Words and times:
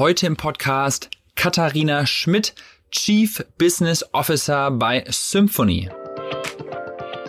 Heute 0.00 0.26
im 0.26 0.34
Podcast 0.38 1.10
Katharina 1.36 2.06
Schmidt, 2.06 2.54
Chief 2.90 3.44
Business 3.58 4.02
Officer 4.14 4.70
bei 4.70 5.04
Symphony. 5.06 5.90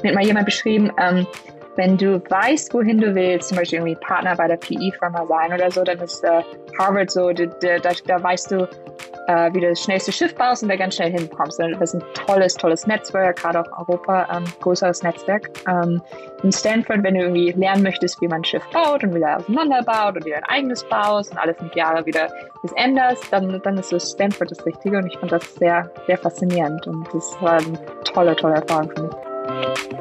Mir 0.04 0.14
mal 0.14 0.26
jemand 0.26 0.46
beschrieben, 0.46 0.90
ähm, 0.98 1.28
wenn 1.76 1.98
du 1.98 2.24
weißt, 2.30 2.74
wohin 2.74 3.02
du 3.02 3.14
willst, 3.14 3.50
zum 3.50 3.58
Beispiel 3.58 3.80
irgendwie 3.80 4.00
Partner 4.00 4.38
bei 4.38 4.48
der 4.48 4.56
PE-Firma 4.56 5.26
sein 5.28 5.52
oder 5.52 5.70
so, 5.70 5.84
dann 5.84 6.00
ist 6.00 6.24
äh, 6.24 6.44
Harvard 6.80 7.12
so, 7.12 7.34
da, 7.34 7.46
da, 7.80 7.92
da 8.08 8.24
weißt 8.24 8.52
du, 8.52 8.70
äh, 9.28 9.54
wie 9.54 9.62
du 9.62 9.70
das 9.70 9.82
schnellste 9.82 10.12
Schiff 10.12 10.36
baust 10.36 10.64
und 10.64 10.70
da 10.70 10.76
ganz 10.76 10.96
schnell 10.96 11.12
hinkommst. 11.12 11.60
Das 11.60 11.82
ist 11.82 11.96
ein 11.96 12.04
tolles, 12.14 12.54
tolles 12.56 12.88
Netzwerk, 12.88 13.38
gerade 13.38 13.62
auch 13.62 13.88
Europa, 13.88 14.28
ähm, 14.36 14.44
größeres 14.62 15.04
Netzwerk. 15.04 15.50
Ähm, 15.68 16.02
in 16.44 16.52
Stanford, 16.52 17.04
wenn 17.04 17.16
du 17.16 17.22
irgendwie 17.22 17.52
lernen 17.52 17.84
möchtest, 17.84 18.22
wie 18.22 18.28
man 18.28 18.42
ein 18.42 18.44
Schiff 18.44 18.64
baut 18.72 19.04
und 19.04 19.14
wieder 19.14 19.38
auseinanderbaut 19.38 20.16
und 20.16 20.26
dir 20.26 20.38
ein 20.38 20.44
eigenes 20.46 20.84
baust 20.84 21.32
und 21.32 21.38
alles 21.38 21.60
mit 21.62 21.76
Jahre 21.76 22.06
wieder 22.06 22.30
das 22.64 22.72
änderst, 22.74 23.26
dann, 23.32 23.62
dann 23.64 23.78
ist 23.78 23.90
so 23.90 24.00
Stanford 24.00 24.52
das 24.52 24.66
Richtige 24.66 24.98
und 24.98 25.08
ich 25.08 25.18
fand 25.18 25.32
das 25.32 25.56
sehr, 25.56 25.90
sehr 26.08 26.18
faszinierend 26.18 26.86
und 26.88 27.08
das 27.14 27.36
war 27.42 27.60
eine 27.60 27.80
tolle, 28.04 28.36
tolle 28.36 28.56
Erfahrung 28.56 28.92
für 28.96 29.04
mich. 29.04 30.01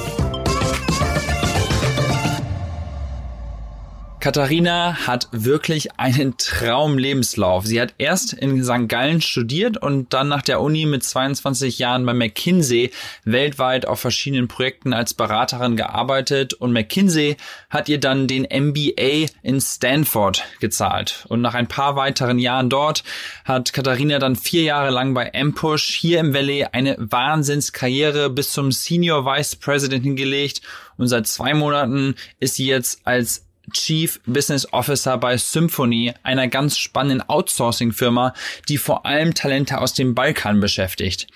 Katharina 4.21 5.07
hat 5.07 5.29
wirklich 5.31 5.99
einen 5.99 6.37
Traumlebenslauf. 6.37 7.65
Sie 7.65 7.81
hat 7.81 7.95
erst 7.97 8.33
in 8.33 8.63
St. 8.63 8.87
Gallen 8.87 9.19
studiert 9.19 9.77
und 9.77 10.13
dann 10.13 10.27
nach 10.27 10.43
der 10.43 10.61
Uni 10.61 10.85
mit 10.85 11.03
22 11.03 11.79
Jahren 11.79 12.05
bei 12.05 12.13
McKinsey 12.13 12.91
weltweit 13.25 13.87
auf 13.87 13.99
verschiedenen 13.99 14.47
Projekten 14.47 14.93
als 14.93 15.15
Beraterin 15.15 15.75
gearbeitet 15.75 16.53
und 16.53 16.71
McKinsey 16.71 17.35
hat 17.71 17.89
ihr 17.89 17.99
dann 17.99 18.27
den 18.27 18.43
MBA 18.43 19.31
in 19.41 19.59
Stanford 19.59 20.45
gezahlt. 20.59 21.25
Und 21.27 21.41
nach 21.41 21.55
ein 21.55 21.67
paar 21.67 21.95
weiteren 21.95 22.37
Jahren 22.37 22.69
dort 22.69 23.03
hat 23.43 23.73
Katharina 23.73 24.19
dann 24.19 24.35
vier 24.35 24.61
Jahre 24.61 24.91
lang 24.91 25.15
bei 25.15 25.33
Ampush 25.33 25.95
hier 25.95 26.19
im 26.19 26.31
Valley 26.31 26.67
eine 26.71 26.95
Wahnsinnskarriere 26.99 28.29
bis 28.29 28.51
zum 28.51 28.71
Senior 28.71 29.25
Vice 29.25 29.55
President 29.55 30.03
hingelegt 30.03 30.61
und 30.97 31.07
seit 31.07 31.25
zwei 31.25 31.55
Monaten 31.55 32.13
ist 32.39 32.53
sie 32.57 32.67
jetzt 32.67 33.01
als 33.05 33.47
Chief 33.73 34.19
Business 34.25 34.71
Officer 34.73 35.17
bei 35.17 35.37
Symphony, 35.37 36.13
einer 36.23 36.47
ganz 36.47 36.77
spannenden 36.77 37.27
Outsourcing-Firma, 37.27 38.33
die 38.67 38.77
vor 38.77 39.05
allem 39.05 39.33
Talente 39.33 39.79
aus 39.79 39.93
dem 39.93 40.15
Balkan 40.15 40.59
beschäftigt. 40.59 41.27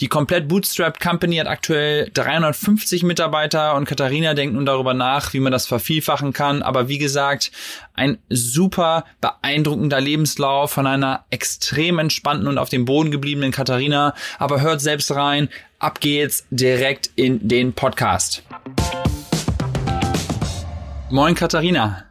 Die 0.00 0.08
komplett 0.08 0.48
bootstrapped 0.48 1.00
Company 1.00 1.36
hat 1.36 1.46
aktuell 1.46 2.10
350 2.14 3.02
Mitarbeiter 3.02 3.74
und 3.74 3.86
Katharina 3.86 4.34
denkt 4.34 4.54
nun 4.54 4.66
darüber 4.66 4.94
nach, 4.94 5.32
wie 5.32 5.40
man 5.40 5.52
das 5.52 5.66
vervielfachen 5.66 6.32
kann. 6.32 6.62
Aber 6.62 6.88
wie 6.88 6.98
gesagt, 6.98 7.52
ein 7.94 8.18
super 8.28 9.04
beeindruckender 9.20 10.00
Lebenslauf 10.00 10.70
von 10.70 10.86
einer 10.86 11.24
extrem 11.30 11.98
entspannten 11.98 12.48
und 12.48 12.58
auf 12.58 12.68
dem 12.68 12.84
Boden 12.84 13.10
gebliebenen 13.10 13.52
Katharina. 13.52 14.14
Aber 14.38 14.60
hört 14.60 14.80
selbst 14.80 15.10
rein. 15.14 15.48
Ab 15.78 16.00
geht's 16.00 16.46
direkt 16.50 17.10
in 17.16 17.48
den 17.48 17.72
Podcast. 17.72 18.42
Moin 21.12 21.34
Katharina. 21.34 22.06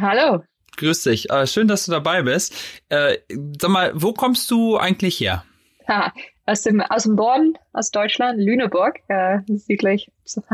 Hallo. 0.00 0.44
Grüß 0.76 1.02
dich. 1.02 1.28
Äh, 1.28 1.48
schön, 1.48 1.66
dass 1.66 1.86
du 1.86 1.90
dabei 1.90 2.22
bist. 2.22 2.54
Äh, 2.88 3.18
sag 3.60 3.68
mal, 3.68 3.90
wo 3.96 4.12
kommst 4.12 4.48
du 4.48 4.76
eigentlich 4.76 5.18
her? 5.18 5.44
Ha, 5.88 6.12
aus 6.46 6.62
dem, 6.62 6.80
aus 6.80 7.02
dem 7.02 7.16
Norden, 7.16 7.58
aus 7.72 7.90
Deutschland, 7.90 8.38
Lüneburg, 8.38 9.00
äh, 9.08 9.38
südlich 9.48 10.08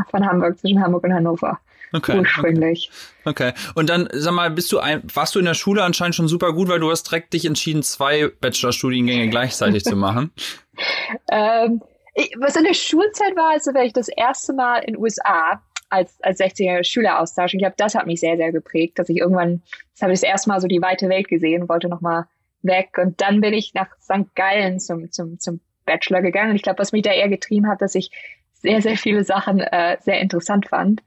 von 0.09 0.27
Hamburg, 0.27 0.57
zwischen 0.57 0.81
Hamburg 0.81 1.03
und 1.03 1.13
Hannover. 1.13 1.59
Okay. 1.93 2.17
Ursprünglich. 2.17 2.89
Okay. 3.23 3.49
okay. 3.49 3.71
Und 3.75 3.91
dann, 3.91 4.09
sag 4.13 4.33
mal, 4.33 4.49
bist 4.49 4.71
du 4.71 4.79
ein, 4.79 5.03
warst 5.13 5.35
du 5.35 5.39
in 5.39 5.45
der 5.45 5.53
Schule 5.53 5.83
anscheinend 5.83 6.15
schon 6.15 6.27
super 6.27 6.53
gut, 6.53 6.69
weil 6.69 6.79
du 6.79 6.89
hast 6.89 7.03
direkt 7.03 7.33
dich 7.33 7.45
entschieden, 7.45 7.83
zwei 7.83 8.29
Bachelorstudiengänge 8.29 9.29
gleichzeitig 9.29 9.83
zu 9.83 9.95
machen? 9.95 10.31
Ähm, 11.31 11.83
ich, 12.15 12.35
was 12.39 12.55
in 12.55 12.63
der 12.63 12.73
Schulzeit 12.73 13.35
war, 13.35 13.51
also 13.51 13.73
wäre 13.73 13.85
ich 13.85 13.93
das 13.93 14.07
erste 14.07 14.53
Mal 14.53 14.79
in 14.79 14.95
den 14.95 15.01
USA 15.01 15.61
als, 15.91 16.21
als 16.23 16.39
16-jähriger 16.39 16.83
Schüleraustausch. 16.83 17.53
Und 17.53 17.59
ich 17.59 17.63
glaube, 17.63 17.75
das 17.77 17.95
hat 17.95 18.07
mich 18.07 18.19
sehr, 18.19 18.37
sehr 18.37 18.51
geprägt, 18.51 18.97
dass 18.97 19.09
ich 19.09 19.17
irgendwann, 19.17 19.61
das 19.93 20.01
habe 20.01 20.13
ich 20.13 20.21
das 20.21 20.29
erste 20.29 20.49
Mal 20.49 20.61
so 20.61 20.67
die 20.67 20.81
weite 20.81 21.09
Welt 21.09 21.27
gesehen, 21.27 21.69
wollte 21.69 21.89
nochmal 21.89 22.25
weg. 22.63 22.97
Und 22.97 23.21
dann 23.21 23.41
bin 23.41 23.53
ich 23.53 23.73
nach 23.73 23.89
St. 24.01 24.33
Gallen 24.35 24.79
zum, 24.79 25.11
zum, 25.11 25.39
zum 25.39 25.59
Bachelor 25.85 26.21
gegangen. 26.21 26.51
Und 26.51 26.55
ich 26.55 26.61
glaube, 26.61 26.79
was 26.79 26.91
mich 26.93 27.01
da 27.01 27.11
eher 27.11 27.29
getrieben 27.29 27.67
hat, 27.67 27.81
dass 27.81 27.95
ich 27.95 28.09
sehr, 28.53 28.81
sehr 28.81 28.97
viele 28.97 29.23
Sachen 29.23 29.59
äh, 29.59 29.97
sehr 30.01 30.21
interessant 30.21 30.69
fand. 30.69 31.03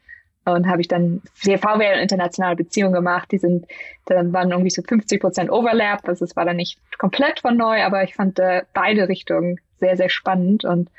Und 0.46 0.68
habe 0.68 0.82
ich 0.82 0.88
dann 0.88 1.22
VWL 1.32 1.94
und 1.94 2.02
internationale 2.02 2.56
Beziehungen 2.56 2.92
gemacht. 2.92 3.32
Die 3.32 3.38
sind, 3.38 3.66
dann 4.04 4.34
waren 4.34 4.50
irgendwie 4.50 4.68
so 4.68 4.82
50 4.82 5.18
Prozent 5.18 5.50
Overlap. 5.50 6.06
Also 6.06 6.26
es 6.26 6.36
war 6.36 6.44
dann 6.44 6.56
nicht 6.56 6.78
komplett 6.98 7.40
von 7.40 7.56
neu, 7.56 7.82
aber 7.82 8.04
ich 8.04 8.14
fand 8.14 8.38
äh, 8.38 8.62
beide 8.74 9.08
Richtungen 9.08 9.58
sehr, 9.78 9.96
sehr 9.96 10.10
spannend 10.10 10.66
und 10.66 10.90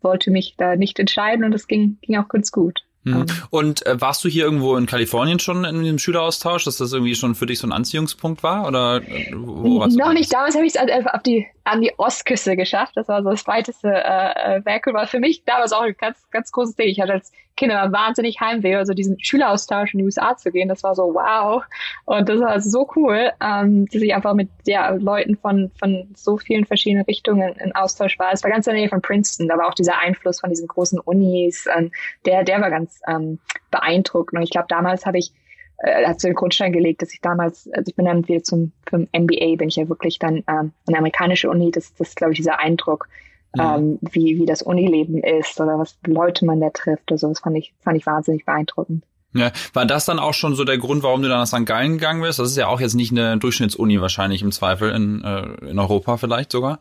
wollte 0.00 0.30
mich 0.30 0.54
da 0.56 0.76
nicht 0.76 0.98
entscheiden 0.98 1.44
und 1.44 1.54
es 1.54 1.66
ging, 1.66 1.98
ging 2.00 2.16
auch 2.16 2.28
ganz 2.28 2.50
gut. 2.50 2.84
Mhm. 3.04 3.14
Ähm. 3.14 3.26
Und 3.50 3.86
äh, 3.86 4.00
warst 4.00 4.24
du 4.24 4.28
hier 4.28 4.44
irgendwo 4.44 4.76
in 4.76 4.86
Kalifornien 4.86 5.38
schon 5.38 5.64
in 5.64 5.84
dem 5.84 5.98
Schüleraustausch, 5.98 6.64
dass 6.64 6.78
das 6.78 6.92
irgendwie 6.92 7.14
schon 7.14 7.34
für 7.34 7.46
dich 7.46 7.58
so 7.58 7.66
ein 7.66 7.72
Anziehungspunkt 7.72 8.42
war? 8.42 8.66
Oder 8.66 9.02
äh, 9.02 9.32
wo 9.34 9.80
warst 9.80 9.96
Noch 9.96 10.08
du? 10.08 10.14
nicht. 10.14 10.32
Damals 10.32 10.54
habe 10.54 10.66
ich 10.66 10.74
es 10.74 11.06
auf 11.06 11.22
die 11.22 11.46
an 11.64 11.80
die 11.80 11.92
Ostküste 11.96 12.56
geschafft. 12.56 12.92
Das 12.96 13.08
war 13.08 13.22
so 13.22 13.30
das 13.30 13.46
weiteste 13.46 13.88
äh, 13.88 14.56
äh 14.56 14.64
Werk. 14.64 14.86
War 14.86 15.06
für 15.06 15.20
mich 15.20 15.44
damals 15.44 15.72
auch 15.72 15.82
ein 15.82 15.94
ganz, 15.98 16.18
ganz 16.30 16.50
großes 16.50 16.76
Ding. 16.76 16.88
Ich 16.88 17.00
hatte 17.00 17.12
als 17.12 17.32
Kind 17.56 17.70
immer 17.70 17.92
wahnsinnig 17.92 18.40
Heimweh, 18.40 18.74
also 18.76 18.94
diesen 18.94 19.22
Schüleraustausch 19.22 19.94
in 19.94 19.98
die 19.98 20.04
USA 20.04 20.36
zu 20.36 20.50
gehen. 20.50 20.68
Das 20.68 20.82
war 20.82 20.94
so 20.94 21.14
wow. 21.14 21.62
Und 22.04 22.28
das 22.28 22.40
war 22.40 22.60
so 22.60 22.88
cool, 22.96 23.30
ähm, 23.40 23.86
dass 23.86 24.02
ich 24.02 24.14
einfach 24.14 24.34
mit 24.34 24.48
ja, 24.66 24.90
Leuten 24.90 25.36
von, 25.36 25.70
von 25.78 26.08
so 26.14 26.36
vielen 26.36 26.64
verschiedenen 26.64 27.04
Richtungen 27.04 27.54
in 27.56 27.74
Austausch 27.74 28.18
war. 28.18 28.32
Es 28.32 28.42
war 28.42 28.50
ganz 28.50 28.66
in 28.66 28.72
der 28.72 28.80
Nähe 28.80 28.88
von 28.88 29.02
Princeton. 29.02 29.48
Da 29.48 29.56
war 29.56 29.68
auch 29.68 29.74
dieser 29.74 29.98
Einfluss 29.98 30.40
von 30.40 30.50
diesen 30.50 30.66
großen 30.66 30.98
Unis. 30.98 31.66
Ähm, 31.76 31.92
der, 32.26 32.44
der 32.44 32.60
war 32.60 32.70
ganz 32.70 33.00
ähm, 33.06 33.38
beeindruckend. 33.70 34.38
Und 34.38 34.42
ich 34.42 34.50
glaube, 34.50 34.66
damals 34.68 35.06
habe 35.06 35.18
ich 35.18 35.32
äh, 35.78 36.06
hat 36.06 36.20
so 36.20 36.28
den 36.28 36.34
Grundstein 36.34 36.72
gelegt, 36.72 37.02
dass 37.02 37.12
ich 37.12 37.20
damals, 37.20 37.68
also 37.72 37.88
ich 37.88 37.96
bin 37.96 38.04
dann 38.04 38.26
wieder 38.28 38.42
zum, 38.42 38.72
zum 38.88 39.08
MBA, 39.12 39.56
bin 39.56 39.68
ich 39.68 39.76
ja 39.76 39.88
wirklich 39.88 40.18
dann 40.18 40.44
ähm, 40.48 40.72
eine 40.86 40.98
amerikanische 40.98 41.50
Uni, 41.50 41.70
das, 41.70 41.94
das 41.94 42.14
glaube 42.14 42.32
ich, 42.32 42.38
dieser 42.38 42.58
Eindruck, 42.58 43.08
mhm. 43.54 43.60
ähm, 43.60 43.98
wie, 44.12 44.38
wie 44.38 44.46
das 44.46 44.62
Unileben 44.62 45.22
ist 45.22 45.60
oder 45.60 45.78
was 45.78 45.98
Leute 46.06 46.44
man 46.44 46.60
da 46.60 46.70
trifft. 46.70 47.10
Also 47.10 47.28
das 47.28 47.40
fand 47.40 47.56
ich, 47.56 47.74
fand 47.82 47.96
ich 47.96 48.06
wahnsinnig 48.06 48.44
beeindruckend. 48.44 49.04
Ja, 49.34 49.50
war 49.72 49.84
das 49.84 50.04
dann 50.04 50.20
auch 50.20 50.34
schon 50.34 50.54
so 50.54 50.64
der 50.64 50.78
Grund, 50.78 51.02
warum 51.02 51.22
du 51.22 51.28
dann 51.28 51.40
nach 51.40 51.46
St. 51.46 51.66
Gallen 51.66 51.94
gegangen 51.94 52.22
bist? 52.22 52.38
Das 52.38 52.50
ist 52.50 52.56
ja 52.56 52.68
auch 52.68 52.80
jetzt 52.80 52.94
nicht 52.94 53.10
eine 53.10 53.36
Durchschnittsuni 53.36 54.00
wahrscheinlich 54.00 54.42
im 54.42 54.52
Zweifel 54.52 54.90
in, 54.90 55.24
äh, 55.24 55.70
in 55.70 55.78
Europa 55.78 56.16
vielleicht 56.18 56.52
sogar. 56.52 56.78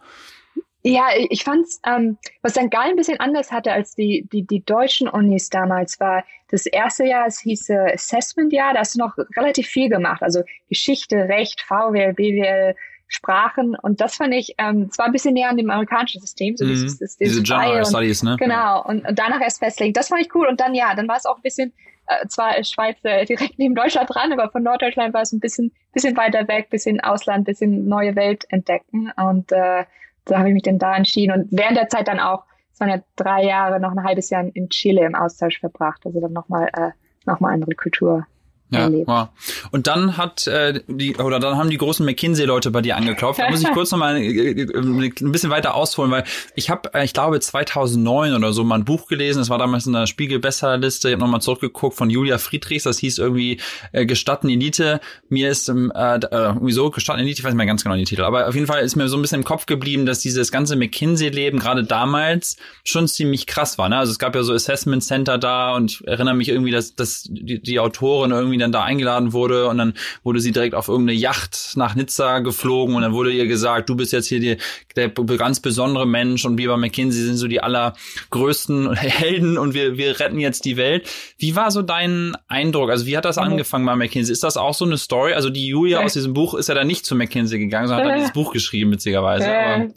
Ja, 0.85 1.07
ich 1.29 1.45
fand's, 1.45 1.79
ähm, 1.87 2.17
was 2.41 2.51
St. 2.51 2.69
Gallen 2.69 2.91
ein 2.91 2.95
bisschen 2.97 3.19
anders 3.19 3.53
hatte 3.53 3.71
als 3.71 3.95
die, 3.95 4.27
die, 4.31 4.45
die 4.45 4.63
deutschen 4.65 5.07
Unis 5.07 5.49
damals, 5.49 5.99
war 6.01 6.25
das 6.49 6.65
erste 6.65 7.05
Jahr, 7.05 7.25
es 7.25 7.39
hieß 7.39 7.69
äh, 7.69 7.93
Assessment-Jahr, 7.93 8.73
da 8.73 8.81
hast 8.81 8.95
du 8.95 8.99
noch 8.99 9.17
relativ 9.37 9.67
viel 9.67 9.89
gemacht, 9.89 10.21
also 10.21 10.43
Geschichte, 10.67 11.15
Recht, 11.15 11.61
VWL, 11.61 12.13
BWL, 12.13 12.75
Sprachen 13.13 13.75
und 13.75 14.01
das 14.01 14.15
fand 14.15 14.33
ich, 14.33 14.55
ähm, 14.57 14.91
zwar 14.91 15.05
ein 15.05 15.11
bisschen 15.11 15.33
näher 15.35 15.49
an 15.49 15.57
dem 15.57 15.69
amerikanischen 15.69 16.19
System, 16.19 16.57
so 16.57 16.65
mhm. 16.65 16.69
dieses, 16.69 16.97
dieses 16.97 17.17
Diese 17.17 17.43
General 17.43 17.77
und, 17.77 17.85
Studies, 17.85 18.23
ne? 18.23 18.35
Genau, 18.39 18.83
und, 18.83 19.07
und 19.07 19.17
danach 19.17 19.41
erst 19.41 19.59
festlegen. 19.59 19.93
Das 19.93 20.07
fand 20.07 20.21
ich 20.21 20.33
cool 20.33 20.47
und 20.47 20.59
dann 20.59 20.73
ja, 20.73 20.95
dann 20.95 21.07
war 21.07 21.17
es 21.17 21.25
auch 21.25 21.35
ein 21.35 21.41
bisschen, 21.41 21.73
äh, 22.07 22.27
zwar 22.27 22.61
Schweiz 22.63 22.97
äh, 23.03 23.25
direkt 23.25 23.59
neben 23.59 23.75
Deutschland 23.75 24.09
dran, 24.13 24.33
aber 24.33 24.49
von 24.49 24.63
Norddeutschland 24.63 25.13
war 25.13 25.21
es 25.21 25.31
ein 25.31 25.39
bisschen, 25.39 25.71
bisschen 25.93 26.17
weiter 26.17 26.47
weg, 26.47 26.69
bisschen 26.69 27.01
Ausland, 27.01 27.45
bisschen 27.45 27.87
neue 27.87 28.15
Welt 28.15 28.45
entdecken 28.49 29.11
und 29.15 29.51
äh, 29.51 29.85
so 30.27 30.37
habe 30.37 30.47
ich 30.47 30.53
mich 30.53 30.63
dann 30.63 30.79
da 30.79 30.95
entschieden 30.95 31.33
und 31.33 31.47
während 31.51 31.77
der 31.77 31.89
Zeit 31.89 32.07
dann 32.07 32.19
auch, 32.19 32.45
es 32.73 32.79
waren 32.79 32.89
ja 32.89 33.03
drei 33.15 33.43
Jahre, 33.43 33.79
noch 33.79 33.91
ein 33.91 34.03
halbes 34.03 34.31
Jahr 34.31 34.43
in 34.53 34.69
Chile 34.69 35.05
im 35.05 35.15
Austausch 35.15 35.59
verbracht, 35.59 36.01
also 36.05 36.19
dann 36.19 36.33
nochmal 36.33 36.69
äh, 36.73 36.91
noch 37.25 37.39
mal 37.39 37.53
andere 37.53 37.75
Kultur 37.75 38.25
ja, 38.73 38.91
wow. 38.91 39.27
Und 39.71 39.87
dann 39.87 40.17
hat 40.17 40.47
äh, 40.47 40.81
die 40.87 41.15
oder 41.15 41.39
dann 41.39 41.57
haben 41.57 41.69
die 41.69 41.77
großen 41.77 42.05
McKinsey-Leute 42.05 42.71
bei 42.71 42.81
dir 42.81 42.97
angeklopft. 42.97 43.39
Da 43.39 43.49
muss 43.49 43.61
ich 43.61 43.71
kurz 43.71 43.91
nochmal 43.91 44.17
äh, 44.17 44.51
äh, 44.51 44.77
ein 44.77 45.31
bisschen 45.31 45.49
weiter 45.49 45.75
ausholen, 45.75 46.11
weil 46.11 46.23
ich 46.55 46.69
habe, 46.69 46.93
äh, 46.93 47.05
ich 47.05 47.13
glaube 47.13 47.39
2009 47.39 48.33
oder 48.35 48.53
so 48.53 48.63
mal 48.63 48.75
ein 48.75 48.85
Buch 48.85 49.07
gelesen. 49.07 49.39
Das 49.39 49.49
war 49.49 49.57
damals 49.57 49.85
in 49.85 49.93
der 49.93 50.07
Spiegel-Bestsellerliste. 50.07 51.09
Ich 51.09 51.13
habe 51.13 51.21
nochmal 51.21 51.41
zurückgeguckt 51.41 51.95
von 51.95 52.09
Julia 52.09 52.37
Friedrichs. 52.37 52.83
Das 52.83 52.99
hieß 52.99 53.17
irgendwie 53.17 53.59
äh, 53.91 54.05
Gestatten 54.05 54.49
Elite. 54.49 54.99
Mir 55.29 55.49
ist 55.49 55.69
ähm, 55.69 55.91
äh, 55.93 56.19
irgendwie 56.31 56.73
so 56.73 56.89
Gestatten 56.89 57.19
Elite. 57.19 57.39
Ich 57.39 57.43
weiß 57.43 57.51
nicht 57.51 57.57
mehr 57.57 57.65
ganz 57.65 57.83
genau 57.83 57.95
den 57.95 58.05
Titel, 58.05 58.23
aber 58.23 58.47
auf 58.47 58.55
jeden 58.55 58.67
Fall 58.67 58.83
ist 58.83 58.95
mir 58.95 59.07
so 59.07 59.17
ein 59.17 59.21
bisschen 59.21 59.41
im 59.41 59.45
Kopf 59.45 59.65
geblieben, 59.65 60.05
dass 60.05 60.19
dieses 60.19 60.51
ganze 60.51 60.75
McKinsey-Leben 60.75 61.59
gerade 61.59 61.83
damals 61.83 62.57
schon 62.83 63.07
ziemlich 63.07 63.47
krass 63.47 63.77
war. 63.77 63.89
Ne? 63.89 63.97
Also 63.97 64.11
es 64.11 64.19
gab 64.19 64.35
ja 64.35 64.43
so 64.43 64.53
Assessment 64.53 65.03
Center 65.03 65.37
da 65.37 65.75
und 65.75 65.91
ich 65.91 66.07
erinnere 66.07 66.35
mich 66.35 66.49
irgendwie, 66.49 66.71
dass, 66.71 66.95
dass 66.95 67.23
die, 67.29 67.61
die 67.61 67.79
Autorin 67.79 68.31
irgendwie 68.31 68.57
dann 68.63 68.71
da 68.71 68.83
eingeladen 68.83 69.33
wurde 69.33 69.67
und 69.67 69.77
dann 69.77 69.93
wurde 70.23 70.39
sie 70.39 70.51
direkt 70.51 70.75
auf 70.75 70.87
irgendeine 70.87 71.17
Yacht 71.17 71.73
nach 71.75 71.95
Nizza 71.95 72.39
geflogen 72.39 72.95
und 72.95 73.01
dann 73.01 73.13
wurde 73.13 73.31
ihr 73.31 73.47
gesagt, 73.47 73.89
du 73.89 73.95
bist 73.95 74.13
jetzt 74.13 74.27
hier 74.27 74.39
die, 74.39 74.57
der 74.95 75.09
ganz 75.09 75.59
besondere 75.59 76.07
Mensch 76.07 76.45
und 76.45 76.57
wir 76.57 76.69
bei 76.69 76.77
McKinsey 76.77 77.23
sind 77.23 77.35
so 77.37 77.47
die 77.47 77.61
allergrößten 77.61 78.93
Helden 78.95 79.57
und 79.57 79.73
wir, 79.73 79.97
wir 79.97 80.19
retten 80.19 80.39
jetzt 80.39 80.65
die 80.65 80.77
Welt. 80.77 81.09
Wie 81.37 81.55
war 81.55 81.71
so 81.71 81.81
dein 81.81 82.35
Eindruck? 82.47 82.89
Also 82.89 83.05
wie 83.05 83.17
hat 83.17 83.25
das 83.25 83.37
mhm. 83.37 83.43
angefangen 83.43 83.85
bei 83.85 83.95
McKinsey? 83.95 84.31
Ist 84.31 84.43
das 84.43 84.57
auch 84.57 84.73
so 84.73 84.85
eine 84.85 84.97
Story? 84.97 85.33
Also 85.33 85.49
die 85.49 85.67
Julia 85.67 85.99
aus 85.99 86.13
diesem 86.13 86.33
Buch 86.33 86.53
ist 86.53 86.69
ja 86.69 86.75
dann 86.75 86.87
nicht 86.87 87.05
zu 87.05 87.15
McKinsey 87.15 87.59
gegangen, 87.59 87.87
sondern 87.87 88.05
hat 88.05 88.11
dann 88.11 88.19
dieses 88.19 88.33
Buch 88.33 88.53
geschrieben, 88.53 88.91
witzigerweise. 88.91 89.45
Aber 89.45 89.89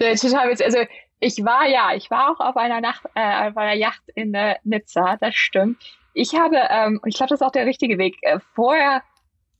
ja, 0.00 0.14
total 0.14 0.50
witzig. 0.50 0.66
Also 0.66 0.78
ich 1.20 1.44
war 1.44 1.66
ja, 1.66 1.94
ich 1.96 2.10
war 2.10 2.30
auch 2.30 2.40
auf 2.40 2.56
einer 2.56 2.80
Nacht, 2.80 3.04
äh, 3.14 3.48
auf 3.48 3.56
einer 3.56 3.74
Yacht 3.74 4.02
in 4.14 4.34
äh, 4.34 4.56
Nizza, 4.64 5.16
das 5.20 5.34
stimmt. 5.34 5.97
Ich 6.18 6.34
habe, 6.34 6.56
ähm, 6.68 7.00
ich 7.06 7.14
glaube, 7.14 7.30
das 7.30 7.40
ist 7.40 7.46
auch 7.46 7.52
der 7.52 7.66
richtige 7.66 7.96
Weg, 7.96 8.16
äh, 8.22 8.40
vorher 8.54 9.02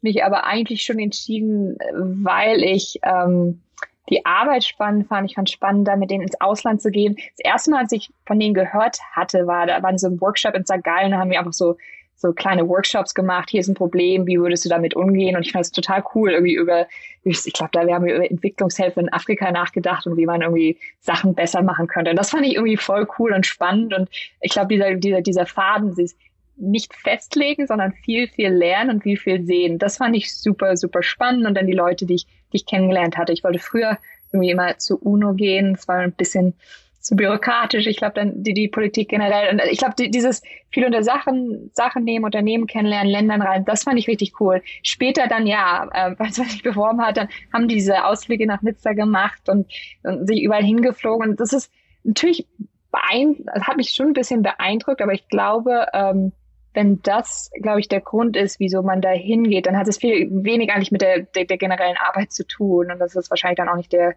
mich 0.01 0.25
aber 0.25 0.45
eigentlich 0.45 0.83
schon 0.83 0.99
entschieden, 0.99 1.79
weil 2.25 2.65
ich 2.65 2.99
ähm, 3.05 3.63
die 4.11 4.27
Arbeit 4.27 4.65
spannend 4.65 5.07
fand. 5.07 5.31
Ich 5.31 5.37
fand 5.37 5.51
spannend, 5.51 5.87
da 5.87 5.95
mit 5.95 6.11
denen 6.11 6.23
ins 6.23 6.41
Ausland 6.41 6.83
zu 6.83 6.91
gehen. 6.91 7.15
Das 7.15 7.45
erste 7.45 7.71
Mal, 7.71 7.83
als 7.83 7.93
ich 7.93 8.11
von 8.27 8.41
denen 8.41 8.55
gehört 8.55 8.99
hatte, 9.13 9.47
war, 9.47 9.67
da 9.67 9.81
waren 9.85 9.99
so 9.99 10.09
ein 10.09 10.21
Workshop 10.21 10.55
in 10.55 10.65
St. 10.65 10.83
Gallen, 10.83 11.13
da 11.13 11.19
haben 11.19 11.31
wir 11.31 11.39
einfach 11.39 11.53
so 11.53 11.77
so 12.19 12.33
kleine 12.33 12.69
Workshops 12.69 13.15
gemacht, 13.15 13.49
hier 13.49 13.61
ist 13.61 13.69
ein 13.69 13.75
Problem, 13.75 14.27
wie 14.27 14.41
würdest 14.41 14.65
du 14.65 14.69
damit 14.69 14.97
umgehen? 14.97 15.37
Und 15.37 15.47
ich 15.47 15.53
fand 15.53 15.65
es 15.65 15.71
total 15.71 16.03
cool, 16.15 16.33
irgendwie 16.33 16.57
über, 16.57 16.89
ich 17.23 17.41
glaube, 17.53 17.71
da 17.73 17.87
wir 17.87 17.95
haben 17.95 18.09
über 18.09 18.29
Entwicklungshilfe 18.29 18.99
in 18.99 19.13
Afrika 19.13 19.53
nachgedacht 19.53 20.05
und 20.05 20.17
wie 20.17 20.27
man 20.27 20.43
irgendwie 20.43 20.77
Sachen 20.99 21.37
besser 21.37 21.63
machen 21.63 21.87
könnte. 21.87 22.11
Und 22.11 22.17
das 22.17 22.31
fand 22.31 22.45
ich 22.45 22.57
irgendwie 22.57 22.77
voll 22.77 23.07
cool 23.19 23.33
und 23.33 23.47
spannend. 23.47 23.95
Und 23.95 24.09
ich 24.41 24.51
glaube, 24.51 24.67
dieser, 24.67 24.95
dieser, 24.95 25.21
dieser 25.21 25.47
Faden, 25.47 25.91
dieses 25.91 26.17
nicht 26.59 26.95
festlegen, 26.95 27.67
sondern 27.67 27.93
viel, 27.93 28.29
viel 28.29 28.51
lernen 28.51 28.91
und 28.91 29.05
wie 29.05 29.17
viel 29.17 29.45
sehen. 29.45 29.79
Das 29.79 29.99
fand 29.99 30.17
ich 30.17 30.35
super, 30.35 30.77
super 30.77 31.03
spannend. 31.03 31.47
Und 31.47 31.55
dann 31.55 31.67
die 31.67 31.73
Leute, 31.73 32.07
die 32.07 32.15
ich, 32.15 32.27
die 32.53 32.57
ich 32.57 32.67
kennengelernt 32.67 33.17
hatte. 33.17 33.33
Ich 33.33 33.45
wollte 33.45 33.59
früher 33.59 33.99
irgendwie 34.33 34.51
immer 34.51 34.79
zu 34.79 34.99
UNO 34.99 35.35
gehen. 35.35 35.75
Es 35.75 35.89
war 35.89 35.97
ein 35.97 36.13
bisschen 36.13 36.55
zu 37.01 37.17
bürokratisch. 37.17 37.87
Ich 37.87 37.97
glaube, 37.97 38.15
dann 38.15 38.43
die, 38.43 38.55
die 38.55 38.69
Politik 38.69 39.09
generell. 39.09 39.53
Und 39.53 39.63
ich 39.71 39.79
glaube, 39.79 39.95
die, 39.99 40.11
dieses 40.11 40.43
viel 40.71 40.85
unter 40.85 41.03
Sachen, 41.03 41.71
Sachen 41.73 42.05
nehmen, 42.05 42.25
Unternehmen 42.25 42.67
kennenlernen, 42.67 43.11
Ländern 43.11 43.41
rein, 43.41 43.65
das 43.65 43.85
fand 43.85 43.99
ich 43.99 44.09
richtig 44.09 44.41
cool. 44.41 44.63
Später 44.83 45.27
dann 45.27 45.47
ja, 45.47 45.89
äh, 45.93 46.15
als 46.19 46.39
ich 46.39 46.63
beworben 46.63 47.01
hat, 47.01 47.17
dann 47.17 47.29
haben 47.53 47.69
diese 47.69 48.05
Ausflüge 48.05 48.47
nach 48.47 48.63
Nizza 48.63 48.93
gemacht 48.93 49.49
und, 49.49 49.67
und 50.03 50.27
sich 50.27 50.43
überall 50.43 50.65
hingeflogen. 50.65 51.31
Und 51.31 51.41
das 51.41 51.53
ist 51.53 51.73
natürlich 52.05 52.47
beeindruckt, 52.91 53.49
hat 53.67 53.77
mich 53.77 53.91
schon 53.91 54.09
ein 54.09 54.13
bisschen 54.13 54.43
beeindruckt, 54.43 55.01
aber 55.01 55.13
ich 55.13 55.29
glaube, 55.29 55.87
ähm, 55.93 56.33
wenn 56.75 57.01
das, 57.03 57.51
glaube 57.61 57.81
ich, 57.81 57.89
der 57.89 58.01
Grund 58.01 58.37
ist, 58.37 58.61
wieso 58.61 58.83
man 58.83 59.01
da 59.01 59.11
hingeht, 59.11 59.67
dann 59.67 59.77
hat 59.77 59.89
es 59.89 59.99
viel 59.99 60.29
wenig 60.31 60.71
eigentlich 60.71 60.93
mit 60.93 61.03
der, 61.03 61.23
der, 61.23 61.45
der 61.45 61.59
generellen 61.59 61.97
Arbeit 61.97 62.33
zu 62.33 62.47
tun. 62.47 62.91
Und 62.91 62.99
das 62.99 63.17
ist 63.17 63.31
wahrscheinlich 63.31 63.57
dann 63.57 63.69
auch 63.69 63.77
nicht 63.77 63.93
der, 63.93 64.15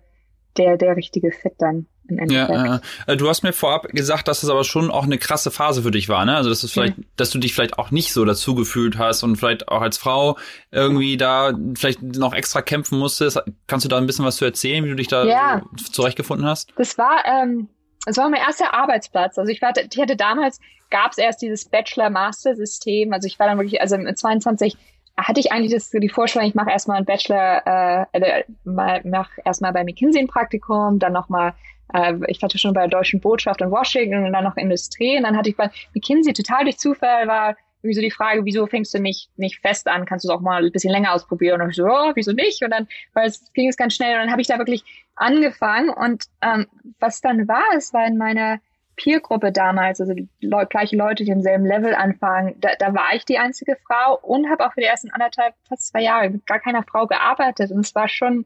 der, 0.58 0.78
der 0.78 0.96
richtige 0.96 1.32
Fit 1.32 1.54
dann 1.60 1.88
im 2.08 2.20
Endeffekt. 2.20 2.50
Ja, 2.50 2.82
äh, 3.08 3.18
du 3.18 3.30
hast 3.30 3.44
mir 3.44 3.54
vorab 3.54 3.88
gesagt, 3.90 4.28
dass 4.28 4.44
es 4.44 4.50
aber 4.50 4.64
schon 4.64 4.92
auch 4.92 5.06
eine 5.06 5.18
krasse 5.18 5.50
Phase 5.50 5.84
für 5.84 5.92
dich 5.92 6.10
war, 6.10 6.26
ne? 6.26 6.36
Also 6.36 6.50
dass 6.50 6.64
es 6.64 6.72
vielleicht, 6.72 6.98
mhm. 6.98 7.06
dass 7.16 7.30
du 7.30 7.40
dich 7.40 7.54
vielleicht 7.54 7.80
auch 7.80 7.92
nicht 7.92 8.12
so 8.12 8.26
dazu 8.26 8.54
gefühlt 8.54 8.98
hast 8.98 9.24
und 9.24 9.38
vielleicht 9.38 9.70
auch 9.70 9.82
als 9.82 9.98
Frau 9.98 10.38
irgendwie 10.72 11.18
da 11.18 11.54
vielleicht 11.76 12.02
noch 12.02 12.34
extra 12.34 12.62
kämpfen 12.62 13.00
musstest. 13.00 13.42
Kannst 13.68 13.86
du 13.86 13.90
da 13.90 13.98
ein 13.98 14.08
bisschen 14.08 14.26
was 14.26 14.36
zu 14.36 14.46
erzählen, 14.46 14.84
wie 14.84 14.90
du 14.90 14.96
dich 14.96 15.08
da 15.08 15.26
ja. 15.26 15.62
zurechtgefunden 15.92 16.46
hast? 16.46 16.74
Das 16.76 16.98
war, 16.98 17.24
ähm, 17.26 17.70
das 18.06 18.18
war 18.18 18.30
mein 18.30 18.42
erster 18.42 18.74
Arbeitsplatz. 18.74 19.38
Also 19.38 19.52
ich 19.52 19.62
war, 19.62 19.74
ich 19.78 20.00
hatte 20.00 20.16
damals 20.16 20.60
gab 20.90 21.12
es 21.12 21.18
erst 21.18 21.42
dieses 21.42 21.66
Bachelor-Master-System. 21.66 23.14
Also 23.14 23.28
ich 23.28 23.40
war 23.40 23.48
dann 23.48 23.58
wirklich, 23.58 23.82
also 23.82 23.96
im 23.96 24.14
22 24.14 24.78
hatte 25.18 25.40
ich 25.40 25.52
eigentlich 25.52 25.72
das, 25.72 25.90
die 25.90 26.10
Vorstellung, 26.10 26.48
ich 26.48 26.56
mache 26.56 26.72
erstmal 26.72 26.98
ein 26.98 27.06
Bachelor, 27.06 28.08
äh, 28.14 28.20
äh 28.20 28.44
mach 28.64 29.30
erstmal 29.46 29.74
bei 29.74 29.84
McKinsey 29.84 30.22
ein 30.22 30.28
Praktikum, 30.28 31.00
dann 31.00 31.14
nochmal, 31.14 31.54
äh, 31.94 32.14
ich 32.28 32.42
hatte 32.42 32.58
schon 32.58 32.74
bei 32.74 32.82
der 32.82 32.90
Deutschen 32.90 33.20
Botschaft 33.20 33.62
in 33.62 33.72
Washington 33.72 34.26
und 34.26 34.34
dann 34.34 34.44
noch 34.44 34.58
Industrie 34.58 35.18
und 35.18 35.24
dann 35.24 35.38
hatte 35.38 35.50
ich 35.50 35.58
bei 35.58 35.70
McKinsey 35.94 36.34
total 36.34 36.64
durch 36.64 36.78
Zufall 36.78 37.28
war 37.28 37.56
irgendwie 37.82 37.96
so 37.96 38.02
die 38.02 38.12
Frage, 38.12 38.46
wieso 38.46 38.68
fängst 38.68 38.94
du 38.94 39.00
nicht, 39.00 39.30
nicht 39.38 39.60
fest 39.60 39.88
an? 39.88 40.06
Kannst 40.06 40.26
du 40.26 40.30
es 40.30 40.36
auch 40.36 40.42
mal 40.42 40.64
ein 40.64 40.72
bisschen 40.72 40.92
länger 40.92 41.14
ausprobieren? 41.14 41.62
Und 41.62 41.70
ich 41.72 41.76
so, 41.76 41.86
oh, 41.86 42.12
wieso 42.16 42.32
nicht? 42.32 42.64
Und 42.64 42.72
dann, 42.72 42.88
weil 43.14 43.28
es 43.28 43.52
ging 43.54 43.70
es 43.70 43.78
ganz 43.78 43.96
schnell 43.96 44.14
und 44.14 44.22
dann 44.22 44.32
habe 44.32 44.42
ich 44.42 44.48
da 44.48 44.58
wirklich 44.58 44.84
angefangen 45.16 45.90
und 45.90 46.26
ähm, 46.42 46.68
was 47.00 47.22
dann 47.22 47.48
war, 47.48 47.64
es 47.76 47.94
war 47.94 48.06
in 48.08 48.18
meiner 48.18 48.60
Peergruppe 48.96 49.52
damals, 49.52 50.00
also 50.00 50.14
Le 50.42 50.68
gleiche 50.70 50.96
Leute, 50.96 51.24
die 51.24 51.32
im 51.32 51.42
selben 51.42 51.66
Level 51.66 51.96
anfangen, 51.96 52.56
da, 52.60 52.70
da 52.78 52.94
war 52.94 53.16
ich 53.16 53.26
die 53.26 53.40
einzige 53.40 53.78
Frau 53.88 54.20
und 54.22 54.50
habe 54.50 54.66
auch 54.66 54.74
für 54.74 54.82
die 54.82 54.88
ersten 54.88 55.10
anderthalb, 55.12 55.56
fast 55.68 55.88
zwei 55.88 56.02
Jahre 56.02 56.30
mit 56.30 56.46
gar 56.46 56.60
keiner 56.60 56.84
Frau 56.84 57.08
gearbeitet. 57.08 57.72
Und 57.72 57.80
es 57.80 57.96
war 57.96 58.08
schon, 58.08 58.46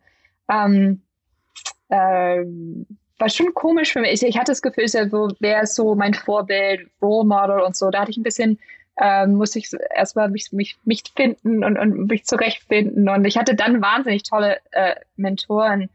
ähm, 0.49 1.01
äh, 1.89 2.43
war 3.17 3.29
schon 3.29 3.53
komisch 3.53 3.91
für 3.91 4.01
mich. 4.01 4.13
Ich, 4.13 4.23
ich 4.23 4.37
hatte 4.37 4.51
das 4.51 4.61
Gefühl, 4.61 4.87
so, 4.87 5.29
wer 5.39 5.63
ist 5.63 5.75
so 5.75 5.95
mein 5.95 6.13
Vorbild, 6.13 6.89
Role 7.01 7.27
Model 7.27 7.59
und 7.61 7.75
so. 7.75 7.89
Da 7.89 8.01
hatte 8.01 8.11
ich 8.11 8.17
ein 8.17 8.23
bisschen, 8.23 8.59
ähm, 9.01 9.35
musste 9.35 9.59
ich 9.59 9.71
erstmal 9.95 10.29
mich, 10.29 10.51
mich, 10.51 10.77
mich 10.85 11.03
finden 11.15 11.63
und, 11.63 11.77
und 11.77 12.07
mich 12.07 12.25
zurechtfinden. 12.25 13.09
Und 13.09 13.25
ich 13.25 13.37
hatte 13.37 13.55
dann 13.55 13.81
wahnsinnig 13.81 14.23
tolle 14.23 14.57
äh, 14.71 14.95
Mentoren. 15.15 15.89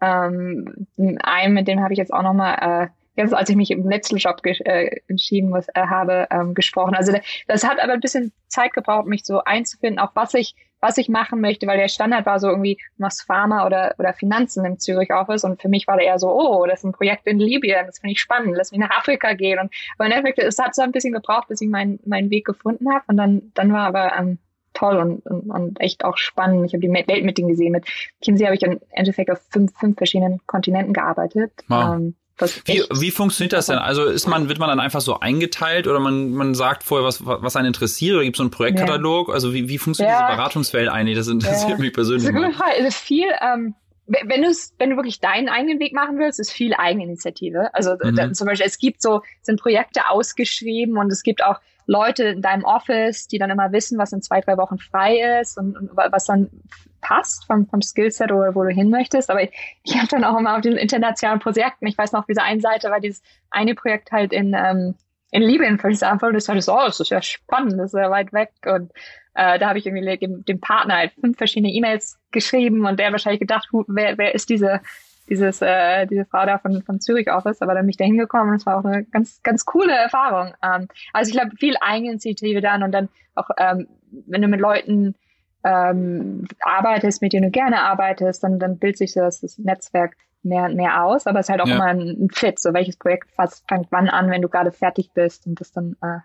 Ähm, 0.00 0.86
einen, 0.96 1.54
mit 1.54 1.68
dem 1.68 1.80
habe 1.80 1.92
ich 1.92 1.98
jetzt 1.98 2.12
auch 2.12 2.22
nochmal 2.22 2.86
äh, 2.86 2.88
jetzt 3.16 3.34
als 3.34 3.48
ich 3.48 3.56
mich 3.56 3.70
im 3.70 3.88
letzten 3.88 4.16
Job 4.16 4.40
äh, 4.44 5.00
entschieden 5.08 5.50
was, 5.52 5.68
äh, 5.68 5.86
habe, 5.86 6.28
ähm, 6.30 6.54
gesprochen. 6.54 6.94
Also 6.94 7.12
das 7.48 7.64
hat 7.64 7.80
aber 7.80 7.94
ein 7.94 8.00
bisschen 8.00 8.32
Zeit 8.48 8.72
gebraucht, 8.72 9.06
mich 9.06 9.24
so 9.24 9.42
einzufinden, 9.42 9.98
auch 9.98 10.10
was 10.14 10.34
ich 10.34 10.54
was 10.80 10.98
ich 10.98 11.08
machen 11.08 11.40
möchte, 11.40 11.66
weil 11.66 11.78
der 11.78 11.88
Standard 11.88 12.26
war 12.26 12.38
so 12.38 12.48
irgendwie, 12.48 12.76
du 12.96 13.02
machst 13.02 13.26
Pharma 13.26 13.66
oder, 13.66 13.94
oder 13.98 14.12
Finanzen 14.12 14.64
im 14.64 14.78
Zürich 14.78 15.12
Office 15.12 15.44
und 15.44 15.60
für 15.60 15.68
mich 15.68 15.86
war 15.86 15.96
der 15.96 16.06
eher 16.06 16.18
so, 16.18 16.30
oh, 16.30 16.66
das 16.66 16.80
ist 16.80 16.84
ein 16.84 16.92
Projekt 16.92 17.26
in 17.26 17.38
Libyen, 17.38 17.86
das 17.86 17.98
finde 17.98 18.12
ich 18.12 18.20
spannend, 18.20 18.54
lass 18.56 18.72
mich 18.72 18.80
nach 18.80 18.90
Afrika 18.90 19.32
gehen 19.34 19.58
und 19.58 19.72
aber 19.96 20.06
in 20.06 20.12
Endeffekt, 20.12 20.38
es 20.38 20.58
hat 20.58 20.74
so 20.74 20.82
ein 20.82 20.92
bisschen 20.92 21.12
gebraucht, 21.12 21.48
bis 21.48 21.60
ich 21.60 21.68
meinen 21.68 21.98
meinen 22.04 22.30
Weg 22.30 22.44
gefunden 22.44 22.92
habe 22.92 23.04
und 23.08 23.16
dann 23.16 23.52
dann 23.54 23.72
war 23.72 23.86
aber 23.86 24.12
ähm, 24.18 24.38
toll 24.76 24.96
und, 24.98 25.26
und, 25.26 25.50
und 25.50 25.80
echt 25.80 26.04
auch 26.04 26.18
spannend. 26.18 26.66
Ich 26.66 26.74
habe 26.74 26.80
die 26.80 26.92
Welt 26.92 27.24
mit 27.24 27.38
denen 27.38 27.48
gesehen. 27.48 27.72
Mit 27.72 27.86
Kinsey 28.20 28.44
habe 28.44 28.56
ich 28.56 28.62
im 28.62 28.78
Endeffekt 28.90 29.30
auf 29.30 29.40
fünf, 29.50 29.72
fünf 29.74 29.96
verschiedenen 29.96 30.40
Kontinenten 30.46 30.92
gearbeitet. 30.92 31.52
Wow. 31.68 31.96
Ähm, 31.96 32.14
wie, 32.64 32.82
wie 32.90 33.10
funktioniert 33.10 33.54
das 33.54 33.66
denn? 33.66 33.78
Also 33.78 34.04
ist 34.04 34.26
man, 34.26 34.48
wird 34.48 34.58
man 34.58 34.68
dann 34.68 34.80
einfach 34.80 35.00
so 35.00 35.20
eingeteilt 35.20 35.86
oder 35.86 36.00
man, 36.00 36.32
man 36.32 36.54
sagt 36.54 36.82
vorher, 36.82 37.06
was, 37.06 37.24
was 37.24 37.56
einen 37.56 37.68
interessiert 37.68 38.14
oder 38.14 38.24
gibt 38.24 38.36
es 38.36 38.38
so 38.38 38.42
einen 38.42 38.50
Projektkatalog? 38.50 39.28
Ja. 39.28 39.34
Also 39.34 39.54
wie, 39.54 39.68
wie 39.68 39.78
funktioniert 39.78 40.18
ja. 40.18 40.26
diese 40.26 40.36
Beratungswelt 40.36 40.88
eigentlich? 40.88 41.16
Das 41.16 41.28
interessiert 41.28 41.70
ja. 41.70 41.78
mich 41.78 41.92
persönlich. 41.94 42.30
Es 42.78 42.88
ist 42.88 42.98
viel, 42.98 43.26
ähm, 43.40 43.74
wenn 44.06 44.42
du 44.42 44.54
wenn 44.78 44.90
du 44.90 44.96
wirklich 44.96 45.20
deinen 45.20 45.48
eigenen 45.48 45.80
Weg 45.80 45.92
machen 45.92 46.18
willst, 46.18 46.38
ist 46.38 46.52
viel 46.52 46.74
Eigeninitiative. 46.74 47.74
Also 47.74 47.96
mhm. 48.02 48.14
da, 48.14 48.32
zum 48.32 48.46
Beispiel, 48.46 48.66
es 48.66 48.78
gibt 48.78 49.02
so, 49.02 49.22
sind 49.42 49.60
Projekte 49.60 50.08
ausgeschrieben 50.10 50.98
und 50.98 51.10
es 51.10 51.22
gibt 51.22 51.42
auch 51.42 51.58
Leute 51.86 52.24
in 52.24 52.42
deinem 52.42 52.64
Office, 52.64 53.28
die 53.28 53.38
dann 53.38 53.50
immer 53.50 53.72
wissen, 53.72 53.98
was 53.98 54.12
in 54.12 54.22
zwei, 54.22 54.40
drei 54.40 54.56
Wochen 54.56 54.78
frei 54.78 55.40
ist 55.40 55.56
und, 55.56 55.76
und 55.76 55.90
was 55.94 56.26
dann 56.26 56.50
passt 57.00 57.46
vom, 57.46 57.66
vom 57.66 57.80
Skillset 57.80 58.32
oder 58.32 58.54
wo 58.54 58.64
du 58.64 58.70
hin 58.70 58.90
möchtest. 58.90 59.30
Aber 59.30 59.42
ich, 59.42 59.50
ich 59.84 59.96
habe 59.96 60.08
dann 60.08 60.24
auch 60.24 60.38
immer 60.38 60.56
auf 60.56 60.62
diesen 60.62 60.78
internationalen 60.78 61.40
Projekten, 61.40 61.86
ich 61.86 61.96
weiß 61.96 62.12
noch, 62.12 62.20
auf 62.20 62.26
dieser 62.26 62.42
einen 62.42 62.60
Seite 62.60 62.90
war 62.90 63.00
dieses 63.00 63.22
eine 63.50 63.74
Projekt 63.74 64.10
halt 64.10 64.32
in, 64.32 64.54
ähm, 64.54 64.94
in 65.30 65.42
Libyen, 65.42 65.78
für 65.78 65.88
Example, 65.88 66.28
und 66.28 66.34
das 66.34 66.48
war 66.48 66.60
so, 66.60 66.74
oh, 66.74 66.86
das 66.86 66.98
ist 66.98 67.10
ja 67.10 67.22
spannend, 67.22 67.78
das 67.78 67.94
ist 67.94 68.00
ja 68.00 68.10
weit 68.10 68.32
weg 68.32 68.50
und 68.66 68.92
äh, 69.34 69.58
da 69.58 69.68
habe 69.68 69.78
ich 69.78 69.86
irgendwie 69.86 70.16
dem, 70.16 70.44
dem 70.44 70.60
Partner 70.60 70.96
halt 70.96 71.12
fünf 71.20 71.36
verschiedene 71.36 71.72
E-Mails 71.72 72.18
geschrieben 72.32 72.86
und 72.86 72.98
der 72.98 73.12
wahrscheinlich 73.12 73.40
gedacht, 73.40 73.68
wer, 73.86 74.18
wer 74.18 74.34
ist 74.34 74.48
diese 74.48 74.80
dieses, 75.28 75.60
äh, 75.62 76.06
diese 76.06 76.24
Frau 76.24 76.46
da 76.46 76.58
von, 76.58 76.82
von 76.82 77.00
Zürich 77.00 77.30
Office, 77.30 77.62
aber 77.62 77.74
dann 77.74 77.82
bin 77.82 77.90
ich 77.90 77.96
da 77.96 78.04
hingekommen 78.04 78.50
und 78.50 78.56
es 78.56 78.66
war 78.66 78.78
auch 78.78 78.84
eine 78.84 79.04
ganz, 79.04 79.42
ganz 79.42 79.64
coole 79.64 79.92
Erfahrung. 79.92 80.54
Ähm, 80.62 80.88
also 81.12 81.28
ich 81.28 81.36
glaube, 81.36 81.56
viel 81.56 81.76
Eigeninitiative 81.80 82.60
dann 82.60 82.82
und 82.82 82.92
dann 82.92 83.08
auch, 83.34 83.50
ähm, 83.58 83.88
wenn 84.26 84.42
du 84.42 84.48
mit 84.48 84.60
Leuten 84.60 85.14
ähm, 85.64 86.46
arbeitest, 86.60 87.22
mit 87.22 87.32
denen 87.32 87.46
du 87.46 87.50
gerne 87.50 87.82
arbeitest, 87.82 88.44
dann, 88.44 88.58
dann 88.58 88.78
bildet 88.78 88.98
sich 88.98 89.14
das, 89.14 89.40
das 89.40 89.58
Netzwerk 89.58 90.16
mehr 90.42 90.64
und 90.64 90.76
mehr 90.76 91.02
aus, 91.02 91.26
aber 91.26 91.40
es 91.40 91.46
ist 91.46 91.50
halt 91.50 91.60
auch 91.60 91.66
ja. 91.66 91.74
immer 91.74 91.86
ein, 91.86 92.00
ein 92.00 92.30
Fit, 92.30 92.58
so 92.60 92.72
welches 92.72 92.96
Projekt 92.96 93.30
fast 93.32 93.66
fängt 93.68 93.88
wann 93.90 94.08
an, 94.08 94.30
wenn 94.30 94.42
du 94.42 94.48
gerade 94.48 94.70
fertig 94.70 95.10
bist 95.12 95.46
und 95.46 95.60
das 95.60 95.72
dann 95.72 95.96
äh, 96.02 96.18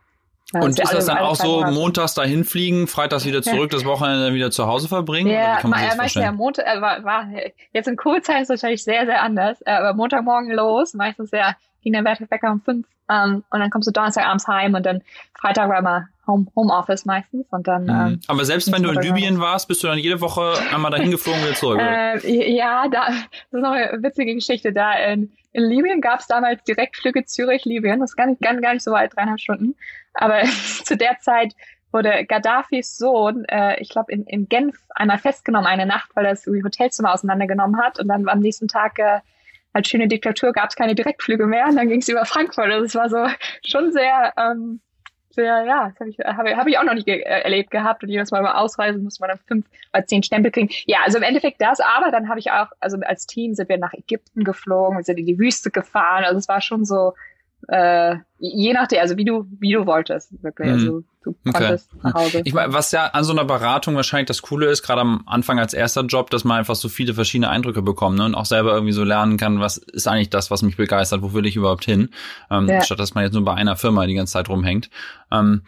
und 0.54 0.80
ist 0.80 0.94
das 0.94 1.06
dann 1.06 1.18
auch 1.18 1.36
so 1.36 1.64
montags 1.66 2.14
dahin 2.14 2.44
fliegen, 2.44 2.88
freitags 2.88 3.26
wieder 3.26 3.42
zurück, 3.42 3.70
das 3.72 3.86
Wochenende 3.86 4.34
wieder 4.34 4.52
zu 4.52 4.68
Hause 4.68 4.88
verbringen? 4.88 5.32
Ja, 5.32 5.58
kann 5.58 5.70
man 5.70 5.98
meistens 5.98 6.22
ja 6.24 6.32
Montag, 6.32 6.66
äh, 6.66 6.82
war, 6.82 7.04
war, 7.04 7.28
jetzt 7.74 7.88
in 7.88 7.96
Kurzzeiten 7.96 8.42
ist 8.42 8.50
es 8.50 8.62
wahrscheinlich 8.62 8.84
sehr, 8.84 9.06
sehr 9.06 9.22
anders, 9.22 9.62
äh, 9.62 9.72
aber 9.72 9.94
Montagmorgen 9.94 10.52
los, 10.52 10.94
meistens 10.94 11.32
ja, 11.32 11.56
ging 11.82 11.94
der 11.94 12.04
Wecker 12.04 12.52
um 12.52 12.62
fünf 12.62 12.88
ähm, 13.12 13.44
und 13.50 13.60
dann 13.60 13.70
kommst 13.70 13.88
du 13.88 13.92
Donnerstagabends 13.92 14.48
heim 14.48 14.74
und 14.74 14.86
dann 14.86 15.02
Freitag 15.40 15.70
war 15.70 15.80
immer 15.80 16.08
Home, 16.28 16.48
Homeoffice 16.56 17.06
meistens 17.06 17.48
und 17.50 17.68
dann. 17.68 17.84
Mhm. 17.84 17.90
Ähm, 17.90 18.20
aber 18.28 18.46
selbst 18.46 18.72
wenn 18.72 18.84
du 18.84 18.92
in 18.92 19.02
Libyen 19.02 19.40
warst, 19.40 19.68
bist 19.68 19.84
du 19.84 19.88
dann 19.88 19.98
jede 19.98 20.22
Woche 20.22 20.54
einmal 20.72 20.92
dahin 20.92 21.12
geflogen 21.12 21.42
und 21.42 21.48
wieder 21.48 21.58
zurück? 21.58 21.80
Äh, 21.82 22.52
ja, 22.56 22.88
da, 22.90 23.08
das 23.08 23.18
ist 23.52 23.62
noch 23.62 23.72
eine 23.72 24.04
witzige 24.04 24.36
Geschichte. 24.36 24.72
Da 24.72 24.94
in, 24.94 25.32
in 25.52 25.64
Libyen 25.64 26.00
gab 26.00 26.20
es 26.20 26.28
damals 26.28 26.64
Direktflüge 26.64 27.26
Zürich-Libyen, 27.26 28.00
das 28.00 28.12
ist 28.12 28.16
gar 28.16 28.28
nicht, 28.28 28.42
gar, 28.42 28.56
gar 28.56 28.74
nicht 28.74 28.84
so 28.84 28.92
weit, 28.92 29.16
dreieinhalb 29.16 29.40
Stunden. 29.40 29.76
Aber 30.14 30.44
zu 30.84 30.96
der 30.96 31.18
Zeit 31.20 31.54
wurde 31.92 32.26
Gaddafis 32.26 32.98
Sohn, 32.98 33.44
äh, 33.46 33.82
ich 33.82 33.90
glaube, 33.90 34.12
in, 34.14 34.24
in 34.26 34.48
Genf 34.48 34.78
einmal 34.96 35.18
festgenommen 35.18 35.68
eine 35.68 35.86
Nacht, 35.86 36.12
weil 36.16 36.26
er 36.26 36.32
das 36.32 36.46
Hotelzimmer 36.46 37.14
auseinandergenommen 37.14 37.82
hat 37.82 38.00
und 38.00 38.08
dann 38.08 38.30
am 38.30 38.40
nächsten 38.40 38.70
Tag 38.70 39.00
äh, 39.00 39.20
als 39.74 39.88
schöne 39.88 40.08
Diktatur 40.08 40.52
gab 40.54 40.70
es 40.70 40.76
keine 40.76 40.96
Direktflüge 40.96 41.46
mehr 41.48 41.68
und 41.68 41.76
dann 41.76 41.88
ging 41.88 42.02
es 42.02 42.10
über 42.10 42.26
Frankfurt. 42.26 42.72
Also 42.72 42.86
es 42.86 42.96
war 42.96 43.10
so 43.10 43.26
schon 43.66 43.92
sehr, 43.92 44.34
ähm, 44.38 44.82
sehr, 45.30 45.64
ja, 45.64 45.90
das 45.90 46.00
habe 46.00 46.10
ich, 46.10 46.20
hab, 46.20 46.46
hab 46.46 46.68
ich 46.68 46.78
auch 46.78 46.84
noch 46.84 46.94
nicht 46.94 47.06
ge 47.06 47.22
äh, 47.22 47.42
erlebt 47.42 47.72
gehabt 47.72 48.04
und 48.04 48.10
jedes 48.10 48.32
Mal 48.32 48.42
beim 48.42 48.54
Ausreisen 48.54 49.04
muss 49.04 49.20
man 49.20 49.30
dann 49.30 49.40
fünf 49.48 49.66
oder 49.94 50.06
zehn 50.06 50.24
Stempel 50.24 50.52
kriegen. 50.52 50.70
Ja, 50.86 51.00
also 51.06 51.18
im 51.18 51.24
Endeffekt 51.24 51.62
das, 51.62 51.80
aber 51.80 52.12
dann 52.12 52.28
habe 52.28 52.40
ich 52.40 52.52
auch, 52.52 52.68
also 52.80 52.98
als 53.02 53.28
Team 53.28 53.54
sind 53.54 53.70
wir 53.70 53.78
nach 53.78 53.94
Ägypten 53.94 54.44
geflogen, 54.44 55.02
sind 55.04 55.20
in 55.20 55.26
die 55.26 55.40
Wüste 55.40 55.72
gefahren. 55.72 56.26
Also 56.26 56.38
es 56.38 56.48
war 56.48 56.62
schon 56.62 56.86
so, 56.86 57.14
äh, 57.68 58.16
je 58.40 58.74
nachdem, 58.74 59.00
also 59.00 59.18
wie 59.18 59.26
du, 59.26 59.46
wie 59.60 59.72
du 59.72 59.86
wolltest, 59.86 60.32
wirklich. 60.44 60.68
Mhm. 60.68 60.74
Also 60.74 61.04
du 61.24 61.36
konntest 61.52 61.90
okay. 61.94 62.02
nach 62.04 62.14
Hause. 62.14 62.42
Ich 62.44 62.54
meine, 62.54 62.74
was 62.74 62.92
ja 62.92 63.06
an 63.06 63.24
so 63.24 63.32
einer 63.32 63.46
Beratung 63.46 63.96
wahrscheinlich 63.96 64.28
das 64.28 64.42
Coole 64.42 64.68
ist, 64.68 64.82
gerade 64.82 65.02
am 65.02 65.24
Anfang 65.28 65.60
als 65.60 65.74
erster 65.74 66.02
Job, 66.02 66.30
dass 66.32 66.44
man 66.44 66.60
einfach 66.60 66.76
so 66.76 66.90
viele 66.90 67.14
verschiedene 67.14 67.50
Eindrücke 67.50 67.82
bekommt 67.82 68.18
ne? 68.18 68.26
und 68.26 68.36
auch 68.36 68.46
selber 68.46 68.74
irgendwie 68.74 68.94
so 68.94 69.04
lernen 69.04 69.38
kann, 69.38 69.60
was 69.60 69.78
ist 69.78 70.08
eigentlich 70.08 70.30
das, 70.30 70.50
was 70.50 70.64
mich 70.64 70.78
begeistert, 70.78 71.22
wo 71.22 71.34
will 71.34 71.46
ich 71.46 71.56
überhaupt 71.56 71.86
hin, 71.86 72.10
ähm, 72.50 72.68
ja. 72.68 72.82
statt 72.82 73.00
dass 73.00 73.14
man 73.14 73.24
jetzt 73.24 73.34
nur 73.34 73.46
bei 73.46 73.54
einer 73.54 73.76
Firma 73.76 74.06
die 74.08 74.16
ganze 74.16 74.34
Zeit 74.34 74.50
rumhängt. 74.50 74.90
Ähm, 75.32 75.64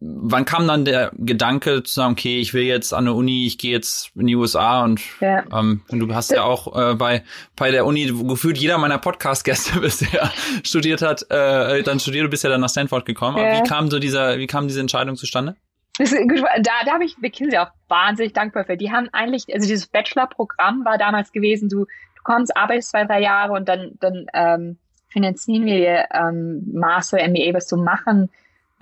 wann 0.00 0.44
kam 0.44 0.68
dann 0.68 0.84
der 0.84 1.10
Gedanke 1.16 1.82
zu 1.82 1.92
sagen, 1.92 2.12
okay, 2.12 2.38
ich 2.38 2.54
will 2.54 2.62
jetzt 2.62 2.94
an 2.94 3.06
der 3.06 3.14
Uni, 3.14 3.46
ich 3.46 3.58
gehe 3.58 3.72
jetzt 3.72 4.12
in 4.14 4.28
die 4.28 4.36
USA 4.36 4.84
und 4.84 5.00
ja. 5.20 5.44
ähm, 5.52 5.82
du 5.88 6.14
hast 6.14 6.30
ja 6.30 6.44
auch 6.44 6.76
äh, 6.76 6.94
bei 6.94 7.24
bei 7.56 7.72
der 7.72 7.84
Uni 7.84 8.06
gefühlt 8.28 8.58
jeder 8.58 8.78
meiner 8.78 8.98
Podcast-Gäste 8.98 9.80
bisher 9.80 10.30
studiert 10.62 11.02
hat, 11.02 11.28
äh, 11.30 11.82
dann 11.82 11.98
studiert 11.98 12.24
du 12.24 12.28
bist 12.28 12.44
ja 12.44 12.50
dann 12.50 12.60
nach 12.60 12.68
Stanford 12.68 13.04
gekommen. 13.06 13.38
Ja. 13.38 13.44
Aber 13.44 13.58
wie 13.58 13.68
kam 13.68 13.90
so 13.90 13.98
dieser, 13.98 14.38
wie 14.38 14.46
kam 14.46 14.68
diese 14.68 14.80
Entscheidung 14.80 15.16
zustande? 15.16 15.56
Das 15.98 16.12
ist 16.12 16.28
gut, 16.28 16.40
da, 16.40 16.72
da 16.86 16.92
habe 16.92 17.04
ich 17.04 17.18
McKinsey 17.18 17.58
auch 17.58 17.70
wahnsinnig 17.88 18.32
dankbar 18.32 18.64
für. 18.64 18.76
Die 18.76 18.92
haben 18.92 19.08
eigentlich, 19.12 19.52
also 19.52 19.66
dieses 19.66 19.88
Bachelor-Programm 19.88 20.84
war 20.84 20.96
damals 20.96 21.32
gewesen, 21.32 21.68
du, 21.68 21.84
du 21.84 22.22
kommst, 22.22 22.56
arbeitest 22.56 22.90
zwei, 22.90 23.04
drei 23.04 23.20
Jahre 23.20 23.52
und 23.52 23.68
dann, 23.68 23.92
dann 24.00 24.26
ähm, 24.32 24.78
finanzieren 25.08 25.66
wir 25.66 26.06
ähm, 26.14 26.62
Master, 26.72 27.18
MBA, 27.28 27.52
was 27.52 27.66
du 27.66 27.76
machen 27.76 28.30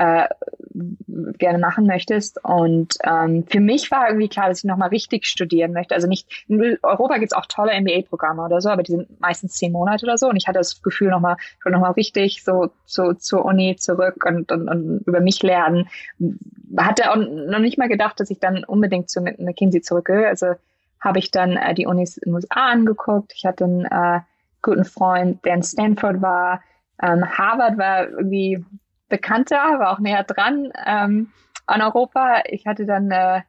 äh, 0.01 0.29
gerne 1.39 1.59
machen 1.59 1.87
möchtest. 1.87 2.43
Und 2.43 2.95
ähm, 3.05 3.45
für 3.47 3.61
mich 3.61 3.91
war 3.91 4.09
irgendwie 4.09 4.29
klar, 4.29 4.49
dass 4.49 4.61
ich 4.61 4.65
nochmal 4.65 4.89
richtig 4.89 5.27
studieren 5.27 5.75
möchte. 5.75 5.95
Also 5.95 6.09
nicht, 6.09 6.27
in 6.49 6.79
Europa 6.83 7.19
gibt's 7.19 7.35
auch 7.35 7.45
tolle 7.45 7.79
MBA-Programme 7.79 8.43
oder 8.43 8.63
so, 8.63 8.71
aber 8.71 8.83
die 8.83 8.93
sind 8.93 9.21
meistens 9.21 9.57
zehn 9.57 9.73
Monate 9.73 10.07
oder 10.07 10.17
so. 10.17 10.31
Und 10.31 10.37
ich 10.37 10.49
hatte 10.49 10.59
das 10.59 10.83
Gefühl, 10.83 11.11
nochmal, 11.11 11.37
ich 11.59 11.65
will 11.65 11.73
nochmal 11.73 11.93
richtig 11.93 12.43
so, 12.43 12.71
so 12.87 13.13
zur 13.13 13.45
Uni 13.45 13.77
zurück 13.77 14.25
und, 14.25 14.51
und, 14.51 14.69
und 14.69 15.01
über 15.07 15.21
mich 15.21 15.43
lernen. 15.43 15.87
Hatte 16.79 17.11
auch 17.11 17.17
noch 17.17 17.59
nicht 17.59 17.77
mal 17.77 17.89
gedacht, 17.89 18.19
dass 18.19 18.31
ich 18.31 18.39
dann 18.39 18.65
unbedingt 18.65 19.11
zu 19.11 19.21
McKinsey 19.21 19.83
zurückgehe. 19.83 20.29
Also 20.29 20.55
habe 20.99 21.19
ich 21.19 21.31
dann 21.31 21.59
äh, 21.59 21.75
die 21.75 21.87
Unis 21.87 22.17
in 22.17 22.31
den 22.31 22.37
USA 22.37 22.71
angeguckt. 22.71 23.35
Ich 23.37 23.45
hatte 23.45 23.65
einen 23.65 23.85
äh, 23.85 24.21
guten 24.63 24.87
Freund, 24.87 25.45
der 25.45 25.57
in 25.57 25.63
Stanford 25.63 26.23
war. 26.23 26.63
Ähm, 27.03 27.27
Harvard 27.37 27.77
war 27.77 28.09
irgendwie 28.09 28.65
bekannter, 29.11 29.57
war 29.57 29.93
auch 29.93 29.99
näher 29.99 30.25
dran 30.25 30.73
ähm, 30.87 31.31
an 31.67 31.83
Europa. 31.83 32.43
Ich 32.47 32.67
hatte 32.67 32.87
dann 32.87 33.11
äh, 33.11 33.43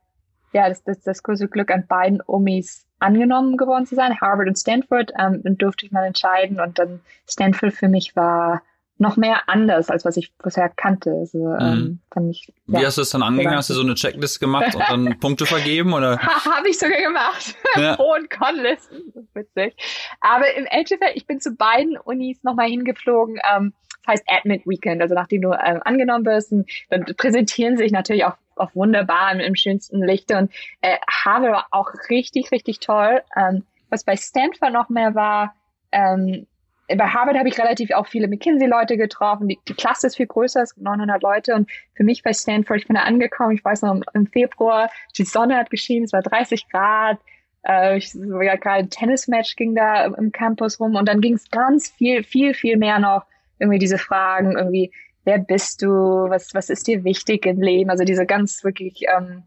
ja 0.51 0.68
das, 0.68 0.84
das, 0.84 1.01
das 1.01 1.24
große 1.24 1.48
Glück, 1.48 1.72
an 1.72 1.88
beiden 1.88 2.22
Umis 2.22 2.86
angenommen 3.00 3.58
geworden 3.58 3.86
zu 3.86 3.96
sein, 3.96 4.20
Harvard 4.20 4.50
und 4.50 4.58
Stanford. 4.58 5.12
Ähm, 5.18 5.41
dann 5.44 5.58
durfte 5.58 5.86
ich 5.86 5.91
mal 5.91 6.06
entscheiden 6.06 6.60
und 6.60 6.77
dann 6.77 7.00
Stanford 7.27 7.74
für 7.74 7.88
mich 7.88 8.15
war 8.15 8.62
noch 9.01 9.18
mehr 9.18 9.50
anders, 9.50 9.89
als 9.89 10.06
was 10.06 10.15
ich 10.15 10.32
bisher 10.38 10.70
kannte. 10.70 11.10
Also, 11.10 11.39
mhm. 11.39 11.60
ähm, 11.60 12.00
fand 12.13 12.30
ich, 12.30 12.53
ja, 12.68 12.80
Wie 12.80 12.86
hast 12.86 12.98
du 12.98 13.01
es 13.01 13.10
dann 13.10 13.24
angegangen? 13.24 13.58
Hast 13.58 13.72
du 13.72 13.74
so 13.74 13.82
eine 13.82 13.96
Checklist 13.96 14.39
gemacht 14.39 14.75
und 14.75 14.84
dann 14.88 15.18
Punkte 15.20 15.48
vergeben? 15.48 15.94
oder? 15.94 16.20
Habe 16.20 16.70
ich 16.70 16.77
sogar 16.77 17.01
gemacht. 17.01 17.56
Ja. 17.75 17.96
Pro- 17.98 18.13
und 18.13 18.30
Con-Listen. 18.30 19.12
Witzig. 19.34 19.75
Aber 20.22 20.53
im 20.56 20.68
Endeffekt, 20.68 21.15
ich 21.15 21.25
bin 21.25 21.41
zu 21.41 21.56
beiden 21.56 21.98
Unis 21.98 22.44
nochmal 22.44 22.70
hingeflogen. 22.70 23.39
Ähm, 23.51 23.74
das 24.03 24.13
heißt 24.13 24.24
Admit 24.27 24.65
Weekend. 24.65 25.01
Also 25.01 25.15
nachdem 25.15 25.41
du 25.41 25.53
ähm, 25.53 25.81
angenommen 25.84 26.25
wirst, 26.25 26.53
dann 26.89 27.05
präsentieren 27.17 27.77
sich 27.77 27.91
natürlich 27.91 28.25
auch, 28.25 28.36
auch 28.55 28.74
wunderbar 28.75 29.39
im, 29.39 29.55
schönsten 29.55 30.03
Licht. 30.03 30.31
Und 30.31 30.51
äh, 30.81 30.98
Harvard 31.10 31.51
war 31.51 31.67
auch 31.72 31.91
richtig, 32.10 32.51
richtig 32.51 32.79
toll. 32.79 33.22
Ähm, 33.36 33.63
was 33.89 34.03
bei 34.03 34.15
Stanford 34.15 34.74
noch 34.74 34.89
mehr 34.89 35.15
war, 35.15 35.53
ähm, 35.91 36.48
bei 36.98 37.08
Harvard 37.08 37.38
habe 37.38 37.50
ich 37.50 37.58
relativ 37.58 37.91
auch 37.91 38.08
viele 38.08 38.27
McKinsey-Leute 38.27 38.98
getroffen. 38.98 39.48
Die, 39.48 39.60
die 39.67 39.74
Klasse 39.74 40.08
ist 40.08 40.17
viel 40.17 40.27
größer, 40.27 40.62
es 40.62 40.75
gibt 40.75 40.86
900 40.86 41.22
Leute. 41.22 41.55
Und 41.55 41.70
für 41.96 42.03
mich 42.03 42.24
bei 42.24 42.34
Stanford, 42.34 42.79
ich 42.79 42.88
bin 42.88 42.96
da 42.96 43.03
angekommen, 43.03 43.51
ich 43.51 43.63
weiß 43.63 43.84
noch, 43.84 44.01
im, 44.13 44.27
Februar, 44.27 44.89
die 45.17 45.24
Sonne 45.24 45.58
hat 45.58 45.70
geschienen, 45.70 46.05
es 46.05 46.13
war 46.13 46.22
30 46.22 46.70
Grad. 46.70 47.20
Äh, 47.65 47.98
ich, 47.98 48.13
ja, 48.13 48.55
gerade 48.55 48.79
ein 48.79 48.89
Tennismatch 48.89 49.55
ging 49.55 49.75
da 49.75 50.05
im 50.05 50.31
Campus 50.31 50.79
rum. 50.79 50.96
Und 50.96 51.08
dann 51.08 51.22
ging 51.22 51.36
es 51.36 51.50
ganz 51.50 51.89
viel, 51.89 52.24
viel, 52.24 52.53
viel 52.53 52.77
mehr 52.77 53.00
noch 53.00 53.24
irgendwie 53.62 53.80
diese 53.80 53.98
Fragen, 53.98 54.58
irgendwie, 54.58 54.91
wer 55.24 55.38
bist 55.38 55.82
du, 55.82 55.89
was, 55.89 56.53
was 56.53 56.70
ist 56.70 56.88
dir 56.88 57.03
wichtig 57.03 57.46
im 57.46 57.62
Leben? 57.62 57.89
Also 57.89 58.03
diese 58.03 58.25
ganz 58.25 58.63
wirklich 58.63 59.03
ähm, 59.15 59.44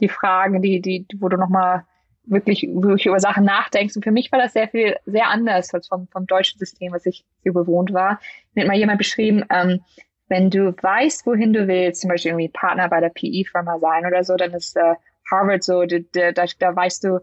die 0.00 0.08
Fragen, 0.08 0.62
die, 0.62 0.80
die, 0.80 1.06
wo 1.18 1.28
du 1.28 1.36
nochmal 1.36 1.84
wirklich, 2.24 2.62
wirklich 2.72 3.06
über 3.06 3.20
Sachen 3.20 3.44
nachdenkst. 3.44 3.96
Und 3.96 4.02
für 4.02 4.12
mich 4.12 4.30
war 4.32 4.38
das 4.38 4.52
sehr 4.52 4.68
viel, 4.68 4.96
sehr 5.06 5.28
anders 5.28 5.72
als 5.74 5.88
vom, 5.88 6.08
vom 6.08 6.26
deutschen 6.26 6.58
System, 6.58 6.92
was 6.92 7.06
ich 7.06 7.24
hier 7.42 7.52
bewohnt 7.52 7.92
war. 7.92 8.20
Mir 8.54 8.62
hat 8.62 8.68
mal 8.68 8.76
jemand 8.76 8.98
beschrieben, 8.98 9.44
ähm, 9.50 9.80
wenn 10.28 10.48
du 10.48 10.74
weißt, 10.80 11.26
wohin 11.26 11.52
du 11.52 11.66
willst, 11.66 12.02
zum 12.02 12.08
Beispiel 12.08 12.30
irgendwie 12.30 12.48
Partner 12.48 12.88
bei 12.88 13.00
der 13.00 13.08
PE-Firma 13.08 13.78
sein 13.80 14.06
oder 14.06 14.22
so, 14.22 14.36
dann 14.36 14.52
ist 14.52 14.76
äh, 14.76 14.94
Harvard 15.30 15.64
so, 15.64 15.84
da, 15.84 15.98
da, 16.32 16.44
da 16.58 16.76
weißt 16.76 17.04
du, 17.04 17.20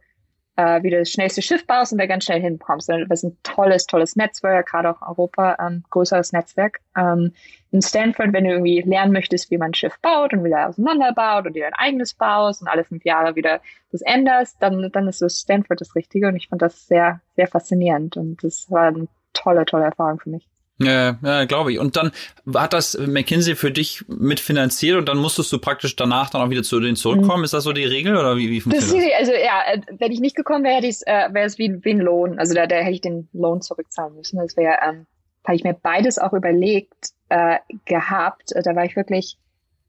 äh, 0.58 0.84
wie 0.84 0.90
du 0.90 1.00
das 1.00 1.12
schnellste 1.12 1.42
Schiff 1.42 1.66
baust 1.66 1.94
und 1.94 2.00
da 2.00 2.06
ganz 2.08 2.26
schnell 2.26 2.42
hinkommst. 2.42 2.90
Das 2.90 3.24
ist 3.24 3.24
ein 3.24 3.38
tolles, 3.44 3.86
tolles 3.86 4.16
Netzwerk, 4.16 4.68
gerade 4.68 4.90
auch 4.90 5.02
Europa, 5.08 5.56
ähm, 5.60 5.84
größeres 5.90 6.34
Netzwerk. 6.34 6.80
Ähm, 6.98 7.32
in 7.72 7.82
Stanford, 7.82 8.34
wenn 8.34 8.44
du 8.44 8.52
irgendwie 8.52 8.82
lernen 8.82 9.14
möchtest, 9.14 9.52
wie 9.52 9.58
man 9.58 9.70
ein 9.70 9.74
Schiff 9.76 9.98
baut 10.02 10.34
und 10.34 10.44
wieder 10.44 10.68
auseinanderbaut 10.68 11.46
und 11.46 11.56
dir 11.56 11.68
ein 11.68 11.74
eigenes 11.74 12.14
baust 12.14 12.62
und 12.62 12.68
alle 12.68 12.84
fünf 12.84 13.06
Jahre 13.06 13.36
wieder 13.36 13.62
das 13.92 14.02
änderst, 14.02 14.58
dann, 14.60 14.90
dann 14.92 15.08
ist 15.08 15.22
das 15.22 15.40
Stanford 15.40 15.80
das 15.80 15.96
Richtige 15.96 16.28
und 16.28 16.36
ich 16.36 16.48
fand 16.48 16.62
das 16.62 16.88
sehr, 16.88 17.22
sehr 17.36 17.48
faszinierend 17.48 18.18
und 18.18 18.44
das 18.44 18.70
war 18.72 18.88
eine 18.88 19.08
tolle, 19.34 19.66
tolle 19.66 19.86
Erfahrung 19.86 20.20
für 20.20 20.32
mich. 20.32 20.48
Ja, 20.80 21.18
ja 21.24 21.46
glaube 21.46 21.72
ich. 21.72 21.80
Und 21.80 21.96
dann 21.96 22.12
hat 22.54 22.74
das 22.74 22.98
McKinsey 22.98 23.56
für 23.56 23.72
dich 23.72 24.04
mitfinanziert 24.08 24.98
und 24.98 25.10
dann 25.10 25.18
musstest 25.18 25.52
du 25.52 25.60
praktisch 25.60 25.96
danach 25.96 26.30
dann 26.30 26.42
auch 26.42 26.50
wieder 26.50 26.64
zu 26.64 26.80
denen 26.80 26.96
zurückkommen. 26.96 27.40
Mhm. 27.40 27.46
Ist 27.46 27.54
das 27.54 27.64
so 27.64 27.74
die 27.74 27.86
Regel 27.86 28.16
oder 28.16 28.38
wie, 28.38 28.50
wie 28.50 28.62
funktioniert 28.62 29.12
das? 29.14 29.22
Ist, 29.22 29.32
das? 29.32 29.38
Also 29.38 29.46
ja, 29.46 29.74
äh, 29.74 29.82
wenn 29.98 30.12
ich 30.12 30.20
nicht 30.20 30.36
gekommen 30.36 30.64
wäre, 30.64 30.76
hätte 30.76 30.88
äh, 31.06 31.34
wäre 31.34 31.46
es 31.46 31.58
wie, 31.58 31.84
wie 31.84 31.92
ein 31.92 32.00
Lohn. 32.00 32.40
Also 32.40 32.54
da, 32.54 32.68
da 32.68 32.76
hätte 32.78 32.92
ich 32.92 33.02
den 33.02 33.28
Lohn 33.34 33.62
zurückzahlen 33.62 34.16
müssen. 34.16 34.38
Das 34.38 34.56
wäre, 34.56 34.78
ähm, 34.88 35.06
habe 35.46 35.56
ich 35.56 35.64
mir 35.64 35.74
beides 35.74 36.20
auch 36.20 36.34
überlegt 36.34 37.12
äh, 37.30 37.58
gehabt. 37.86 38.54
Da 38.56 38.76
war 38.76 38.86
ich 38.86 38.96
wirklich 38.96 39.38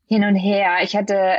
hin 0.07 0.25
und 0.25 0.37
her. 0.37 0.78
Ich 0.83 0.97
hatte, 0.97 1.38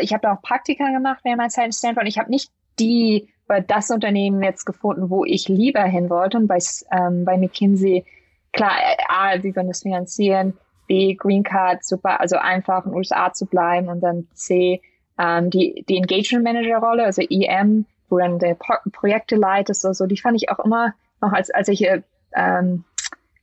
ich 0.00 0.12
habe 0.12 0.30
auch 0.30 0.42
Praktika 0.42 0.90
gemacht 0.90 1.20
während 1.22 1.38
meiner 1.38 1.50
Zeit 1.50 1.66
in 1.66 1.72
Stanford. 1.72 2.08
Ich 2.08 2.18
habe 2.18 2.30
nicht 2.30 2.50
die 2.78 3.28
oder 3.48 3.60
das 3.60 3.90
Unternehmen 3.90 4.42
jetzt 4.42 4.64
gefunden, 4.64 5.10
wo 5.10 5.24
ich 5.24 5.48
lieber 5.48 5.84
hin 5.84 6.10
wollte. 6.10 6.38
Und 6.38 6.46
bei, 6.46 6.58
ähm, 6.90 7.24
bei 7.24 7.36
McKinsey 7.36 8.04
klar, 8.52 8.72
A, 9.08 9.42
wie 9.42 9.52
können 9.52 9.68
das 9.68 9.82
finanzieren, 9.82 10.54
B, 10.86 11.14
Green 11.14 11.42
Card, 11.42 11.84
super, 11.84 12.20
also 12.20 12.36
einfach 12.36 12.84
in 12.84 12.92
den 12.92 12.98
USA 12.98 13.32
zu 13.32 13.46
bleiben 13.46 13.88
und 13.88 14.00
dann 14.00 14.28
C, 14.34 14.80
ähm, 15.18 15.50
die, 15.50 15.84
die 15.88 15.96
Engagement 15.96 16.44
Manager 16.44 16.78
Rolle, 16.78 17.04
also 17.04 17.22
EM, 17.22 17.86
wo 18.08 18.18
dann 18.18 18.38
der 18.38 18.54
Pro 18.54 18.74
Projekte 18.92 19.36
leitest, 19.36 19.82
so, 19.82 19.92
so, 19.92 20.06
die 20.06 20.18
fand 20.18 20.36
ich 20.36 20.50
auch 20.50 20.58
immer 20.64 20.94
noch, 21.20 21.32
als, 21.32 21.50
als 21.50 21.68
ich 21.68 21.86
ähm, 22.34 22.84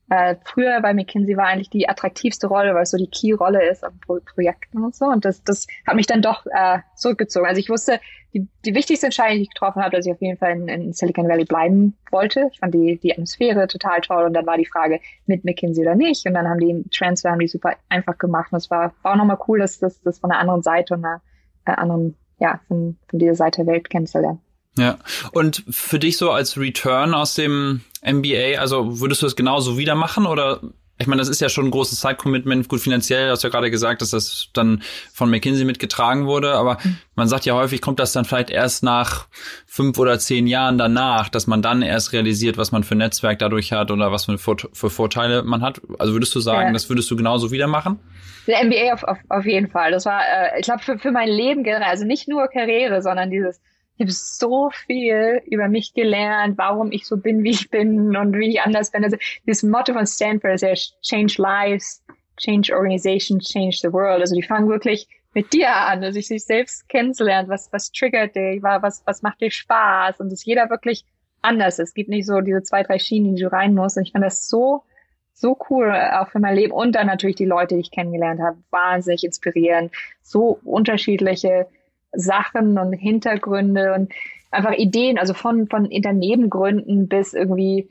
äh, 0.10 0.36
früher 0.44 0.82
bei 0.82 0.94
McKinsey 0.94 1.38
war 1.38 1.46
eigentlich 1.46 1.70
die 1.70 1.88
attraktivste 1.88 2.48
Rolle, 2.48 2.74
weil 2.74 2.84
es 2.84 2.92
so 2.92 2.98
die 2.98 3.10
Key-Rolle 3.10 3.70
ist 3.70 3.84
an 3.84 4.00
Pro 4.00 4.20
Projekten 4.26 4.84
und 4.84 4.96
so. 4.96 5.06
Und 5.06 5.24
das, 5.24 5.44
das 5.44 5.68
hat 5.86 5.96
mich 5.96 6.08
dann 6.08 6.22
doch 6.22 6.46
äh, 6.48 6.80
zurückgezogen. 6.96 7.46
Also 7.46 7.60
ich 7.60 7.70
wusste, 7.70 8.00
die, 8.34 8.48
die 8.66 8.74
wichtigste 8.74 9.08
Entscheidung, 9.08 9.38
die 9.38 9.44
ich 9.44 9.50
getroffen 9.50 9.82
habe, 9.82 9.96
dass 9.96 10.06
ich 10.06 10.12
auf 10.12 10.22
jeden 10.22 10.38
Fall 10.38 10.52
in, 10.52 10.68
in 10.68 10.94
Silicon 10.94 11.28
Valley 11.28 11.46
bleiben 11.46 11.96
wollte. 12.12 12.50
Ich 12.52 12.60
fand 12.60 12.74
die, 12.74 13.00
die 13.00 13.12
Atmosphäre 13.12 13.68
total 13.68 14.02
toll 14.02 14.26
und 14.26 14.34
dann 14.34 14.46
war 14.46 14.58
die 14.58 14.66
Frage, 14.66 15.00
mit 15.28 15.46
McKinsey 15.46 15.84
oder 15.84 15.96
nicht. 15.96 16.26
Und 16.26 16.34
dann 16.34 16.48
haben 16.48 16.60
die 16.60 16.84
Transfer, 16.90 17.32
haben 17.32 17.40
die 17.40 17.48
super 17.48 17.76
einfach 17.90 18.18
gemacht. 18.18 18.52
Und 18.52 18.58
es 18.58 18.72
war, 18.72 18.94
war 19.04 19.14
auch 19.14 19.18
nochmal 19.18 19.40
cool, 19.48 19.60
dass 19.60 19.80
das 19.80 20.02
das 20.02 20.20
von 20.20 20.32
einer 20.32 20.40
anderen 20.40 20.64
Seite 20.64 20.96
und 20.96 21.06
einer 21.06 21.22
äh, 21.66 21.72
anderen, 21.72 22.16
ja, 22.40 22.60
von, 22.68 22.98
von 23.08 23.20
dieser 23.20 23.36
Seite 23.36 23.64
der 23.64 23.74
Welt 23.74 23.90
kennenzulernen. 23.90 24.42
Ja, 24.80 24.98
und 25.34 25.64
für 25.70 26.00
dich 26.00 26.18
so 26.18 26.32
als 26.32 26.58
Return 26.58 27.14
aus 27.14 27.36
dem 27.36 27.82
MBA, 28.02 28.60
also 28.60 29.02
würdest 29.02 29.22
du 29.22 29.26
es 29.26 29.36
genauso 29.36 29.78
wieder 29.78 29.96
machen 29.96 30.26
oder 30.26 30.62
ich 31.02 31.08
meine, 31.08 31.22
das 31.22 31.30
ist 31.30 31.40
ja 31.40 31.48
schon 31.48 31.68
ein 31.68 31.72
großes 31.72 32.02
Zeitcommitment, 32.02 32.68
gut 32.68 32.82
finanziell, 32.82 33.30
hast 33.30 33.44
du 33.44 33.48
ja 33.48 33.52
gerade 33.52 33.72
gesagt, 33.72 34.02
dass 34.02 34.10
das 34.10 34.50
dann 34.54 34.84
von 35.14 35.30
McKinsey 35.30 35.64
mitgetragen 35.64 36.28
wurde, 36.28 36.54
aber 36.54 36.78
mhm. 36.84 36.98
man 37.16 37.30
sagt 37.30 37.46
ja 37.46 37.56
häufig, 37.56 37.82
kommt 37.82 38.00
das 38.00 38.12
dann 38.12 38.26
vielleicht 38.26 38.50
erst 38.50 38.84
nach 38.84 39.28
fünf 39.66 39.98
oder 39.98 40.20
zehn 40.20 40.46
Jahren 40.46 40.78
danach, 40.78 41.30
dass 41.30 41.48
man 41.48 41.62
dann 41.62 41.82
erst 41.82 42.12
realisiert, 42.12 42.58
was 42.58 42.74
man 42.74 42.84
für 42.84 42.96
ein 42.96 43.00
Netzwerk 43.00 43.40
dadurch 43.40 43.72
hat 43.72 43.92
oder 43.92 44.12
was 44.12 44.26
für, 44.26 44.38
für 44.38 44.90
Vorteile 44.90 45.44
man 45.44 45.62
hat. 45.62 45.82
Also 46.00 46.12
würdest 46.12 46.36
du 46.36 46.42
sagen, 46.42 46.68
ja. 46.68 46.74
das 46.74 46.90
würdest 46.90 47.10
du 47.10 47.16
genauso 47.16 47.50
wieder 47.52 47.68
machen? 47.68 48.00
Der 48.48 48.64
MBA 48.66 48.94
auf, 48.94 49.04
auf, 49.04 49.18
auf 49.30 49.46
jeden 49.46 49.70
Fall. 49.70 49.92
Das 49.92 50.06
war, 50.06 50.22
äh, 50.22 50.60
ich 50.60 50.66
glaube, 50.66 50.82
für, 50.82 50.98
für 50.98 51.12
mein 51.12 51.30
Leben 51.30 51.64
generell, 51.64 51.90
also 51.90 52.04
nicht 52.04 52.28
nur 52.28 52.48
Karriere, 52.48 53.02
sondern 53.02 53.32
dieses 53.32 53.62
ich 54.00 54.06
habe 54.06 54.12
so 54.14 54.70
viel 54.70 55.42
über 55.46 55.68
mich 55.68 55.94
gelernt, 55.94 56.58
warum 56.58 56.94
ich 56.94 57.06
so 57.06 57.18
bin, 57.18 57.44
wie 57.44 57.50
ich 57.50 57.70
bin 57.70 58.16
und 58.16 58.34
wie 58.38 58.52
ich 58.52 58.62
anders 58.62 58.92
bin. 58.92 59.04
Also 59.04 59.18
dieses 59.46 59.64
Motto 59.64 59.92
von 59.92 60.08
Stanford 60.08 60.54
ist 60.54 60.62
ja 60.62 60.74
Change 61.02 61.42
Lives, 61.42 62.02
Change 62.38 62.74
Organizations, 62.74 63.50
Change 63.50 63.78
the 63.82 63.92
World. 63.92 64.22
Also 64.22 64.36
die 64.36 64.42
fangen 64.42 64.70
wirklich 64.70 65.06
mit 65.34 65.52
dir 65.52 65.76
an, 65.76 66.02
also 66.02 66.22
sich 66.22 66.46
selbst 66.46 66.88
kennenzulernen, 66.88 67.50
was, 67.50 67.74
was 67.74 67.92
triggert 67.92 68.36
dich, 68.36 68.64
was, 68.64 69.04
was 69.06 69.22
macht 69.22 69.42
dir 69.42 69.52
Spaß 69.52 70.22
und 70.22 70.32
dass 70.32 70.46
jeder 70.46 70.70
wirklich 70.70 71.04
anders 71.42 71.78
ist. 71.78 71.90
Es 71.90 71.94
gibt 71.94 72.10
nicht 72.10 72.26
so 72.26 72.40
diese 72.40 72.64
zwei, 72.64 72.84
drei 72.84 73.00
Schienen, 73.00 73.36
die 73.36 73.42
du 73.42 73.52
rein 73.52 73.74
musst. 73.74 73.98
Und 73.98 74.04
ich 74.04 74.14
fand 74.14 74.24
das 74.24 74.48
so, 74.48 74.84
so 75.34 75.58
cool, 75.70 75.92
auch 75.92 76.30
für 76.30 76.40
mein 76.40 76.56
Leben. 76.56 76.72
Und 76.72 76.96
dann 76.96 77.08
natürlich 77.08 77.36
die 77.36 77.44
Leute, 77.44 77.76
die 77.76 77.82
ich 77.82 77.92
kennengelernt 77.92 78.40
habe, 78.40 78.60
wahnsinnig 78.70 79.26
inspirierend. 79.26 79.92
So 80.22 80.58
unterschiedliche 80.64 81.68
Sachen 82.14 82.78
und 82.78 82.94
Hintergründe 82.94 83.94
und 83.94 84.12
einfach 84.52 84.74
Ideen, 84.74 85.18
also 85.18 85.34
von, 85.34 85.68
von 85.68 85.86
Unternehmen 85.86 86.50
bis 87.08 87.34
irgendwie 87.34 87.90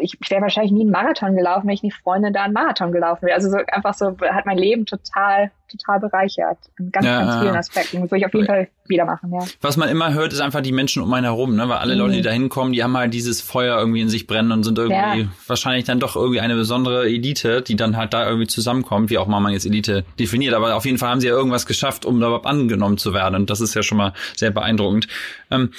ich, 0.00 0.16
ich 0.20 0.30
wäre 0.30 0.42
wahrscheinlich 0.42 0.72
nie 0.72 0.82
einen 0.82 0.90
Marathon 0.90 1.34
gelaufen, 1.36 1.66
wenn 1.66 1.74
ich 1.74 1.82
nicht 1.82 1.96
Freunde 1.96 2.32
da 2.32 2.44
einen 2.44 2.52
Marathon 2.52 2.92
gelaufen 2.92 3.26
wäre. 3.26 3.34
Also 3.34 3.50
so 3.50 3.58
einfach 3.70 3.94
so 3.94 4.16
hat 4.20 4.46
mein 4.46 4.58
Leben 4.58 4.86
total, 4.86 5.50
total 5.70 6.00
bereichert. 6.00 6.58
In 6.78 6.90
ganz, 6.90 7.06
ja, 7.06 7.22
ganz 7.22 7.42
vielen 7.42 7.56
Aspekten. 7.56 8.00
Das 8.00 8.10
würde 8.10 8.18
ich 8.18 8.26
auf 8.26 8.34
jeden 8.34 8.46
Fall 8.46 8.68
wieder 8.86 9.04
machen, 9.04 9.32
ja. 9.32 9.46
Was 9.60 9.76
man 9.76 9.88
immer 9.88 10.14
hört, 10.14 10.32
ist 10.32 10.40
einfach 10.40 10.60
die 10.60 10.72
Menschen 10.72 11.02
um 11.02 11.12
einen 11.12 11.24
herum, 11.24 11.56
ne? 11.56 11.68
Weil 11.68 11.78
alle 11.78 11.94
mhm. 11.94 12.00
Leute, 12.00 12.14
die 12.14 12.22
da 12.22 12.30
hinkommen, 12.30 12.72
die 12.72 12.82
haben 12.82 12.96
halt 12.96 13.12
dieses 13.12 13.40
Feuer 13.40 13.78
irgendwie 13.78 14.00
in 14.00 14.08
sich 14.08 14.26
brennen 14.26 14.52
und 14.52 14.64
sind 14.64 14.78
irgendwie 14.78 15.20
ja. 15.20 15.28
wahrscheinlich 15.46 15.84
dann 15.84 16.00
doch 16.00 16.16
irgendwie 16.16 16.40
eine 16.40 16.54
besondere 16.54 17.06
Elite, 17.06 17.62
die 17.62 17.76
dann 17.76 17.96
halt 17.96 18.14
da 18.14 18.26
irgendwie 18.26 18.46
zusammenkommt, 18.46 19.10
wie 19.10 19.18
auch 19.18 19.26
mal 19.26 19.40
man 19.40 19.52
jetzt 19.52 19.66
Elite 19.66 20.04
definiert. 20.18 20.54
Aber 20.54 20.74
auf 20.74 20.86
jeden 20.86 20.98
Fall 20.98 21.10
haben 21.10 21.20
sie 21.20 21.28
ja 21.28 21.34
irgendwas 21.34 21.66
geschafft, 21.66 22.04
um 22.04 22.16
überhaupt 22.18 22.46
angenommen 22.46 22.98
zu 22.98 23.12
werden. 23.12 23.34
Und 23.34 23.50
das 23.50 23.60
ist 23.60 23.74
ja 23.74 23.82
schon 23.82 23.98
mal 23.98 24.12
sehr 24.36 24.50
beeindruckend. 24.50 25.08
Ähm, 25.50 25.70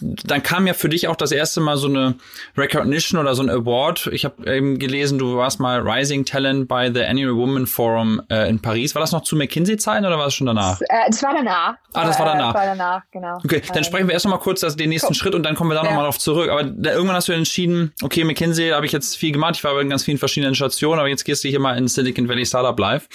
dann 0.00 0.42
kam 0.42 0.66
ja 0.66 0.74
für 0.74 0.88
dich 0.88 1.08
auch 1.08 1.16
das 1.16 1.32
erste 1.32 1.60
Mal 1.60 1.76
so 1.76 1.88
eine 1.88 2.16
Recognition 2.56 3.20
oder 3.20 3.34
so 3.34 3.42
ein 3.42 3.50
Award. 3.50 4.08
Ich 4.12 4.24
habe 4.24 4.54
eben 4.54 4.78
gelesen, 4.78 5.18
du 5.18 5.36
warst 5.36 5.58
mal 5.58 5.80
Rising 5.80 6.24
Talent 6.24 6.68
bei 6.68 6.92
the 6.92 7.02
Annual 7.02 7.34
Women 7.36 7.66
Forum 7.66 8.20
äh, 8.30 8.48
in 8.48 8.60
Paris. 8.60 8.94
War 8.94 9.00
das 9.00 9.12
noch 9.12 9.22
zu 9.22 9.36
McKinsey-Zeiten 9.36 10.04
oder 10.04 10.18
war 10.18 10.26
das 10.26 10.34
schon 10.34 10.46
danach? 10.46 10.78
Das, 10.78 10.88
äh, 10.88 10.94
das 11.08 11.22
war 11.22 11.34
danach. 11.34 11.74
Ah, 11.94 12.04
das 12.04 12.18
war 12.18 12.26
danach. 12.26 12.52
Das 12.52 12.62
war 12.62 12.76
danach, 12.76 13.02
genau. 13.10 13.38
Okay, 13.42 13.62
dann 13.72 13.84
sprechen 13.84 14.06
wir 14.08 14.12
erst 14.12 14.26
noch 14.26 14.32
mal 14.32 14.38
kurz 14.38 14.60
das, 14.60 14.76
den 14.76 14.90
nächsten 14.90 15.12
oh. 15.12 15.14
Schritt 15.14 15.34
und 15.34 15.42
dann 15.42 15.54
kommen 15.54 15.70
wir 15.70 15.74
da 15.74 15.82
ja. 15.82 15.88
nochmal 15.88 16.04
drauf 16.04 16.18
zurück. 16.18 16.50
Aber 16.50 16.64
da, 16.64 16.92
irgendwann 16.92 17.16
hast 17.16 17.28
du 17.28 17.32
entschieden, 17.32 17.92
okay, 18.02 18.24
McKinsey 18.24 18.70
habe 18.70 18.84
ich 18.84 18.92
jetzt 18.92 19.16
viel 19.16 19.32
gemacht. 19.32 19.56
Ich 19.56 19.64
war 19.64 19.74
bei 19.74 19.84
ganz 19.84 20.04
vielen 20.04 20.18
verschiedenen 20.18 20.54
Stationen, 20.54 20.98
aber 20.98 21.08
jetzt 21.08 21.24
gehst 21.24 21.42
du 21.44 21.48
hier 21.48 21.60
mal 21.60 21.76
in 21.78 21.88
Silicon 21.88 22.28
Valley 22.28 22.44
Startup 22.44 22.78
Live. 22.78 23.08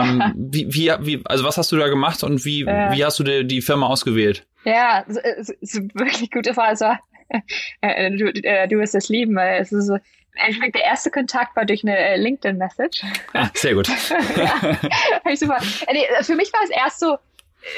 Ähm, 0.00 0.32
wie, 0.36 0.66
wie, 0.72 0.92
wie, 1.00 1.22
also 1.24 1.44
was 1.44 1.58
hast 1.58 1.72
du 1.72 1.76
da 1.76 1.88
gemacht 1.88 2.22
und 2.22 2.44
wie, 2.44 2.62
äh. 2.62 2.92
wie 2.92 3.04
hast 3.04 3.18
du 3.18 3.24
die, 3.24 3.46
die 3.46 3.62
Firma 3.62 3.86
ausgewählt? 3.86 4.46
Ja, 4.64 5.04
es 5.08 5.48
ist 5.48 5.94
wirklich 5.94 6.30
gute 6.30 6.54
Frage. 6.54 6.70
Also, 6.70 6.86
äh, 7.80 8.10
du, 8.10 8.26
äh, 8.42 8.68
du 8.68 8.78
wirst 8.78 8.94
es 8.94 9.08
lieben, 9.08 9.34
weil 9.34 9.60
es 9.60 9.72
ist 9.72 9.86
so, 9.86 9.94
im 9.94 10.00
Endeffekt 10.46 10.76
der 10.76 10.84
erste 10.84 11.10
Kontakt 11.10 11.56
war 11.56 11.64
durch 11.64 11.84
eine 11.84 11.96
äh, 11.96 12.16
LinkedIn-Message. 12.16 13.02
Ah, 13.34 13.50
sehr 13.54 13.74
gut. 13.74 13.88
ja, 14.36 15.36
super. 15.36 15.58
Äh, 15.86 16.24
für 16.24 16.36
mich 16.36 16.52
war 16.52 16.60
es 16.64 16.70
erst 16.70 17.00
so, 17.00 17.18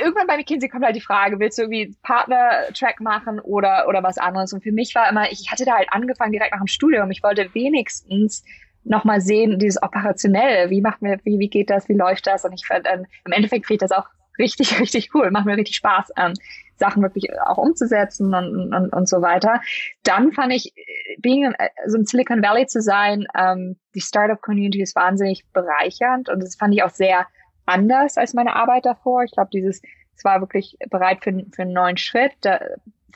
irgendwann 0.01 0.27
bei 0.27 0.37
McKinsey 0.37 0.69
kommt 0.69 0.85
halt 0.85 0.97
die 0.97 1.01
Frage, 1.01 1.39
willst 1.41 1.59
du 1.59 1.63
irgendwie 1.63 1.95
Partner-Track 2.03 3.01
machen 3.01 3.41
oder, 3.41 3.89
oder 3.89 4.03
was 4.03 4.19
anderes? 4.19 4.53
Und 4.53 4.63
für 4.63 4.73
mich 4.73 4.95
war 4.95 5.09
immer, 5.09 5.31
ich 5.31 5.51
hatte 5.51 5.65
da 5.65 5.75
halt 5.77 5.89
angefangen 5.91 6.33
direkt 6.33 6.53
nach 6.53 6.61
dem 6.61 6.69
Studium. 6.69 7.11
Ich 7.11 7.23
wollte 7.23 7.53
wenigstens 7.55 8.45
nochmal 8.85 9.21
sehen, 9.21 9.59
dieses 9.59 9.83
operationelle, 9.83 10.71
wie 10.71 10.81
macht 10.81 11.03
mir, 11.03 11.19
wie, 11.25 11.39
wie 11.39 11.49
geht 11.49 11.71
das, 11.71 11.89
wie 11.89 11.95
läuft 11.95 12.27
das? 12.27 12.45
Und 12.45 12.53
ich 12.53 12.67
fand, 12.67 12.87
ähm, 12.91 13.07
im 13.25 13.33
Endeffekt 13.33 13.67
finde 13.67 13.85
ich 13.85 13.89
das 13.89 13.99
auch 13.99 14.09
richtig, 14.39 14.79
richtig 14.81 15.15
cool, 15.15 15.31
macht 15.31 15.47
mir 15.47 15.57
richtig 15.57 15.77
Spaß, 15.77 16.13
ähm, 16.17 16.35
Sachen 16.77 17.03
wirklich 17.03 17.29
auch 17.47 17.59
umzusetzen 17.59 18.35
und, 18.35 18.75
und, 18.75 18.93
und 18.93 19.09
so 19.09 19.23
weiter. 19.23 19.61
Dann 20.03 20.33
fand 20.33 20.53
ich, 20.53 20.75
being 21.19 21.45
in, 21.45 21.55
so 21.87 21.97
in 21.99 22.05
Silicon 22.05 22.43
Valley 22.43 22.67
zu 22.67 22.83
sein, 22.83 23.27
ähm, 23.39 23.77
die 23.95 24.01
Startup-Community 24.01 24.83
ist 24.83 24.97
wahnsinnig 24.97 25.45
bereichernd 25.53 26.29
und 26.29 26.43
das 26.43 26.57
fand 26.57 26.75
ich 26.75 26.83
auch 26.83 26.91
sehr 26.91 27.27
anders 27.67 28.17
als 28.19 28.35
meine 28.35 28.57
Arbeit 28.57 28.87
davor. 28.87 29.23
Ich 29.23 29.33
glaube, 29.33 29.51
dieses, 29.53 29.81
es 30.17 30.25
war 30.25 30.41
wirklich 30.41 30.77
bereit 30.91 31.23
für, 31.23 31.33
für 31.55 31.63
einen 31.63 31.73
neuen 31.73 31.97
Schritt. 31.97 32.33
Da, 32.41 32.61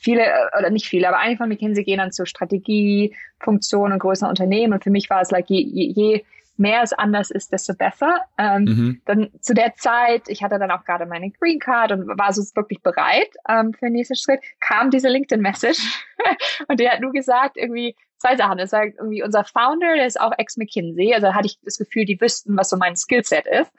viele, 0.01 0.51
oder 0.59 0.71
nicht 0.71 0.87
viele, 0.87 1.09
aber 1.09 1.19
einige 1.19 1.39
von 1.39 1.49
McKinsey 1.49 1.85
gehen 1.85 1.99
dann 1.99 2.13
zur 2.13 2.27
Strategie, 2.27 3.15
Funktion 3.41 3.93
und 3.93 3.99
größeren 3.99 4.31
Unternehmen. 4.31 4.73
Und 4.73 4.85
für 4.85 4.91
mich 4.91 5.11
war 5.11 5.21
es 5.21 5.31
like, 5.31 5.49
je, 5.49 5.61
je, 5.61 5.93
je 5.93 6.25
mehr 6.59 6.83
es 6.83 6.93
anders 6.93 7.31
ist, 7.31 7.53
desto 7.53 7.75
besser. 7.75 8.21
Ähm, 8.37 8.65
mhm. 8.65 9.01
Dann 9.05 9.31
zu 9.41 9.55
der 9.55 9.75
Zeit, 9.77 10.29
ich 10.29 10.43
hatte 10.43 10.59
dann 10.59 10.71
auch 10.71 10.85
gerade 10.85 11.07
meine 11.07 11.31
Green 11.31 11.61
Card 11.61 11.93
und 11.93 12.19
war 12.19 12.33
so 12.33 12.43
wirklich 12.55 12.83
bereit 12.83 13.31
ähm, 13.49 13.73
für 13.73 13.87
den 13.87 13.93
nächsten 13.93 14.17
Schritt, 14.17 14.41
kam 14.61 14.91
diese 14.91 15.09
LinkedIn-Message 15.09 15.79
und 16.69 16.81
der 16.81 16.93
hat 16.93 17.01
nur 17.01 17.13
gesagt, 17.13 17.57
irgendwie 17.57 17.95
zwei 18.19 18.37
Sachen. 18.37 18.59
Es 18.59 18.73
war 18.73 18.85
irgendwie 18.85 19.23
unser 19.23 19.45
Founder, 19.45 19.95
der 19.95 20.07
ist 20.07 20.21
auch 20.21 20.33
ex-McKinsey, 20.37 21.15
also 21.15 21.29
da 21.29 21.35
hatte 21.35 21.47
ich 21.47 21.59
das 21.63 21.79
Gefühl, 21.79 22.05
die 22.05 22.21
wüssten, 22.21 22.57
was 22.57 22.69
so 22.69 22.77
mein 22.77 22.97
Skillset 22.97 23.47
ist. 23.47 23.73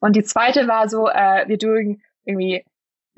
Und 0.00 0.14
die 0.14 0.22
zweite 0.22 0.68
war 0.68 0.88
so, 0.88 1.08
äh, 1.08 1.48
wir 1.48 1.56
doing 1.56 2.02
irgendwie 2.24 2.64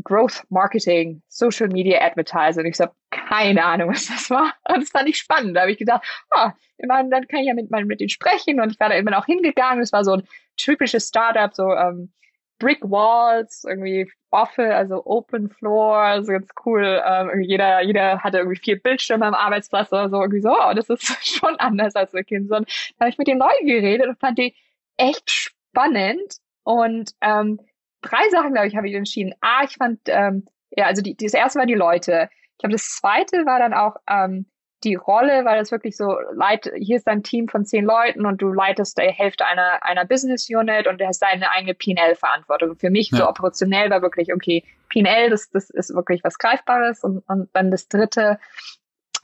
Growth 0.04 0.44
Marketing, 0.50 1.22
Social 1.28 1.68
Media 1.68 2.00
Advertising. 2.00 2.66
Ich 2.66 2.80
habe 2.80 2.92
keine 3.10 3.64
Ahnung, 3.64 3.90
was 3.90 4.06
das 4.06 4.30
war. 4.30 4.52
Und 4.68 4.82
das 4.82 4.90
fand 4.90 5.08
ich 5.08 5.18
spannend. 5.18 5.56
Da 5.56 5.62
habe 5.62 5.72
ich 5.72 5.78
gedacht, 5.78 6.04
ah, 6.30 6.52
meine, 6.86 7.10
dann 7.10 7.26
kann 7.28 7.40
ich 7.40 7.46
ja 7.46 7.54
mit, 7.54 7.70
mit 7.70 8.00
denen 8.00 8.08
sprechen. 8.08 8.60
Und 8.60 8.72
ich 8.72 8.80
war 8.80 8.88
da 8.88 8.94
immer 8.94 9.18
auch 9.18 9.26
hingegangen. 9.26 9.82
Es 9.82 9.92
war 9.92 10.04
so 10.04 10.12
ein 10.14 10.28
typisches 10.56 11.08
Startup, 11.08 11.54
so 11.54 11.72
ähm, 11.72 12.12
Brick 12.58 12.80
Walls, 12.82 13.64
irgendwie 13.66 14.10
offen, 14.30 14.70
also 14.70 15.04
Open 15.04 15.50
Floor, 15.50 15.96
also 15.96 16.32
ganz 16.32 16.48
cool. 16.64 17.02
Ähm, 17.04 17.42
jeder, 17.42 17.82
jeder 17.82 18.20
hatte 18.20 18.38
irgendwie 18.38 18.58
vier 18.58 18.80
Bildschirme 18.80 19.26
am 19.26 19.34
Arbeitsplatz 19.34 19.92
oder 19.92 20.08
so. 20.08 20.20
Irgendwie 20.20 20.40
so, 20.40 20.50
oh, 20.50 20.72
das 20.74 20.88
ist 20.88 21.06
schon 21.38 21.56
anders 21.56 21.96
als 21.96 22.12
Kind. 22.26 22.50
Und 22.50 22.68
da 22.98 23.04
habe 23.04 23.10
ich 23.10 23.18
mit 23.18 23.26
den 23.26 23.38
Leuten 23.38 23.66
geredet 23.66 24.06
und 24.06 24.18
fand 24.18 24.38
die 24.38 24.54
echt 24.96 25.30
spannend. 25.30 26.36
Und 26.64 27.12
ähm, 27.20 27.58
drei 28.02 28.28
Sachen, 28.30 28.52
glaube 28.52 28.68
ich, 28.68 28.76
habe 28.76 28.88
ich 28.88 28.94
entschieden. 28.94 29.34
A, 29.40 29.64
ich 29.64 29.76
fand, 29.76 30.00
ähm, 30.06 30.46
ja, 30.70 30.86
also 30.86 31.02
die, 31.02 31.16
das 31.16 31.34
erste 31.34 31.58
war 31.58 31.66
die 31.66 31.74
Leute. 31.74 32.28
Ich 32.52 32.58
glaube, 32.58 32.72
das 32.72 32.88
zweite 32.88 33.46
war 33.46 33.58
dann 33.58 33.74
auch 33.74 33.96
ähm, 34.08 34.46
die 34.84 34.94
Rolle, 34.94 35.44
weil 35.44 35.58
das 35.58 35.70
wirklich 35.70 35.96
so, 35.96 36.16
leit, 36.34 36.70
hier 36.76 36.96
ist 36.96 37.06
ein 37.06 37.22
Team 37.22 37.48
von 37.48 37.64
zehn 37.64 37.84
Leuten 37.84 38.26
und 38.26 38.42
du 38.42 38.52
leitest 38.52 38.98
die 38.98 39.02
Hälfte 39.02 39.46
einer, 39.46 39.82
einer 39.82 40.04
Business 40.04 40.48
Unit 40.48 40.86
und 40.86 41.00
du 41.00 41.06
hast 41.06 41.20
deine 41.20 41.50
eigene 41.50 41.74
P&L-Verantwortung. 41.74 42.76
Für 42.76 42.90
mich 42.90 43.10
ja. 43.10 43.18
so 43.18 43.28
operationell 43.28 43.90
war 43.90 44.02
wirklich, 44.02 44.32
okay, 44.32 44.64
P&L, 44.88 45.30
das, 45.30 45.50
das 45.50 45.70
ist 45.70 45.94
wirklich 45.94 46.24
was 46.24 46.38
Greifbares 46.38 47.04
und, 47.04 47.22
und 47.28 47.48
dann 47.52 47.70
das 47.70 47.88
dritte 47.88 48.38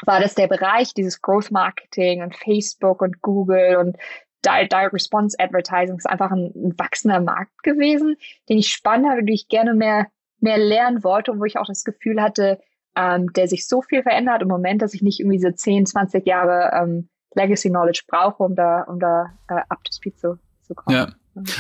war 0.04 0.20
das 0.20 0.36
der 0.36 0.46
Bereich, 0.46 0.94
dieses 0.94 1.20
Growth 1.22 1.50
Marketing 1.50 2.22
und 2.22 2.36
Facebook 2.36 3.02
und 3.02 3.20
Google 3.20 3.76
und 3.76 3.96
Direct 4.44 4.92
Response 4.92 5.36
Advertising 5.38 5.96
ist 5.96 6.08
einfach 6.08 6.30
ein, 6.30 6.52
ein 6.54 6.78
wachsender 6.78 7.20
Markt 7.20 7.62
gewesen, 7.62 8.16
den 8.48 8.58
ich 8.58 8.68
spannend 8.68 9.08
habe, 9.08 9.24
den 9.24 9.34
ich 9.34 9.48
gerne 9.48 9.74
mehr, 9.74 10.06
mehr 10.40 10.58
lernen 10.58 11.02
wollte 11.02 11.32
und 11.32 11.40
wo 11.40 11.44
ich 11.44 11.58
auch 11.58 11.66
das 11.66 11.84
Gefühl 11.84 12.22
hatte, 12.22 12.60
ähm, 12.96 13.32
der 13.32 13.48
sich 13.48 13.66
so 13.66 13.82
viel 13.82 14.02
verändert 14.02 14.42
im 14.42 14.48
Moment, 14.48 14.82
dass 14.82 14.94
ich 14.94 15.02
nicht 15.02 15.20
irgendwie 15.20 15.38
so 15.38 15.50
10, 15.50 15.86
20 15.86 16.26
Jahre 16.26 16.70
ähm, 16.74 17.08
Legacy 17.34 17.68
Knowledge 17.68 18.02
brauche, 18.08 18.42
um 18.42 18.54
da, 18.54 18.82
um 18.82 18.98
da 18.98 19.26
äh, 19.48 19.60
up 19.68 19.82
to 19.84 19.92
speed 19.92 20.18
zu, 20.18 20.38
zu 20.62 20.74
kommen. 20.74 20.96
Ja. 20.96 21.08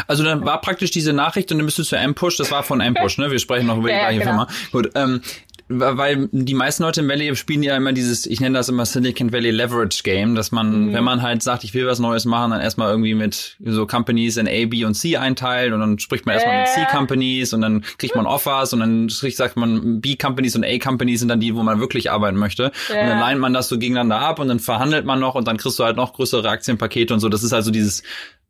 Also 0.06 0.24
dann 0.24 0.44
war 0.44 0.60
praktisch 0.60 0.90
diese 0.90 1.12
Nachricht 1.12 1.52
und 1.52 1.58
dann 1.58 1.66
bist 1.66 1.78
du 1.78 1.84
zu 1.84 1.96
Ampush, 1.96 2.36
das 2.36 2.50
war 2.50 2.64
von 2.64 2.80
Ampush, 2.80 3.18
ne? 3.18 3.30
Wir 3.30 3.38
sprechen 3.38 3.66
noch 3.66 3.78
über 3.78 3.88
die 3.88 3.94
ja, 3.94 4.00
gleiche 4.00 4.20
genau. 4.20 4.30
Firma. 4.30 4.48
Gut, 4.72 4.90
ähm, 4.96 5.22
weil 5.68 6.28
die 6.32 6.54
meisten 6.54 6.82
Leute 6.82 7.00
im 7.00 7.08
Valley 7.08 7.34
spielen 7.36 7.62
ja 7.62 7.76
immer 7.76 7.92
dieses, 7.92 8.26
ich 8.26 8.40
nenne 8.40 8.56
das 8.56 8.68
immer 8.68 8.86
Silicon 8.86 9.32
Valley 9.32 9.50
Leverage 9.50 10.02
Game, 10.02 10.34
dass 10.34 10.50
man, 10.50 10.86
mhm. 10.86 10.94
wenn 10.94 11.04
man 11.04 11.22
halt 11.22 11.42
sagt, 11.42 11.64
ich 11.64 11.74
will 11.74 11.86
was 11.86 11.98
Neues 11.98 12.24
machen, 12.24 12.52
dann 12.52 12.60
erstmal 12.60 12.90
irgendwie 12.90 13.14
mit 13.14 13.56
so 13.62 13.86
Companies 13.86 14.38
in 14.38 14.48
A, 14.48 14.66
B 14.66 14.84
und 14.84 14.94
C 14.94 15.16
einteilt 15.16 15.72
und 15.72 15.80
dann 15.80 15.98
spricht 15.98 16.24
man 16.24 16.34
erstmal 16.34 16.56
äh. 16.56 16.60
mit 16.60 16.68
C-Companies 16.68 17.52
und 17.52 17.60
dann 17.60 17.82
kriegt 17.98 18.16
man 18.16 18.26
Offers 18.26 18.72
und 18.72 18.80
dann 18.80 19.08
sagt 19.08 19.56
man 19.56 20.00
B-Companies 20.00 20.56
und 20.56 20.64
A-Companies 20.64 21.20
sind 21.20 21.28
dann 21.28 21.40
die, 21.40 21.54
wo 21.54 21.62
man 21.62 21.80
wirklich 21.80 22.10
arbeiten 22.10 22.38
möchte. 22.38 22.72
Äh. 22.90 23.00
Und 23.00 23.08
dann 23.08 23.20
leint 23.20 23.40
man 23.40 23.52
das 23.52 23.68
so 23.68 23.78
gegeneinander 23.78 24.20
ab 24.20 24.38
und 24.38 24.48
dann 24.48 24.60
verhandelt 24.60 25.04
man 25.04 25.20
noch 25.20 25.34
und 25.34 25.46
dann 25.46 25.58
kriegst 25.58 25.78
du 25.78 25.84
halt 25.84 25.96
noch 25.96 26.14
größere 26.14 26.48
Aktienpakete 26.48 27.12
und 27.12 27.20
so. 27.20 27.28
Das 27.28 27.42
ist 27.42 27.52
also 27.52 27.70
dieses 27.70 28.02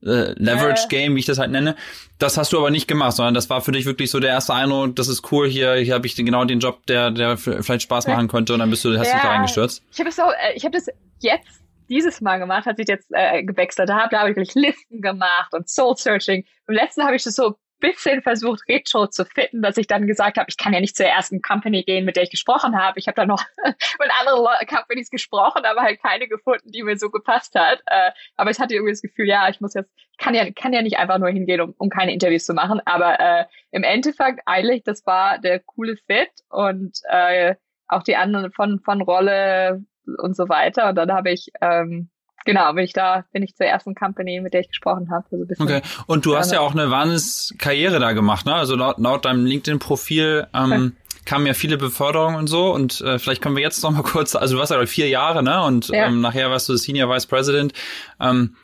äh, 0.03 0.33
Leverage 0.37 0.89
Game, 0.89 1.15
wie 1.15 1.21
ich 1.21 1.27
das 1.27 1.39
halt 1.39 1.51
nenne. 1.51 1.77
Das 2.19 2.37
hast 2.37 2.53
du 2.53 2.59
aber 2.59 2.71
nicht 2.71 2.89
gemacht, 2.89 3.17
sondern 3.17 3.35
das 3.35 3.51
war 3.51 3.61
für 3.61 3.73
dich 3.73 3.85
wirklich 3.85 4.11
so 4.11 4.21
der 4.21 4.31
erste 4.31 4.55
Eindruck, 4.55 4.97
das 4.97 5.09
ist 5.09 5.31
cool, 5.33 5.49
hier, 5.49 5.75
hier 5.75 5.95
habe 5.95 6.07
ich 6.07 6.17
genau 6.17 6.45
den 6.45 6.61
Job, 6.61 6.87
der, 6.87 7.11
der 7.11 7.37
vielleicht 7.37 7.83
Spaß 7.83 8.07
machen 8.07 8.29
könnte 8.29 8.53
und 8.53 8.61
dann 8.61 8.71
bist 8.71 8.85
du, 8.85 8.97
hast 8.99 9.09
ja, 9.09 9.15
dich 9.15 9.23
da 9.23 9.29
reingestürzt. 9.31 9.83
Ich 9.93 9.99
habe 9.99 10.09
es 10.09 10.19
auch, 10.19 10.31
äh, 10.31 10.55
ich 10.55 10.65
habe 10.65 10.73
das 10.77 10.87
jetzt 11.21 11.49
dieses 11.89 12.21
Mal 12.21 12.39
gemacht, 12.39 12.67
als 12.67 12.79
ich 12.79 12.89
jetzt 12.89 13.09
äh, 13.13 13.43
gewechselt 13.43 13.91
habe, 13.91 14.09
da 14.11 14.21
habe 14.21 14.31
ich 14.31 14.37
wirklich 14.37 14.55
Listen 14.55 15.01
gemacht 15.01 15.53
und 15.53 15.69
Soul 15.69 15.97
Searching. 15.97 16.45
Im 16.67 16.75
letzten 16.75 17.05
habe 17.05 17.17
ich 17.17 17.23
das 17.23 17.35
so 17.35 17.57
bisschen 17.79 18.23
versucht, 18.23 18.63
Retro 18.69 19.07
zu 19.07 19.25
fitten, 19.25 19.63
dass 19.63 19.77
ich 19.77 19.87
dann 19.87 20.07
gesagt 20.07 20.39
habe, 20.39 20.47
ich 20.49 20.57
kann 20.57 20.73
ja 20.73 20.81
nicht 20.81 20.97
zur 20.97 21.07
ersten 21.07 21.43
Company 21.43 21.83
gehen, 21.83 22.05
mit 22.05 22.17
der 22.17 22.25
ich 22.25 22.31
gesprochen 22.31 22.77
habe. 22.77 22.99
Ich 22.99 23.07
habe 23.07 23.17
dann 23.17 23.29
noch 23.29 23.43
mit 23.65 24.11
anderen 24.21 24.47
Companies 24.67 25.11
gesprochen, 25.11 25.65
aber 25.65 25.83
halt 25.83 26.03
keine 26.03 26.29
gefunden, 26.29 26.71
die 26.71 26.83
mir 26.83 26.99
so 26.99 27.11
gepasst 27.11 27.55
hat. 27.55 27.81
Äh, 27.87 28.11
aber 28.37 28.51
ich 28.51 28.59
hatte 28.59 28.75
irgendwie 28.75 28.93
das 28.93 29.03
Gefühl, 29.03 29.27
ja, 29.27 29.49
ich 29.49 29.61
muss 29.61 29.75
jetzt, 29.75 29.93
ich 29.97 30.19
kann 30.19 30.35
ja, 30.35 30.51
kann 30.51 30.73
ja 30.73 30.83
nicht 30.83 30.99
einfach 30.99 31.19
nur 31.19 31.31
hingehen, 31.31 31.61
um, 31.61 31.75
um 31.79 31.89
keine 31.91 32.13
Interviews 32.13 32.45
zu 32.45 32.55
machen. 32.55 32.81
Aber 32.85 33.21
äh, 33.21 33.45
im 33.71 33.83
Endeffekt 33.83 34.41
eigentlich, 34.47 34.83
das 34.85 35.07
war 35.07 35.39
der 35.39 35.61
coole 35.61 35.97
Fit 35.97 36.31
und 36.49 36.99
äh, 37.09 37.55
auch 37.87 38.03
die 38.03 38.17
anderen 38.17 38.53
von 38.53 38.81
von 38.81 39.01
Rolle 39.01 39.85
und 40.19 40.37
so 40.37 40.49
weiter. 40.49 40.91
Und 40.91 40.95
dann 40.97 41.13
habe 41.13 41.31
ich 41.31 41.51
ähm, 41.61 42.11
genau, 42.49 42.73
bin 42.73 42.85
ich 42.85 42.95
da, 42.95 43.25
bin 43.33 43.43
ich 43.43 43.55
zur 43.55 43.67
ersten 43.67 43.95
Company, 43.95 44.41
mit 44.41 44.55
der 44.55 44.63
ich 44.63 44.69
gesprochen 44.69 45.11
habe. 45.11 45.27
Also 45.31 45.63
okay. 45.63 45.83
Und 46.07 46.25
du 46.25 46.35
hast 46.35 46.51
ja 46.51 46.61
auch 46.61 46.73
eine 46.73 46.91
Wahnsinns-Karriere 46.91 48.01
da 48.01 48.13
gemacht, 48.13 48.47
ne? 48.47 48.55
Also 48.55 48.75
laut, 48.75 48.99
laut 48.99 49.27
deinem 49.27 49.45
LinkedIn-Profil 49.45 50.47
ähm, 50.55 50.97
kamen 51.27 51.47
ja 51.47 51.53
viele 51.53 51.77
Beförderungen 51.77 52.37
und 52.37 52.47
so. 52.47 52.73
Und 52.73 53.03
äh, 53.03 53.19
vielleicht 53.19 53.43
können 53.43 53.55
wir 53.55 53.63
jetzt 53.63 53.83
noch 53.83 53.91
mal 53.91 54.03
kurz, 54.15 54.35
also 54.35 54.55
du 54.55 54.61
warst 54.61 54.73
ja 54.73 54.87
vier 54.87 55.09
Jahre, 55.09 55.43
ne? 55.43 55.63
Und 55.63 55.89
ja. 55.89 56.07
ähm, 56.07 56.23
nachher 56.23 56.51
warst 56.51 56.69
du 56.71 56.77
Senior 56.77 57.15
Vice 57.15 57.27
President. 57.27 57.75
Ähm, 58.19 58.57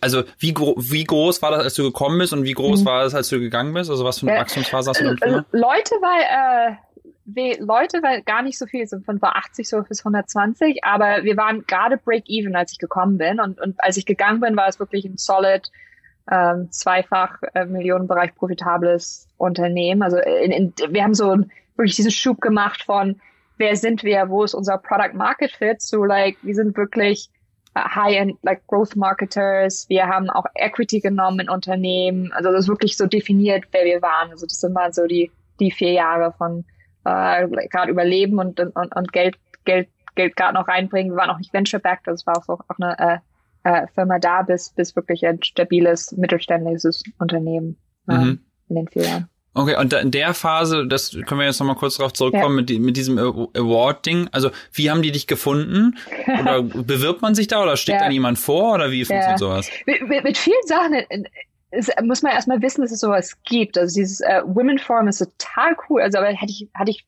also 0.00 0.24
wie, 0.38 0.52
gro 0.52 0.74
wie 0.78 1.04
groß 1.04 1.42
war 1.42 1.52
das, 1.52 1.62
als 1.62 1.74
du 1.74 1.84
gekommen 1.84 2.18
bist 2.18 2.32
und 2.32 2.42
wie 2.42 2.54
groß 2.54 2.80
mhm. 2.80 2.86
war 2.86 3.04
das, 3.04 3.14
als 3.14 3.28
du 3.28 3.38
gegangen 3.38 3.72
bist? 3.72 3.88
Also 3.88 4.04
was 4.04 4.18
für 4.18 4.28
eine 4.28 4.40
Wachstumsphase 4.40 4.90
hast 4.90 5.00
du 5.00 5.14
drin? 5.14 5.44
Leute, 5.52 5.94
weil 6.00 6.72
äh, 6.72 6.76
Leute, 7.24 8.02
weil 8.02 8.22
gar 8.22 8.42
nicht 8.42 8.58
so 8.58 8.66
viel, 8.66 8.86
sind 8.86 9.04
von 9.04 9.22
war 9.22 9.36
80 9.36 9.68
so 9.68 9.82
bis 9.82 10.00
120, 10.00 10.84
aber 10.84 11.22
wir 11.22 11.36
waren 11.36 11.64
gerade 11.66 11.96
Break-Even, 11.96 12.56
als 12.56 12.72
ich 12.72 12.78
gekommen 12.78 13.18
bin 13.18 13.40
und, 13.40 13.60
und 13.60 13.82
als 13.82 13.96
ich 13.96 14.06
gegangen 14.06 14.40
bin, 14.40 14.56
war 14.56 14.68
es 14.68 14.80
wirklich 14.80 15.04
ein 15.04 15.18
solid 15.18 15.70
ähm, 16.30 16.70
zweifach 16.70 17.38
äh, 17.54 17.64
Millionenbereich 17.64 18.34
profitables 18.34 19.28
Unternehmen. 19.38 20.02
Also 20.02 20.18
in, 20.18 20.50
in, 20.50 20.74
wir 20.88 21.02
haben 21.02 21.14
so 21.14 21.36
wirklich 21.76 21.96
diesen 21.96 22.10
Schub 22.10 22.40
gemacht 22.40 22.82
von 22.84 23.20
wer 23.56 23.76
sind 23.76 24.02
wir, 24.02 24.28
wo 24.28 24.42
ist 24.42 24.54
unser 24.54 24.78
Product 24.78 25.14
Market 25.14 25.52
Fit, 25.52 25.80
so 25.80 26.04
like 26.04 26.36
wir 26.42 26.54
sind 26.54 26.76
wirklich 26.76 27.28
uh, 27.76 27.82
High-End 27.82 28.38
like 28.42 28.66
Growth 28.66 28.96
Marketers. 28.96 29.88
Wir 29.88 30.06
haben 30.06 30.28
auch 30.30 30.46
Equity 30.54 31.00
genommen 31.00 31.40
in 31.40 31.48
Unternehmen. 31.48 32.32
Also 32.32 32.50
das 32.50 32.62
ist 32.62 32.68
wirklich 32.68 32.96
so 32.96 33.06
definiert, 33.06 33.64
wer 33.70 33.84
wir 33.84 34.02
waren. 34.02 34.30
Also 34.30 34.46
das 34.46 34.60
sind 34.60 34.72
mal 34.72 34.92
so 34.92 35.06
die 35.06 35.30
die 35.60 35.70
vier 35.70 35.92
Jahre 35.92 36.32
von 36.32 36.64
äh, 37.04 37.46
gerade 37.68 37.90
überleben 37.90 38.38
und, 38.38 38.60
und, 38.60 38.76
und 38.76 39.12
Geld, 39.12 39.36
Geld, 39.64 39.88
Geld 40.14 40.36
gerade 40.36 40.54
noch 40.54 40.68
reinbringen. 40.68 41.12
Wir 41.12 41.16
waren 41.16 41.30
auch 41.30 41.38
nicht 41.38 41.52
venture-backed, 41.52 42.08
also 42.08 42.20
es 42.20 42.26
war 42.26 42.38
auch, 42.38 42.60
auch 42.60 42.78
eine 42.78 42.98
äh, 42.98 43.18
äh, 43.64 43.86
Firma 43.94 44.18
da, 44.18 44.42
bis, 44.42 44.70
bis 44.70 44.94
wirklich 44.96 45.26
ein 45.26 45.42
stabiles, 45.42 46.12
mittelständisches 46.12 47.02
Unternehmen 47.18 47.76
äh, 48.08 48.14
mhm. 48.14 48.40
in 48.68 48.76
den 48.76 48.88
vier 48.88 49.02
Jahren. 49.02 49.28
Okay, 49.54 49.76
und 49.76 49.92
in 49.92 50.10
der 50.10 50.32
Phase, 50.32 50.86
das 50.86 51.10
können 51.26 51.40
wir 51.40 51.46
jetzt 51.46 51.60
nochmal 51.60 51.76
kurz 51.76 51.98
darauf 51.98 52.14
zurückkommen, 52.14 52.66
ja. 52.66 52.74
mit, 52.74 52.80
mit 52.80 52.96
diesem 52.96 53.18
Award-Ding. 53.18 54.28
Also, 54.32 54.50
wie 54.72 54.90
haben 54.90 55.02
die 55.02 55.12
dich 55.12 55.26
gefunden? 55.26 55.98
Oder 56.40 56.62
bewirbt 56.62 57.20
man 57.20 57.34
sich 57.34 57.48
da 57.48 57.62
oder 57.62 57.76
steht 57.76 57.96
ja. 57.96 58.06
da 58.06 58.10
jemand 58.10 58.38
vor 58.38 58.72
oder 58.72 58.90
wie 58.90 59.04
funktioniert 59.04 59.32
ja. 59.32 59.46
sowas? 59.46 59.68
Mit, 59.84 60.08
mit, 60.08 60.24
mit 60.24 60.38
vielen 60.38 60.66
Sachen 60.66 60.94
es, 61.72 61.90
muss 62.02 62.22
man 62.22 62.32
erstmal 62.32 62.62
wissen, 62.62 62.82
dass 62.82 62.92
es 62.92 63.00
sowas 63.00 63.42
gibt. 63.44 63.76
Also 63.78 63.94
dieses 63.94 64.20
äh, 64.20 64.42
Women 64.44 64.78
Forum 64.78 65.08
ist 65.08 65.18
total 65.18 65.74
cool. 65.88 66.02
Also 66.02 66.18
aber 66.18 66.28
hätte 66.28 66.52
ich, 66.52 66.68
hatte 66.74 66.90
ich, 66.90 67.06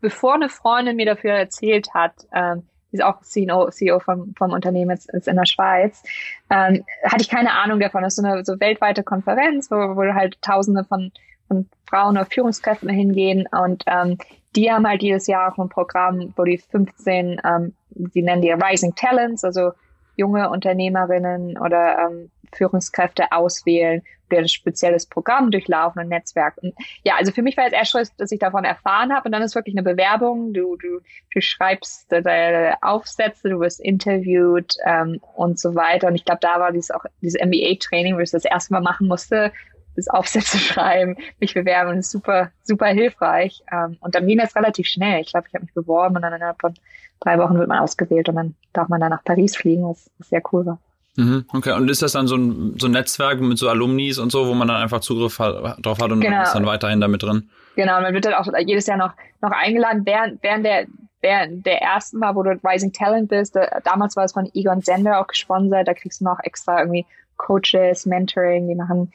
bevor 0.00 0.34
eine 0.34 0.48
Freundin 0.48 0.96
mir 0.96 1.06
dafür 1.06 1.32
erzählt 1.32 1.94
hat, 1.94 2.12
ähm, 2.34 2.64
die 2.90 2.96
ist 2.96 3.04
auch 3.04 3.20
CEO, 3.20 3.70
CEO 3.70 4.00
vom, 4.00 4.34
vom 4.36 4.50
Unternehmen 4.50 4.90
jetzt, 4.90 5.08
jetzt 5.12 5.28
in 5.28 5.36
der 5.36 5.46
Schweiz, 5.46 6.02
ähm, 6.50 6.84
hatte 7.04 7.22
ich 7.22 7.28
keine 7.28 7.52
Ahnung 7.52 7.78
davon. 7.78 8.02
Das 8.02 8.14
ist 8.14 8.22
so 8.22 8.28
eine 8.28 8.44
so 8.44 8.58
weltweite 8.58 9.04
Konferenz, 9.04 9.70
wo, 9.70 9.76
wo 9.76 10.02
halt 10.12 10.42
Tausende 10.42 10.82
von, 10.82 11.12
von 11.46 11.68
Frauen 11.88 12.16
oder 12.16 12.26
Führungskräften 12.26 12.88
hingehen 12.88 13.46
und 13.52 13.84
ähm, 13.86 14.18
die 14.56 14.72
haben 14.72 14.88
halt 14.88 15.02
jedes 15.02 15.28
Jahr 15.28 15.52
auch 15.52 15.58
ein 15.58 15.68
Programm, 15.68 16.32
wo 16.36 16.42
die 16.42 16.58
15, 16.58 17.40
ähm, 17.44 17.74
die 17.90 18.22
nennen 18.22 18.42
die 18.42 18.50
Rising 18.50 18.96
Talents, 18.96 19.44
also 19.44 19.70
junge 20.16 20.50
Unternehmerinnen 20.50 21.58
oder 21.58 21.98
ähm, 21.98 22.30
Führungskräfte 22.52 23.32
auswählen, 23.32 24.02
die 24.30 24.38
ein 24.38 24.48
spezielles 24.48 25.06
Programm 25.06 25.50
durchlaufen, 25.50 26.00
ein 26.00 26.08
Netzwerk. 26.08 26.56
Und 26.62 26.74
ja, 27.04 27.14
also 27.16 27.32
für 27.32 27.42
mich 27.42 27.56
war 27.56 27.66
es 27.66 27.72
erst 27.72 28.20
dass 28.20 28.32
ich 28.32 28.38
davon 28.38 28.64
erfahren 28.64 29.12
habe 29.12 29.26
und 29.26 29.32
dann 29.32 29.42
ist 29.42 29.54
wirklich 29.54 29.74
eine 29.74 29.82
Bewerbung. 29.82 30.52
Du, 30.52 30.76
du, 30.76 31.00
du 31.32 31.40
schreibst 31.40 32.10
deine 32.10 32.76
Aufsätze, 32.82 33.48
du 33.48 33.60
wirst 33.60 33.80
interviewt 33.80 34.76
ähm, 34.84 35.20
und 35.34 35.58
so 35.58 35.74
weiter. 35.74 36.08
Und 36.08 36.14
ich 36.14 36.24
glaube, 36.24 36.40
da 36.40 36.60
war 36.60 36.72
dieses 36.72 36.90
auch 36.90 37.04
dieses 37.20 37.40
MBA-Training, 37.40 38.16
wo 38.16 38.20
ich 38.20 38.30
das 38.30 38.44
erste 38.44 38.72
Mal 38.72 38.80
machen 38.80 39.08
musste, 39.08 39.52
das 40.00 40.08
Aufsätze 40.08 40.58
schreiben, 40.58 41.16
mich 41.38 41.54
bewerben, 41.54 41.96
das 41.96 42.06
ist 42.06 42.12
super, 42.12 42.50
super 42.62 42.86
hilfreich. 42.86 43.62
Ähm, 43.72 43.96
und 44.00 44.14
dann 44.14 44.26
ging 44.26 44.38
das 44.38 44.56
relativ 44.56 44.86
schnell. 44.86 45.20
Ich 45.20 45.30
glaube, 45.30 45.46
ich 45.48 45.54
habe 45.54 45.64
mich 45.64 45.74
beworben 45.74 46.16
und 46.16 46.22
dann 46.22 46.32
innerhalb 46.32 46.60
von 46.60 46.74
drei 47.20 47.38
Wochen 47.38 47.58
wird 47.58 47.68
man 47.68 47.78
ausgewählt 47.78 48.28
und 48.28 48.36
dann 48.36 48.54
darf 48.72 48.88
man 48.88 49.00
dann 49.00 49.10
nach 49.10 49.24
Paris 49.24 49.56
fliegen, 49.56 49.88
was, 49.88 50.10
was 50.18 50.28
sehr 50.28 50.42
cool 50.52 50.66
war. 50.66 50.78
Mhm, 51.16 51.44
okay, 51.52 51.72
und 51.72 51.90
ist 51.90 52.02
das 52.02 52.12
dann 52.12 52.26
so 52.28 52.36
ein, 52.36 52.78
so 52.78 52.86
ein 52.86 52.92
Netzwerk 52.92 53.40
mit 53.40 53.58
so 53.58 53.68
Alumnis 53.68 54.18
und 54.18 54.30
so, 54.30 54.46
wo 54.46 54.54
man 54.54 54.68
dann 54.68 54.80
einfach 54.80 55.00
Zugriff 55.00 55.38
hat, 55.38 55.84
drauf 55.84 55.98
hat 56.00 56.12
und 56.12 56.20
genau. 56.20 56.42
ist 56.42 56.54
dann 56.54 56.66
weiterhin 56.66 57.00
damit 57.00 57.22
drin? 57.22 57.50
Genau, 57.76 57.96
und 57.96 58.04
man 58.04 58.14
wird 58.14 58.24
dann 58.24 58.34
auch 58.34 58.46
jedes 58.64 58.86
Jahr 58.86 58.96
noch, 58.96 59.12
noch 59.42 59.50
eingeladen, 59.50 60.02
während, 60.04 60.42
während 60.42 60.64
der, 60.64 60.86
während 61.20 61.66
der 61.66 61.82
ersten 61.82 62.18
Mal, 62.18 62.34
wo 62.36 62.42
du 62.42 62.58
Rising 62.64 62.92
Talent 62.92 63.28
bist, 63.28 63.56
da, 63.56 63.80
damals 63.84 64.16
war 64.16 64.24
es 64.24 64.32
von 64.32 64.48
Egon 64.54 64.82
Sender 64.82 65.20
auch 65.20 65.26
gesponsert, 65.26 65.88
da 65.88 65.94
kriegst 65.94 66.20
du 66.20 66.24
noch 66.24 66.38
extra 66.42 66.78
irgendwie 66.78 67.04
Coaches, 67.36 68.06
Mentoring, 68.06 68.68
die 68.68 68.74
machen 68.74 69.12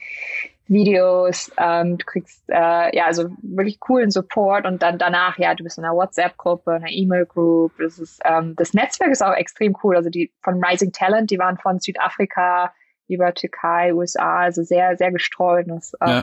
Videos, 0.68 1.52
ähm, 1.58 1.98
du 1.98 2.04
kriegst 2.04 2.42
äh, 2.48 2.96
ja 2.96 3.06
also 3.06 3.28
wirklich 3.42 3.78
coolen 3.78 4.10
Support 4.10 4.66
und 4.66 4.82
dann 4.82 4.98
danach 4.98 5.38
ja 5.38 5.54
du 5.54 5.62
bist 5.62 5.78
in 5.78 5.84
einer 5.84 5.94
WhatsApp-Gruppe, 5.94 6.72
einer 6.72 6.90
E-Mail-Group. 6.90 7.72
Das 7.78 7.98
ist 7.98 8.20
ähm, 8.24 8.54
das 8.56 8.74
Netzwerk 8.74 9.10
ist 9.10 9.22
auch 9.22 9.34
extrem 9.34 9.76
cool. 9.84 9.96
Also 9.96 10.10
die 10.10 10.32
von 10.42 10.62
Rising 10.62 10.92
Talent, 10.92 11.30
die 11.30 11.38
waren 11.38 11.56
von 11.56 11.78
Südafrika 11.78 12.72
über 13.08 13.32
Türkei, 13.32 13.94
USA, 13.94 14.40
also 14.40 14.64
sehr 14.64 14.96
sehr 14.96 15.12
gestreut. 15.12 15.66
Das, 15.68 15.94
äh, 16.00 16.10
ja. 16.10 16.22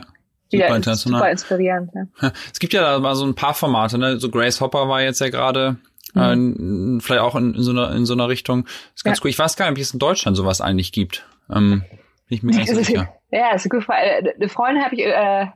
Super, 0.50 0.76
international. 0.76 1.20
super 1.20 1.30
inspirierend. 1.30 1.90
Ja. 1.94 2.32
Es 2.52 2.60
gibt 2.60 2.74
ja 2.74 2.82
da 2.82 2.98
mal 2.98 3.14
so 3.14 3.24
ein 3.24 3.34
paar 3.34 3.54
Formate, 3.54 3.98
ne? 3.98 4.20
So 4.20 4.30
Grace 4.30 4.60
Hopper 4.60 4.88
war 4.88 5.00
jetzt 5.00 5.20
ja 5.20 5.30
gerade 5.30 5.78
mhm. 6.12 6.98
äh, 6.98 7.02
vielleicht 7.02 7.22
auch 7.22 7.34
in, 7.34 7.54
in, 7.54 7.62
so 7.62 7.70
einer 7.70 7.92
in 7.92 8.04
so 8.04 8.12
einer 8.12 8.28
Richtung. 8.28 8.64
Das 8.64 8.74
ist 8.96 9.04
ganz 9.04 9.18
ja. 9.18 9.24
cool. 9.24 9.30
Ich 9.30 9.38
weiß 9.38 9.56
gar 9.56 9.64
nicht, 9.64 9.78
ob 9.78 9.82
es 9.82 9.92
in 9.94 9.98
Deutschland 9.98 10.36
sowas 10.36 10.60
eigentlich 10.60 10.92
gibt. 10.92 11.26
Ähm, 11.50 11.82
bin 12.28 12.36
ich 12.36 12.42
mir 12.42 12.56
nicht 12.56 12.68
sicher. 12.74 13.14
Ja, 13.30 13.52
ist 13.54 13.68
gut. 13.68 13.86
Äh, 13.88 14.32
eine 14.34 14.48
Freundin 14.48 14.84
habe 14.84 14.94
ich, 14.94 15.02
äh, 15.02 15.12
eine 15.12 15.52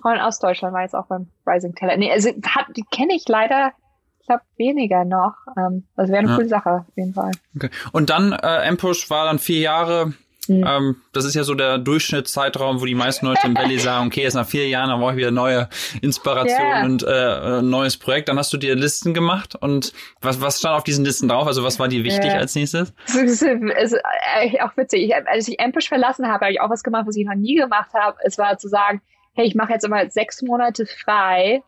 Freundin 0.00 0.22
aus 0.22 0.38
Deutschland 0.38 0.74
war 0.74 0.82
jetzt 0.82 0.94
auch 0.94 1.06
beim 1.06 1.30
Rising 1.46 1.74
Talent. 1.74 1.98
Nee, 1.98 2.12
also 2.12 2.30
hat, 2.30 2.66
die 2.76 2.84
kenne 2.90 3.14
ich 3.14 3.24
leider, 3.28 3.72
ich 4.20 4.26
glaube, 4.26 4.42
weniger 4.56 5.04
noch. 5.04 5.34
Ähm, 5.56 5.86
das 5.96 6.08
wäre 6.08 6.20
eine 6.20 6.30
ja. 6.30 6.36
coole 6.36 6.48
Sache, 6.48 6.70
auf 6.88 6.96
jeden 6.96 7.14
Fall. 7.14 7.32
Okay. 7.54 7.70
Und 7.92 8.10
dann, 8.10 8.32
äh, 8.32 8.68
Ampush 8.68 9.10
war 9.10 9.26
dann 9.26 9.38
vier 9.38 9.60
Jahre 9.60 10.14
Mhm. 10.48 10.64
Ähm, 10.66 10.96
das 11.12 11.24
ist 11.24 11.34
ja 11.34 11.44
so 11.44 11.54
der 11.54 11.78
Durchschnittszeitraum, 11.78 12.80
wo 12.80 12.84
die 12.84 12.94
meisten 12.94 13.26
Leute 13.26 13.46
im 13.46 13.56
Valley 13.56 13.78
sagen, 13.78 14.06
okay, 14.06 14.22
jetzt 14.22 14.34
nach 14.34 14.46
vier 14.46 14.68
Jahren, 14.68 14.90
dann 14.90 15.00
brauche 15.00 15.12
ich 15.12 15.18
wieder 15.18 15.30
neue 15.30 15.68
Inspiration 16.02 16.66
yeah. 16.66 16.84
und 16.84 17.02
äh, 17.02 17.58
ein 17.58 17.70
neues 17.70 17.96
Projekt. 17.96 18.28
Dann 18.28 18.38
hast 18.38 18.52
du 18.52 18.56
dir 18.56 18.74
Listen 18.74 19.14
gemacht 19.14 19.54
und 19.54 19.92
was, 20.20 20.40
was 20.40 20.58
stand 20.58 20.76
auf 20.76 20.84
diesen 20.84 21.04
Listen 21.04 21.28
drauf? 21.28 21.46
Also 21.46 21.64
was 21.64 21.78
war 21.78 21.88
dir 21.88 22.04
wichtig 22.04 22.30
yeah. 22.30 22.38
als 22.38 22.54
nächstes? 22.54 22.92
Das 23.06 23.14
ist, 23.14 23.42
ist 23.42 23.94
äh, 23.94 24.60
auch 24.60 24.76
witzig. 24.76 25.04
Ich, 25.04 25.14
als 25.14 25.48
ich 25.48 25.58
Ampush 25.58 25.88
verlassen 25.88 26.26
habe, 26.26 26.44
habe 26.44 26.52
ich 26.52 26.60
auch 26.60 26.70
was 26.70 26.82
gemacht, 26.82 27.06
was 27.06 27.16
ich 27.16 27.24
noch 27.24 27.34
nie 27.34 27.56
gemacht 27.56 27.90
habe. 27.94 28.16
Es 28.22 28.38
war 28.38 28.58
zu 28.58 28.68
sagen, 28.68 29.00
hey, 29.34 29.46
ich 29.46 29.54
mache 29.54 29.72
jetzt 29.72 29.84
immer 29.84 30.08
sechs 30.10 30.42
Monate 30.42 30.86
frei 30.86 31.62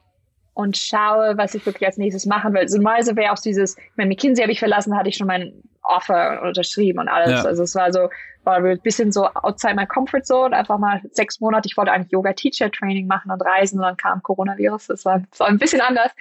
und 0.55 0.77
schaue, 0.77 1.35
was 1.37 1.55
ich 1.55 1.65
wirklich 1.65 1.87
als 1.87 1.99
nächstes 1.99 2.27
machen 2.27 2.53
will. 2.53 2.63
Also 2.63 2.79
normalerweise 2.79 3.15
wäre 3.15 3.33
auch 3.33 3.39
dieses, 3.39 3.77
ich 3.77 3.97
meine, 3.97 4.09
McKinsey 4.09 4.43
habe 4.43 4.51
ich 4.51 4.59
verlassen, 4.59 4.97
hatte 4.97 5.09
ich 5.09 5.17
schon 5.17 5.29
mein 5.29 5.53
Offer 5.83 6.43
unterschrieben 6.43 6.99
und 6.99 7.09
alles. 7.09 7.31
Ja. 7.31 7.45
Also 7.45 7.63
es 7.63 7.75
war 7.75 7.93
so, 7.93 8.09
war 8.49 8.65
ein 8.65 8.81
bisschen 8.81 9.13
so 9.13 9.27
outside 9.27 9.75
my 9.75 9.87
comfort 9.87 10.25
zone, 10.25 10.57
einfach 10.57 10.79
mal 10.79 11.01
sechs 11.13 11.39
Monate. 11.41 11.69
Ich 11.69 11.77
wollte 11.77 11.93
eigentlich 11.93 12.13
Yoga-Teacher-Training 12.13 13.07
machen 13.07 13.31
und 13.31 13.41
reisen 13.43 13.79
und 13.79 13.83
dann 13.85 13.97
kam 13.97 14.23
Coronavirus. 14.23 14.87
Das 14.87 15.05
war, 15.05 15.21
das 15.31 15.41
war 15.41 15.49
ein 15.49 15.59
bisschen 15.59 15.83
anders. 15.83 16.13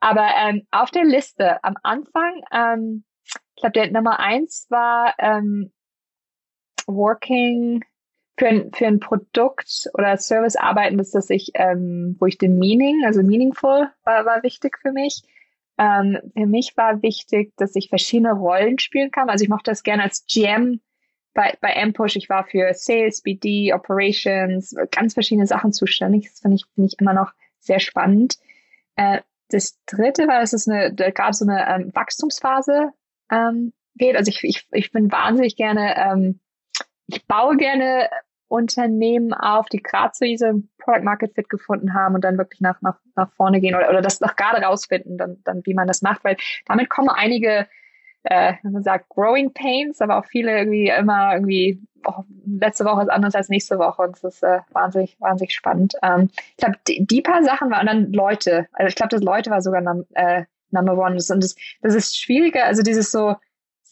Aber 0.00 0.28
ähm, 0.38 0.66
auf 0.70 0.90
der 0.90 1.04
Liste 1.04 1.62
am 1.64 1.74
Anfang, 1.82 2.42
ähm, 2.52 3.04
ich 3.24 3.62
glaube, 3.62 3.72
der 3.72 3.90
Nummer 3.90 4.20
eins 4.20 4.66
war 4.70 5.14
ähm, 5.18 5.72
Working 6.86 7.84
für 8.38 8.48
ein, 8.48 8.72
für 8.72 8.86
ein 8.86 9.00
Produkt 9.00 9.90
oder 9.94 10.16
Service 10.16 10.56
arbeiten, 10.56 10.98
dass 10.98 11.10
das 11.10 11.30
ich, 11.30 11.50
ähm, 11.54 12.16
wo 12.18 12.26
ich 12.26 12.38
den 12.38 12.58
Meaning, 12.58 13.04
also 13.04 13.22
meaningful 13.22 13.90
war, 14.04 14.24
war 14.24 14.42
wichtig 14.42 14.78
für 14.80 14.92
mich. 14.92 15.22
Ähm, 15.78 16.18
für 16.36 16.46
mich 16.46 16.76
war 16.76 17.02
wichtig, 17.02 17.52
dass 17.56 17.74
ich 17.74 17.88
verschiedene 17.88 18.32
Rollen 18.32 18.78
spielen 18.78 19.10
kann. 19.10 19.28
Also 19.28 19.42
ich 19.42 19.48
mochte 19.48 19.70
das 19.70 19.82
gerne 19.82 20.04
als 20.04 20.24
GM 20.26 20.80
bei, 21.34 21.56
bei 21.60 21.76
Ampush, 21.76 22.16
ich 22.16 22.28
war 22.28 22.44
für 22.44 22.74
Sales, 22.74 23.22
BD, 23.22 23.72
Operations, 23.72 24.74
ganz 24.90 25.14
verschiedene 25.14 25.46
Sachen 25.46 25.72
zuständig. 25.72 26.28
Das 26.28 26.40
finde 26.40 26.56
ich, 26.56 26.64
finde 26.74 26.88
ich 26.88 27.00
immer 27.00 27.14
noch 27.14 27.32
sehr 27.60 27.80
spannend. 27.80 28.38
Äh, 28.96 29.20
das 29.48 29.78
dritte 29.86 30.28
war, 30.28 30.40
dass 30.40 30.52
es 30.52 30.68
eine, 30.68 30.92
da 30.92 31.10
gab 31.10 31.34
so 31.34 31.46
eine 31.46 31.66
ähm, 31.68 31.94
Wachstumsphase 31.94 32.90
ähm, 33.30 33.72
geht. 33.96 34.16
Also 34.16 34.30
ich, 34.30 34.42
ich, 34.44 34.66
ich 34.72 34.92
bin 34.92 35.12
wahnsinnig 35.12 35.56
gerne, 35.56 35.96
ähm, 35.96 36.40
ich 37.06 37.26
baue 37.26 37.56
gerne 37.56 38.08
Unternehmen 38.48 39.32
auf, 39.32 39.68
die 39.68 39.82
gerade 39.82 40.12
so 40.14 40.26
diese 40.26 40.62
Product 40.78 41.04
Market 41.04 41.34
Fit 41.34 41.48
gefunden 41.48 41.94
haben 41.94 42.14
und 42.14 42.22
dann 42.22 42.36
wirklich 42.36 42.60
nach, 42.60 42.80
nach, 42.82 42.98
nach 43.16 43.32
vorne 43.32 43.60
gehen 43.60 43.74
oder, 43.74 43.88
oder 43.88 44.02
das 44.02 44.20
noch 44.20 44.36
gerade 44.36 44.62
rausfinden, 44.62 45.16
dann, 45.16 45.38
dann 45.44 45.62
wie 45.64 45.74
man 45.74 45.88
das 45.88 46.02
macht, 46.02 46.22
weil 46.22 46.36
damit 46.66 46.90
kommen 46.90 47.08
einige, 47.08 47.66
äh, 48.24 48.54
man 48.62 48.82
sagt 48.82 49.08
Growing 49.08 49.52
Pains, 49.52 50.00
aber 50.00 50.18
auch 50.18 50.26
viele 50.26 50.56
irgendwie 50.56 50.88
immer 50.88 51.34
irgendwie 51.34 51.80
oh, 52.06 52.24
letzte 52.46 52.84
Woche 52.84 53.02
ist 53.02 53.10
anders 53.10 53.34
als 53.34 53.48
nächste 53.48 53.78
Woche 53.78 54.02
und 54.02 54.16
es 54.16 54.24
ist 54.24 54.42
äh, 54.42 54.60
wahnsinnig, 54.72 55.16
wahnsinnig 55.20 55.54
spannend. 55.54 55.94
Ähm, 56.02 56.30
ich 56.32 56.56
glaube, 56.56 56.76
die, 56.86 57.04
die 57.04 57.22
paar 57.22 57.42
Sachen 57.42 57.70
waren 57.70 57.86
dann 57.86 58.12
Leute. 58.12 58.66
Also 58.72 58.88
ich 58.88 58.94
glaube, 58.94 59.10
das 59.10 59.22
Leute 59.22 59.50
war 59.50 59.62
sogar 59.62 59.82
äh, 60.14 60.44
Number 60.70 60.96
One. 60.96 61.14
Und 61.14 61.42
das, 61.42 61.54
das 61.80 61.94
ist 61.94 62.18
schwieriger, 62.18 62.64
also 62.64 62.82
dieses 62.82 63.10
so, 63.10 63.36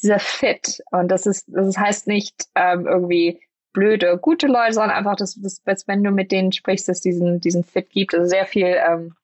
dieser 0.02 0.18
Fit. 0.18 0.82
Und 0.90 1.08
das 1.08 1.26
ist, 1.26 1.46
das 1.48 1.76
heißt 1.76 2.06
nicht 2.06 2.46
ähm, 2.54 2.86
irgendwie 2.86 3.40
blöde, 3.72 4.18
gute 4.18 4.46
Leute, 4.46 4.74
sondern 4.74 4.96
einfach, 4.96 5.16
dass, 5.16 5.34
dass, 5.34 5.62
dass 5.62 5.86
wenn 5.86 6.02
du 6.02 6.10
mit 6.10 6.32
denen 6.32 6.52
sprichst, 6.52 6.88
dass 6.88 7.00
diesen, 7.00 7.40
diesen 7.40 7.64
Fit 7.64 7.90
gibt. 7.90 8.14
Also 8.14 8.26
sehr 8.26 8.46
viel, 8.46 8.76
ähm, 8.88 9.14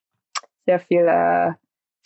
sehr 0.67 0.79
viel 0.79 1.07
äh, 1.09 1.53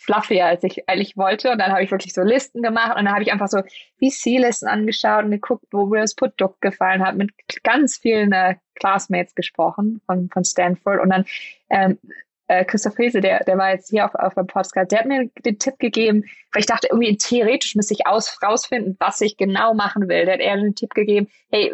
fluffier, 0.01 0.47
als 0.47 0.63
ich 0.63 0.89
eigentlich 0.89 1.15
wollte. 1.15 1.51
Und 1.51 1.59
dann 1.59 1.71
habe 1.71 1.83
ich 1.83 1.91
wirklich 1.91 2.13
so 2.13 2.21
Listen 2.21 2.61
gemacht 2.61 2.97
und 2.97 3.05
dann 3.05 3.13
habe 3.13 3.23
ich 3.23 3.31
einfach 3.31 3.47
so 3.47 3.61
VC-Listen 3.99 4.67
angeschaut 4.67 5.25
und 5.25 5.31
geguckt, 5.31 5.65
wo 5.71 5.85
mir 5.85 6.01
das 6.01 6.15
Produkt 6.15 6.61
gefallen 6.61 7.05
hat, 7.05 7.15
mit 7.15 7.31
ganz 7.63 7.97
vielen 7.97 8.31
äh, 8.31 8.55
Classmates 8.75 9.35
gesprochen 9.35 10.01
von, 10.05 10.29
von 10.29 10.43
Stanford 10.43 11.01
und 11.01 11.09
dann 11.11 11.25
ähm, 11.69 11.99
äh, 12.47 12.65
Christoph 12.65 12.97
Hese, 12.97 13.21
der, 13.21 13.43
der 13.43 13.57
war 13.57 13.71
jetzt 13.71 13.89
hier 13.89 14.05
auf, 14.05 14.15
auf 14.15 14.33
dem 14.33 14.47
Podcast, 14.47 14.91
der 14.91 14.99
hat 14.99 15.05
mir 15.05 15.29
den 15.45 15.59
Tipp 15.59 15.77
gegeben, 15.79 16.23
weil 16.51 16.61
ich 16.61 16.65
dachte, 16.65 16.87
irgendwie 16.91 17.15
theoretisch 17.15 17.75
müsste 17.75 17.93
ich 17.93 18.07
aus, 18.07 18.39
rausfinden, 18.43 18.97
was 18.99 19.21
ich 19.21 19.37
genau 19.37 19.73
machen 19.73 20.09
will. 20.09 20.25
Der 20.25 20.33
hat 20.33 20.41
eher 20.41 20.57
den 20.57 20.75
Tipp 20.75 20.93
gegeben, 20.93 21.27
hey, 21.51 21.71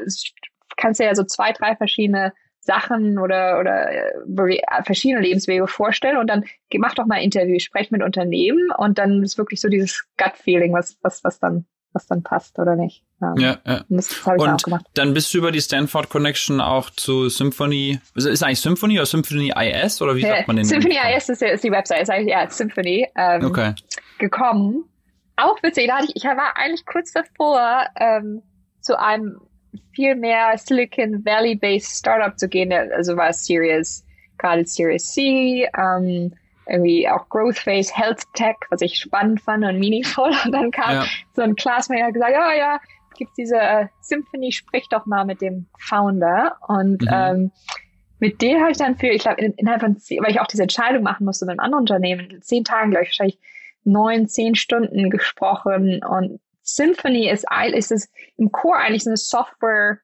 kannst 0.75 0.99
dir 0.99 1.05
ja 1.05 1.15
so 1.15 1.23
zwei, 1.23 1.53
drei 1.53 1.75
verschiedene 1.75 2.33
Sachen 2.67 3.17
oder, 3.17 3.59
oder 3.59 3.89
äh, 3.89 4.83
verschiedene 4.83 5.21
Lebenswege 5.21 5.67
vorstellen 5.67 6.17
und 6.17 6.27
dann 6.27 6.43
mach 6.77 6.93
doch 6.93 7.05
mal 7.05 7.15
ein 7.15 7.23
Interview, 7.23 7.57
sprech 7.59 7.91
mit 7.91 8.03
Unternehmen 8.03 8.69
und 8.77 8.99
dann 8.99 9.23
ist 9.23 9.37
wirklich 9.37 9.61
so 9.61 9.69
dieses 9.69 10.05
Gut-Feeling, 10.17 10.73
was, 10.73 10.97
was, 11.01 11.23
was 11.23 11.39
dann 11.39 11.65
was 11.93 12.05
dann 12.05 12.21
passt 12.21 12.59
oder 12.59 12.75
nicht. 12.75 13.03
Ähm, 13.23 13.33
ja, 13.37 13.57
ja. 13.65 13.85
Und 13.87 14.63
dann 14.93 15.13
bist 15.13 15.33
du 15.33 15.39
über 15.39 15.51
die 15.51 15.61
Stanford 15.61 16.09
Connection 16.09 16.61
auch 16.61 16.91
zu 16.91 17.29
Symphony, 17.29 17.99
ist 18.13 18.25
es 18.25 18.43
eigentlich 18.43 18.61
Symphony 18.61 18.99
oder 18.99 19.07
Symphony 19.07 19.51
IS 19.55 20.01
oder 20.01 20.15
wie 20.15 20.21
sagt 20.21 20.47
man 20.47 20.57
den? 20.57 20.65
Symphony 20.65 20.97
IS 21.15 21.29
ist, 21.29 21.41
ist 21.41 21.63
die 21.63 21.71
Website, 21.71 22.03
ist 22.03 22.09
eigentlich, 22.09 22.33
ja, 22.33 22.47
Symphony, 22.47 23.07
ähm, 23.15 23.45
okay. 23.45 23.73
gekommen. 24.19 24.83
Auch 25.37 25.63
witzig, 25.63 25.87
da 25.87 25.95
hatte 25.95 26.07
ich, 26.09 26.17
ich 26.17 26.23
war 26.25 26.57
eigentlich 26.57 26.85
kurz 26.85 27.13
davor, 27.13 27.87
ähm, 27.95 28.43
zu 28.81 28.99
einem 28.99 29.39
viel 29.93 30.15
mehr 30.15 30.57
Silicon 30.57 31.23
Valley-based 31.25 31.99
Startup 31.99 32.37
zu 32.37 32.47
gehen, 32.47 32.71
also 32.71 33.15
war 33.15 33.33
Series, 33.33 34.05
gerade 34.37 34.65
Series 34.65 35.13
C, 35.13 35.67
ähm, 35.77 36.33
irgendwie 36.69 37.07
auch 37.09 37.27
Growth 37.29 37.57
Phase, 37.57 37.93
Health 37.93 38.23
Tech, 38.33 38.55
was 38.69 38.81
ich 38.81 38.97
spannend 38.97 39.41
fand 39.41 39.63
und 39.63 39.79
meaningful. 39.79 40.31
Und 40.45 40.51
dann 40.51 40.71
kam 40.71 40.95
ja. 40.95 41.05
so 41.33 41.41
ein 41.41 41.55
Classmate 41.55 42.01
und 42.01 42.07
hat 42.07 42.13
gesagt, 42.13 42.33
ja, 42.33 42.53
ja, 42.53 42.79
gibt's 43.17 43.35
diese 43.35 43.57
äh, 43.57 43.87
Symphony, 44.01 44.51
sprich 44.51 44.87
doch 44.89 45.05
mal 45.05 45.25
mit 45.25 45.41
dem 45.41 45.67
Founder. 45.77 46.57
Und 46.67 47.01
mhm. 47.01 47.09
ähm, 47.11 47.51
mit 48.19 48.41
dem 48.41 48.59
habe 48.59 48.71
ich 48.71 48.77
dann 48.77 48.97
für, 48.97 49.07
ich 49.07 49.21
glaube, 49.21 49.41
in, 49.41 49.53
innerhalb 49.53 49.81
von, 49.81 49.95
weil 49.95 50.31
ich 50.31 50.39
auch 50.39 50.47
diese 50.47 50.63
Entscheidung 50.63 51.03
machen 51.03 51.25
musste 51.25 51.45
mit 51.45 51.53
einem 51.53 51.65
anderen 51.65 51.83
Unternehmen, 51.83 52.29
in 52.29 52.41
zehn 52.41 52.63
Tagen, 52.63 52.91
glaube 52.91 53.03
ich, 53.03 53.09
wahrscheinlich 53.09 53.39
neun, 53.83 54.27
zehn 54.27 54.55
Stunden 54.55 55.09
gesprochen. 55.09 56.03
Und 56.03 56.39
Symphony 56.67 57.29
ist, 57.29 57.45
ist 57.73 57.91
es 57.91 58.09
im 58.35 58.51
Core 58.51 58.77
eigentlich 58.77 59.03
so 59.03 59.09
eine 59.09 59.17
Software 59.17 59.99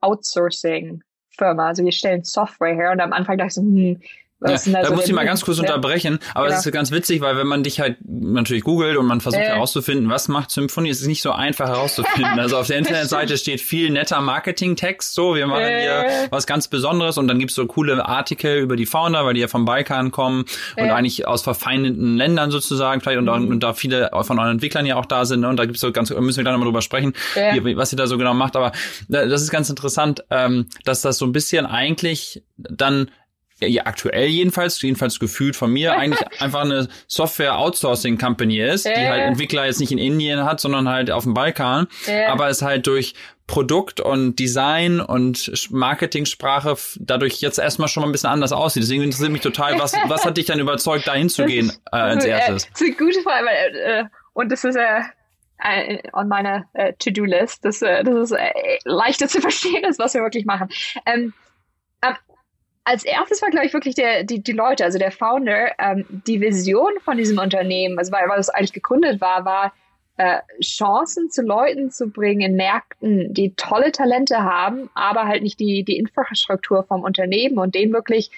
Outsourcing 0.00 1.02
Firma. 1.30 1.68
Also 1.68 1.84
wir 1.84 1.92
stellen 1.92 2.22
Software 2.22 2.74
her 2.74 2.92
und 2.92 3.00
am 3.00 3.12
Anfang 3.12 3.36
dachte 3.36 3.48
ich 3.48 3.54
so, 3.54 3.62
hm, 3.62 4.00
ja, 4.44 4.58
da 4.72 4.78
also 4.78 4.94
muss 4.94 5.06
ich 5.06 5.12
mal 5.12 5.24
ganz 5.24 5.44
kurz 5.44 5.58
unterbrechen, 5.58 6.18
aber 6.34 6.46
es 6.46 6.52
ja. 6.52 6.58
ist 6.58 6.72
ganz 6.72 6.90
witzig, 6.90 7.20
weil 7.20 7.36
wenn 7.36 7.46
man 7.46 7.62
dich 7.62 7.80
halt 7.80 7.96
natürlich 8.06 8.64
googelt 8.64 8.96
und 8.96 9.06
man 9.06 9.20
versucht 9.20 9.42
äh. 9.42 9.46
herauszufinden, 9.46 10.10
was 10.10 10.28
macht 10.28 10.50
Symphony, 10.50 10.90
ist 10.90 11.00
es 11.00 11.06
nicht 11.06 11.22
so 11.22 11.32
einfach 11.32 11.68
herauszufinden. 11.68 12.38
also 12.38 12.58
auf 12.58 12.66
der 12.66 12.78
Internetseite 12.84 13.36
steht 13.38 13.60
viel 13.60 13.90
netter 13.90 14.20
Marketing-Text, 14.20 15.14
so, 15.14 15.34
wir 15.34 15.46
machen 15.46 15.62
äh. 15.62 15.82
hier 15.82 16.28
was 16.30 16.46
ganz 16.46 16.68
Besonderes 16.68 17.18
und 17.18 17.28
dann 17.28 17.38
gibt's 17.38 17.54
so 17.54 17.66
coole 17.66 18.04
Artikel 18.04 18.58
über 18.58 18.76
die 18.76 18.86
Founder, 18.86 19.24
weil 19.24 19.34
die 19.34 19.40
ja 19.40 19.48
vom 19.48 19.64
Balkan 19.64 20.10
kommen 20.10 20.44
äh. 20.76 20.82
und 20.82 20.90
eigentlich 20.90 21.26
aus 21.26 21.42
verfeindeten 21.42 22.16
Ländern 22.16 22.50
sozusagen, 22.50 23.00
vielleicht 23.00 23.18
und, 23.18 23.24
mhm. 23.24 23.48
und, 23.48 23.60
da 23.62 23.72
viele 23.72 24.10
von 24.22 24.38
euren 24.38 24.52
Entwicklern 24.52 24.86
ja 24.86 24.96
auch 24.96 25.06
da 25.06 25.24
sind 25.24 25.40
ne? 25.40 25.48
und 25.48 25.56
da 25.56 25.64
gibt's 25.64 25.80
so 25.80 25.92
ganz, 25.92 26.10
müssen 26.10 26.36
wir 26.36 26.44
gleich 26.44 26.52
nochmal 26.52 26.66
drüber 26.66 26.82
sprechen, 26.82 27.14
wie, 27.34 27.76
was 27.76 27.92
ihr 27.92 27.96
da 27.96 28.06
so 28.06 28.18
genau 28.18 28.34
macht, 28.34 28.56
aber 28.56 28.72
das 29.08 29.42
ist 29.42 29.50
ganz 29.50 29.70
interessant, 29.70 30.24
ähm, 30.30 30.66
dass 30.84 31.00
das 31.00 31.18
so 31.18 31.24
ein 31.24 31.32
bisschen 31.32 31.66
eigentlich 31.66 32.42
dann 32.56 33.10
ja, 33.68 33.86
aktuell 33.86 34.28
jedenfalls, 34.28 34.80
jedenfalls 34.80 35.18
gefühlt 35.18 35.56
von 35.56 35.72
mir, 35.72 35.96
eigentlich 35.96 36.20
einfach 36.40 36.62
eine 36.62 36.88
Software-Outsourcing-Company 37.08 38.60
ist, 38.60 38.86
die 38.86 38.90
halt 38.90 39.22
Entwickler 39.22 39.66
jetzt 39.66 39.80
nicht 39.80 39.92
in 39.92 39.98
Indien 39.98 40.44
hat, 40.44 40.60
sondern 40.60 40.88
halt 40.88 41.10
auf 41.10 41.24
dem 41.24 41.34
Balkan, 41.34 41.86
aber 42.28 42.48
es 42.48 42.62
halt 42.62 42.86
durch 42.86 43.14
Produkt 43.46 44.00
und 44.00 44.38
Design 44.38 45.00
und 45.00 45.70
Marketingsprache 45.70 46.76
dadurch 46.98 47.40
jetzt 47.42 47.58
erstmal 47.58 47.88
schon 47.88 48.00
mal 48.00 48.08
ein 48.08 48.12
bisschen 48.12 48.30
anders 48.30 48.52
aussieht. 48.52 48.82
Deswegen 48.82 49.02
interessiert 49.02 49.32
mich 49.32 49.42
total, 49.42 49.78
was, 49.78 49.92
was 50.08 50.24
hat 50.24 50.38
dich 50.38 50.46
dann 50.46 50.60
überzeugt, 50.60 51.06
da 51.06 51.14
hinzugehen 51.14 51.70
äh, 51.92 51.96
als 51.96 52.24
erstes? 52.24 52.68
Das 52.70 52.80
ist 52.80 52.86
eine 52.86 52.96
gute 52.96 53.20
Frage, 53.20 53.46
weil, 53.46 53.76
äh, 53.76 54.04
und 54.32 54.50
das 54.50 54.64
ist 54.64 54.76
äh, 54.76 55.00
äh 55.62 55.98
on 56.14 56.28
meiner 56.28 56.64
äh, 56.72 56.94
To-Do-List. 56.94 57.64
Das, 57.64 57.82
äh, 57.82 58.02
das 58.02 58.30
ist 58.30 58.32
äh, 58.32 58.50
leichter 58.84 59.28
zu 59.28 59.40
verstehen, 59.42 59.84
ist, 59.84 59.98
was 59.98 60.14
wir 60.14 60.22
wirklich 60.22 60.46
machen. 60.46 60.68
Ähm, 61.04 61.34
als 62.84 63.04
erstes 63.04 63.40
war, 63.40 63.50
glaube 63.50 63.66
ich, 63.66 63.72
wirklich 63.72 63.94
der, 63.94 64.24
die, 64.24 64.42
die 64.42 64.52
Leute, 64.52 64.84
also 64.84 64.98
der 64.98 65.10
Founder, 65.10 65.72
ähm, 65.78 66.04
die 66.26 66.40
Vision 66.40 66.92
von 67.02 67.16
diesem 67.16 67.38
Unternehmen, 67.38 67.98
also 67.98 68.12
weil, 68.12 68.28
weil 68.28 68.38
es 68.38 68.50
eigentlich 68.50 68.74
gegründet 68.74 69.20
war, 69.20 69.44
war, 69.44 69.72
äh, 70.16 70.40
Chancen 70.62 71.30
zu 71.30 71.42
Leuten 71.42 71.90
zu 71.90 72.08
bringen 72.08 72.42
in 72.42 72.56
Märkten, 72.56 73.32
die 73.32 73.54
tolle 73.56 73.90
Talente 73.90 74.42
haben, 74.44 74.90
aber 74.94 75.26
halt 75.26 75.42
nicht 75.42 75.58
die, 75.58 75.82
die 75.82 75.98
Infrastruktur 75.98 76.84
vom 76.84 77.02
Unternehmen 77.02 77.58
und 77.58 77.74
denen 77.74 77.92
wirklich 77.92 78.30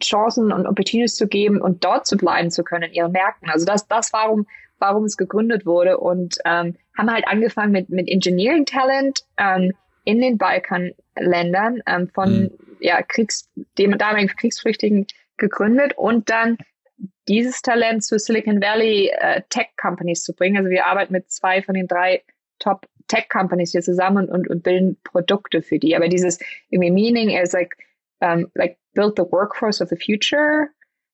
Chancen 0.00 0.52
und 0.52 0.66
Opportunities 0.66 1.16
zu 1.16 1.26
geben 1.26 1.60
und 1.60 1.84
dort 1.84 2.06
zu 2.06 2.16
bleiben 2.16 2.50
zu 2.50 2.62
können 2.62 2.84
in 2.84 2.94
ihren 2.94 3.12
Märkten. 3.12 3.50
Also 3.50 3.66
das, 3.66 3.88
das 3.88 4.12
warum, 4.12 4.46
warum 4.78 5.04
es 5.04 5.16
gegründet 5.16 5.66
wurde 5.66 5.98
und 5.98 6.38
ähm, 6.44 6.76
haben 6.96 7.10
halt 7.10 7.26
angefangen 7.26 7.72
mit, 7.72 7.90
mit 7.90 8.08
Engineering 8.08 8.66
Talent 8.66 9.24
ähm, 9.36 9.72
in 10.04 10.20
den 10.20 10.38
Balkanländern 10.38 11.82
ähm, 11.86 12.08
von 12.14 12.44
mhm 12.44 12.50
ja, 12.84 13.02
Kriegs, 13.02 13.50
dem 13.78 13.96
damaligen 13.96 14.28
Kriegsflüchtigen 14.28 15.06
gegründet 15.38 15.94
und 15.96 16.28
dann 16.28 16.58
dieses 17.28 17.62
Talent 17.62 18.04
zu 18.04 18.18
Silicon 18.18 18.60
Valley 18.60 19.10
äh, 19.18 19.40
Tech 19.48 19.68
Companies 19.80 20.22
zu 20.22 20.34
bringen. 20.34 20.58
Also 20.58 20.68
wir 20.68 20.84
arbeiten 20.86 21.12
mit 21.12 21.30
zwei 21.30 21.62
von 21.62 21.74
den 21.74 21.88
drei 21.88 22.22
Top 22.58 22.86
Tech 23.08 23.28
Companies 23.30 23.72
hier 23.72 23.80
zusammen 23.80 24.28
und, 24.28 24.48
und 24.48 24.62
bilden 24.62 24.98
Produkte 25.02 25.62
für 25.62 25.78
die. 25.78 25.96
Aber 25.96 26.08
dieses 26.08 26.38
irgendwie 26.68 26.90
Meaning 26.90 27.30
is 27.30 27.52
like, 27.52 27.74
um, 28.20 28.50
like 28.54 28.76
build 28.92 29.14
the 29.16 29.24
workforce 29.30 29.80
of 29.80 29.88
the 29.88 29.96
future. 29.96 30.68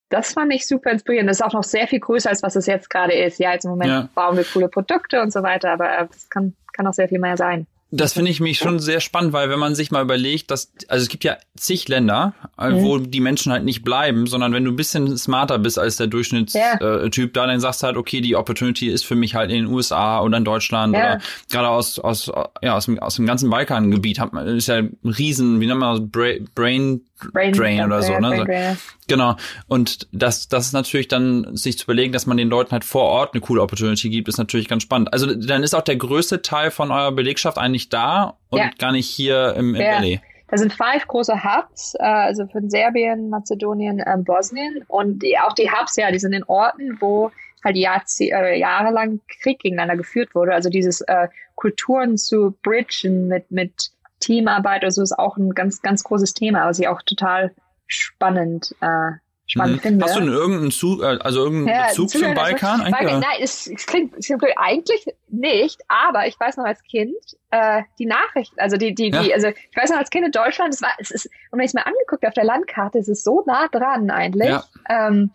Das 0.08 0.32
fand 0.32 0.52
ich 0.52 0.66
super 0.66 0.90
inspirierend. 0.90 1.30
Das 1.30 1.38
ist 1.38 1.46
auch 1.46 1.52
noch 1.52 1.62
sehr 1.62 1.86
viel 1.86 2.00
größer, 2.00 2.30
als 2.30 2.42
was 2.42 2.56
es 2.56 2.66
jetzt 2.66 2.90
gerade 2.90 3.14
ist. 3.14 3.38
Ja, 3.38 3.52
jetzt 3.52 3.64
im 3.64 3.70
Moment 3.70 3.90
ja. 3.90 4.08
bauen 4.16 4.36
wir 4.36 4.44
coole 4.44 4.68
Produkte 4.68 5.22
und 5.22 5.32
so 5.32 5.44
weiter, 5.44 5.70
aber 5.70 6.08
es 6.10 6.28
kann, 6.28 6.56
kann 6.72 6.88
auch 6.88 6.92
sehr 6.92 7.08
viel 7.08 7.20
mehr 7.20 7.36
sein. 7.36 7.68
Das 7.92 8.12
finde 8.12 8.30
ich 8.30 8.40
mich 8.40 8.58
schon 8.58 8.78
sehr 8.78 9.00
spannend, 9.00 9.32
weil 9.32 9.50
wenn 9.50 9.58
man 9.58 9.74
sich 9.74 9.90
mal 9.90 10.02
überlegt, 10.02 10.50
dass, 10.50 10.72
also 10.88 11.02
es 11.02 11.08
gibt 11.08 11.24
ja 11.24 11.36
zig 11.56 11.88
Länder, 11.88 12.34
äh, 12.56 12.70
mhm. 12.70 12.82
wo 12.82 12.98
die 12.98 13.20
Menschen 13.20 13.50
halt 13.50 13.64
nicht 13.64 13.82
bleiben, 13.82 14.26
sondern 14.26 14.52
wenn 14.52 14.64
du 14.64 14.70
ein 14.70 14.76
bisschen 14.76 15.18
smarter 15.18 15.58
bist 15.58 15.78
als 15.78 15.96
der 15.96 16.06
Durchschnittstyp, 16.06 16.62
ja. 16.80 17.04
äh, 17.04 17.10
da 17.32 17.46
dann 17.46 17.60
sagst 17.60 17.82
du 17.82 17.86
halt, 17.86 17.96
okay, 17.96 18.20
die 18.20 18.36
Opportunity 18.36 18.88
ist 18.88 19.04
für 19.04 19.16
mich 19.16 19.34
halt 19.34 19.50
in 19.50 19.64
den 19.64 19.74
USA 19.74 20.20
oder 20.20 20.38
in 20.38 20.44
Deutschland 20.44 20.94
ja. 20.94 21.00
oder 21.00 21.20
gerade 21.50 21.68
aus, 21.68 21.98
aus, 21.98 22.30
ja, 22.62 22.76
aus 22.76 22.84
dem, 22.86 22.98
aus 23.00 23.16
dem 23.16 23.26
ganzen 23.26 23.50
Balkangebiet 23.50 24.20
hat 24.20 24.32
man, 24.32 24.46
ist 24.46 24.68
ja 24.68 24.76
ein 24.76 24.98
riesen, 25.04 25.60
wie 25.60 25.66
nennt 25.66 25.80
man 25.80 26.12
das, 26.12 26.22
Brain, 26.54 27.00
Brain 27.32 27.52
Drain 27.52 27.84
oder 27.84 28.02
so, 28.02 28.18
ne? 28.18 28.36
So. 28.36 28.80
Genau. 29.08 29.36
Und 29.68 30.08
das, 30.12 30.48
das 30.48 30.66
ist 30.66 30.72
natürlich 30.72 31.08
dann, 31.08 31.56
sich 31.56 31.78
zu 31.78 31.84
überlegen, 31.84 32.12
dass 32.12 32.26
man 32.26 32.36
den 32.36 32.48
Leuten 32.48 32.72
halt 32.72 32.84
vor 32.84 33.04
Ort 33.04 33.34
eine 33.34 33.40
coole 33.40 33.62
Opportunity 33.62 34.08
gibt, 34.10 34.28
ist 34.28 34.38
natürlich 34.38 34.68
ganz 34.68 34.82
spannend. 34.82 35.12
Also 35.12 35.34
dann 35.34 35.62
ist 35.62 35.74
auch 35.74 35.82
der 35.82 35.96
größte 35.96 36.42
Teil 36.42 36.70
von 36.70 36.90
eurer 36.90 37.12
Belegschaft 37.12 37.58
eigentlich 37.58 37.88
da 37.88 38.38
und 38.48 38.58
ja. 38.58 38.70
gar 38.78 38.92
nicht 38.92 39.08
hier 39.08 39.54
im, 39.56 39.74
im 39.74 39.80
ja. 39.80 39.96
Valley. 39.96 40.20
Da 40.48 40.58
sind 40.58 40.72
fünf 40.72 41.06
große 41.06 41.44
Hubs, 41.44 41.94
äh, 41.98 42.02
also 42.02 42.46
von 42.46 42.68
Serbien, 42.68 43.30
Mazedonien, 43.30 44.00
äh, 44.00 44.16
Bosnien 44.18 44.84
und 44.88 45.22
die, 45.22 45.38
auch 45.38 45.52
die 45.52 45.70
Hubs, 45.70 45.96
ja, 45.96 46.10
die 46.10 46.18
sind 46.18 46.32
in 46.32 46.42
Orten, 46.44 46.96
wo 47.00 47.30
halt 47.64 47.76
Jahr, 47.76 48.02
äh, 48.18 48.58
jahrelang 48.58 49.20
Krieg 49.40 49.60
gegeneinander 49.60 49.96
geführt 49.96 50.34
wurde. 50.34 50.52
Also 50.52 50.68
dieses 50.68 51.02
äh, 51.02 51.28
Kulturen 51.54 52.16
zu 52.16 52.56
bridgen 52.62 53.28
mit 53.28 53.50
mit 53.50 53.92
Teamarbeit 54.20 54.82
oder 54.82 54.92
so 54.92 55.02
ist 55.02 55.18
auch 55.18 55.36
ein 55.36 55.50
ganz, 55.54 55.82
ganz 55.82 56.04
großes 56.04 56.34
Thema, 56.34 56.66
was 56.66 56.78
ich 56.78 56.88
auch 56.88 57.02
total 57.02 57.52
spannend, 57.86 58.74
äh, 58.80 59.12
spannend 59.46 59.76
mhm. 59.76 59.80
finde. 59.80 60.04
Hast 60.04 60.16
du 60.16 60.22
irgendeinen 60.22 60.70
Zug, 60.70 61.02
äh, 61.02 61.18
also 61.20 61.44
irgendeinen 61.44 61.78
ja, 61.78 61.86
Bezug 61.88 62.10
zum 62.10 62.34
Balkan? 62.34 62.80
Eigentlich, 62.82 63.12
nein, 63.12 63.40
es, 63.40 63.66
es, 63.66 63.86
klingt, 63.86 64.16
es 64.16 64.26
klingt 64.26 64.44
eigentlich 64.56 65.06
nicht, 65.28 65.80
aber 65.88 66.26
ich 66.26 66.38
weiß 66.38 66.56
noch 66.56 66.64
als 66.64 66.82
Kind, 66.84 67.16
äh, 67.50 67.82
die 67.98 68.06
Nachrichten, 68.06 68.60
also 68.60 68.76
die, 68.76 68.94
die, 68.94 69.10
ja. 69.10 69.22
die, 69.22 69.34
also 69.34 69.48
ich 69.48 69.76
weiß 69.76 69.90
noch 69.90 69.98
als 69.98 70.10
Kind 70.10 70.26
in 70.26 70.32
Deutschland, 70.32 70.72
es 70.74 70.82
war, 70.82 70.92
es 70.98 71.10
ist, 71.10 71.26
und 71.50 71.58
wenn 71.58 71.64
ich 71.64 71.70
es 71.70 71.74
mir 71.74 71.86
angeguckt 71.86 72.24
auf 72.24 72.34
der 72.34 72.44
Landkarte, 72.44 72.98
es 72.98 73.08
ist 73.08 73.24
so 73.24 73.42
nah 73.46 73.68
dran 73.68 74.10
eigentlich. 74.10 74.50
Ja. 74.50 74.64
Ähm, 74.88 75.30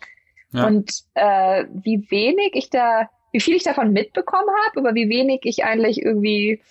ja. 0.52 0.66
Und 0.66 0.90
äh, 1.14 1.64
wie 1.72 2.06
wenig 2.10 2.52
ich 2.54 2.70
da, 2.70 3.10
wie 3.32 3.40
viel 3.40 3.56
ich 3.56 3.64
davon 3.64 3.92
mitbekommen 3.92 4.48
habe, 4.66 4.80
aber 4.80 4.94
wie 4.94 5.08
wenig 5.08 5.40
ich 5.44 5.64
eigentlich 5.64 6.00
irgendwie 6.00 6.62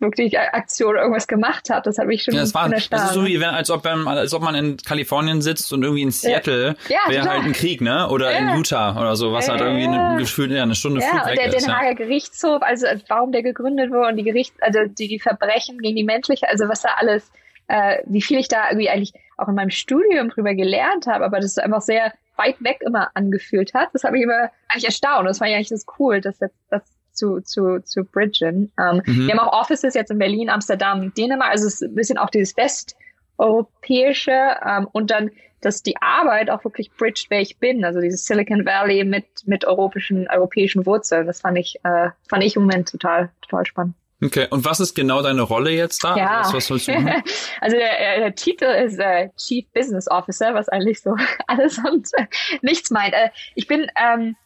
wirklich 0.00 0.38
Aktion 0.38 0.96
irgendwas 0.96 1.26
gemacht 1.26 1.70
hat. 1.70 1.86
Das 1.86 1.98
hat 1.98 2.06
mich 2.06 2.22
schon 2.22 2.34
ja, 2.34 2.40
das 2.40 2.54
war, 2.54 2.68
das 2.68 2.86
ist 2.86 3.12
so 3.12 3.24
wie 3.26 3.38
wenn, 3.38 3.50
als 3.50 3.70
ob 3.70 3.84
man, 3.84 4.08
als 4.08 4.32
ob 4.32 4.42
man 4.42 4.54
in 4.54 4.76
Kalifornien 4.78 5.42
sitzt 5.42 5.72
und 5.72 5.82
irgendwie 5.82 6.02
in 6.02 6.10
Seattle 6.10 6.74
ja. 6.88 6.98
ja 7.06 7.12
wäre 7.12 7.28
halt 7.28 7.44
ein 7.44 7.52
Krieg, 7.52 7.80
ne? 7.80 8.08
Oder 8.08 8.32
ja. 8.32 8.38
in 8.38 8.58
Utah 8.58 8.98
oder 8.98 9.14
so, 9.16 9.32
was 9.32 9.48
halt 9.48 9.60
irgendwie 9.60 9.86
eine, 9.86 10.16
gefühlt 10.18 10.50
ja, 10.50 10.62
eine 10.62 10.74
Stunde 10.74 11.00
ja, 11.00 11.08
Flug 11.08 11.26
weg 11.26 11.36
der, 11.36 11.54
ist. 11.54 11.66
Den 11.66 11.76
Hager 11.76 11.94
Gerichtshof, 11.94 12.62
also 12.62 12.86
warum 13.08 13.32
der 13.32 13.42
gegründet 13.42 13.90
wurde 13.90 14.08
und 14.08 14.16
die 14.16 14.24
Gericht, 14.24 14.54
also 14.60 14.80
die, 14.86 15.08
die 15.08 15.20
Verbrechen 15.20 15.78
gegen 15.78 15.96
die 15.96 16.04
menschliche, 16.04 16.48
also 16.48 16.68
was 16.68 16.80
da 16.82 16.90
alles, 16.96 17.30
äh, 17.68 17.98
wie 18.06 18.22
viel 18.22 18.38
ich 18.38 18.48
da 18.48 18.70
irgendwie 18.70 18.88
eigentlich 18.88 19.12
auch 19.36 19.48
in 19.48 19.54
meinem 19.54 19.70
Studium 19.70 20.30
drüber 20.30 20.54
gelernt 20.54 21.06
habe, 21.06 21.24
aber 21.24 21.36
das 21.36 21.52
ist 21.52 21.60
einfach 21.60 21.82
sehr 21.82 22.12
weit 22.36 22.56
weg 22.60 22.78
immer 22.80 23.10
angefühlt 23.14 23.74
hat. 23.74 23.90
Das 23.92 24.04
hat 24.04 24.12
mich 24.12 24.22
immer 24.22 24.50
eigentlich 24.68 24.86
erstaunt. 24.86 25.28
Das 25.28 25.40
war 25.40 25.48
ja 25.48 25.56
eigentlich 25.56 25.68
das 25.68 25.84
cool, 25.98 26.20
dass 26.20 26.38
das, 26.38 26.50
das 26.70 26.82
zu, 27.20 27.40
zu, 27.40 27.80
zu 27.84 28.04
bridgen. 28.04 28.72
Ähm, 28.78 29.02
mhm. 29.04 29.26
Wir 29.26 29.36
haben 29.36 29.46
auch 29.46 29.60
Offices 29.60 29.94
jetzt 29.94 30.10
in 30.10 30.18
Berlin, 30.18 30.48
Amsterdam, 30.48 31.12
Dänemark, 31.14 31.50
also 31.50 31.66
es 31.66 31.74
ist 31.74 31.82
ein 31.82 31.94
bisschen 31.94 32.18
auch 32.18 32.30
dieses 32.30 32.56
westeuropäische 32.56 34.56
ähm, 34.66 34.88
und 34.92 35.10
dann, 35.10 35.30
dass 35.60 35.82
die 35.82 36.00
Arbeit 36.00 36.48
auch 36.48 36.64
wirklich 36.64 36.90
bridged, 36.92 37.26
wer 37.28 37.40
ich 37.40 37.58
bin, 37.58 37.84
also 37.84 38.00
dieses 38.00 38.24
Silicon 38.24 38.64
Valley 38.64 39.04
mit, 39.04 39.26
mit 39.44 39.66
europäischen, 39.66 40.26
europäischen 40.28 40.86
Wurzeln. 40.86 41.26
Das 41.26 41.42
fand 41.42 41.58
ich, 41.58 41.76
äh, 41.84 42.08
fand 42.30 42.42
ich 42.42 42.56
im 42.56 42.62
Moment 42.62 42.88
total, 42.88 43.30
total 43.42 43.66
spannend. 43.66 43.94
Okay, 44.22 44.46
und 44.50 44.64
was 44.66 44.80
ist 44.80 44.94
genau 44.94 45.22
deine 45.22 45.42
Rolle 45.42 45.70
jetzt 45.70 46.04
da? 46.04 46.16
Ja. 46.16 46.40
Was, 46.40 46.52
was 46.52 46.66
sollst 46.66 46.88
du 46.88 46.92
machen? 46.92 47.22
also 47.60 47.76
der, 47.76 48.18
der 48.18 48.34
Titel 48.34 48.64
ist 48.64 48.98
äh, 48.98 49.30
Chief 49.36 49.66
Business 49.72 50.10
Officer, 50.10 50.54
was 50.54 50.68
eigentlich 50.68 51.00
so 51.00 51.16
alles 51.46 51.78
und 51.78 52.08
äh, 52.14 52.26
nichts 52.62 52.90
meint. 52.90 53.14
Äh, 53.14 53.30
ich 53.54 53.66
bin 53.66 53.86
ähm, 53.96 54.36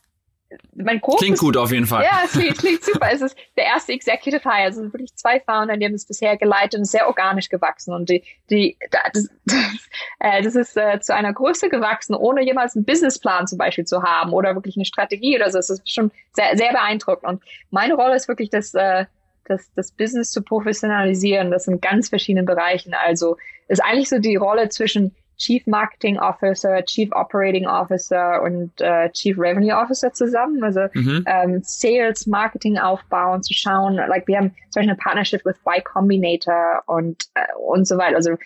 mein 0.75 1.01
großes, 1.01 1.21
Klingt 1.21 1.39
gut 1.39 1.57
auf 1.57 1.73
jeden 1.73 1.87
Fall. 1.87 2.05
Ja, 2.05 2.23
es 2.25 2.33
klingt, 2.33 2.59
klingt 2.59 2.85
super. 2.85 3.09
es 3.13 3.21
ist 3.21 3.37
der 3.57 3.65
erste 3.65 3.93
Executive 3.93 4.43
Hire. 4.43 4.65
Also 4.65 4.83
wirklich 4.85 5.15
zwei 5.15 5.41
Founder, 5.41 5.77
die 5.77 5.85
haben 5.85 5.95
es 5.95 6.07
bisher 6.07 6.37
geleitet 6.37 6.79
und 6.79 6.85
sehr 6.85 7.07
organisch 7.07 7.49
gewachsen. 7.49 7.95
Und 7.95 8.09
die, 8.09 8.23
die, 8.51 8.77
das, 8.91 9.29
das, 9.45 9.59
äh, 10.21 10.43
das 10.43 10.55
ist 10.55 10.77
äh, 10.77 11.01
zu 11.01 11.15
einer 11.15 11.33
Größe 11.33 11.69
gewachsen, 11.69 12.15
ohne 12.15 12.43
jemals 12.43 12.77
einen 12.77 12.85
Businessplan 12.85 13.47
zum 13.47 13.59
Beispiel 13.59 13.85
zu 13.85 14.03
haben 14.03 14.33
oder 14.33 14.55
wirklich 14.55 14.77
eine 14.77 14.85
Strategie 14.85 15.37
oder 15.37 15.51
so. 15.51 15.59
Es 15.59 15.71
ist 15.71 15.91
schon 15.91 16.11
sehr, 16.33 16.57
sehr 16.57 16.73
beeindruckend. 16.73 17.25
Und 17.25 17.43
meine 17.71 17.95
Rolle 17.95 18.17
ist 18.17 18.29
wirklich 18.29 18.51
das, 18.51 18.75
äh, 18.75 19.07
das, 19.47 19.71
das 19.75 19.93
Business 19.93 20.31
zu 20.31 20.43
professionalisieren. 20.43 21.51
Das 21.51 21.69
in 21.69 21.81
ganz 21.81 22.09
verschiedenen 22.09 22.47
Bereichen. 22.47 22.95
Also 22.95 23.37
ist 23.69 23.83
eigentlich 23.83 24.09
so 24.09 24.19
die 24.19 24.37
Rolle 24.37 24.69
zwischen 24.69 25.15
Chief 25.37 25.67
Marketing 25.67 26.19
Officer, 26.19 26.85
Chief 26.85 27.11
Operating 27.13 27.67
Officer 27.67 28.43
und 28.43 28.81
äh, 28.81 29.11
Chief 29.13 29.39
Revenue 29.39 29.77
Officer 29.77 30.13
zusammen. 30.13 30.63
Also 30.63 30.87
mhm. 30.95 31.25
ähm, 31.27 31.61
Sales, 31.63 32.27
Marketing 32.27 32.79
aufbauen, 32.79 33.43
zu 33.43 33.55
schauen. 33.55 33.95
Like 33.95 34.27
wir 34.27 34.39
haben 34.39 34.51
zum 34.71 34.81
Beispiel 34.81 34.91
eine 34.91 34.97
Partnership 34.97 35.45
with 35.45 35.57
Y 35.67 35.83
Combinator 35.85 36.83
und 36.87 37.25
äh, 37.35 37.41
und 37.59 37.87
so 37.87 37.99
weiter. 37.99 38.17
Also 38.17 38.37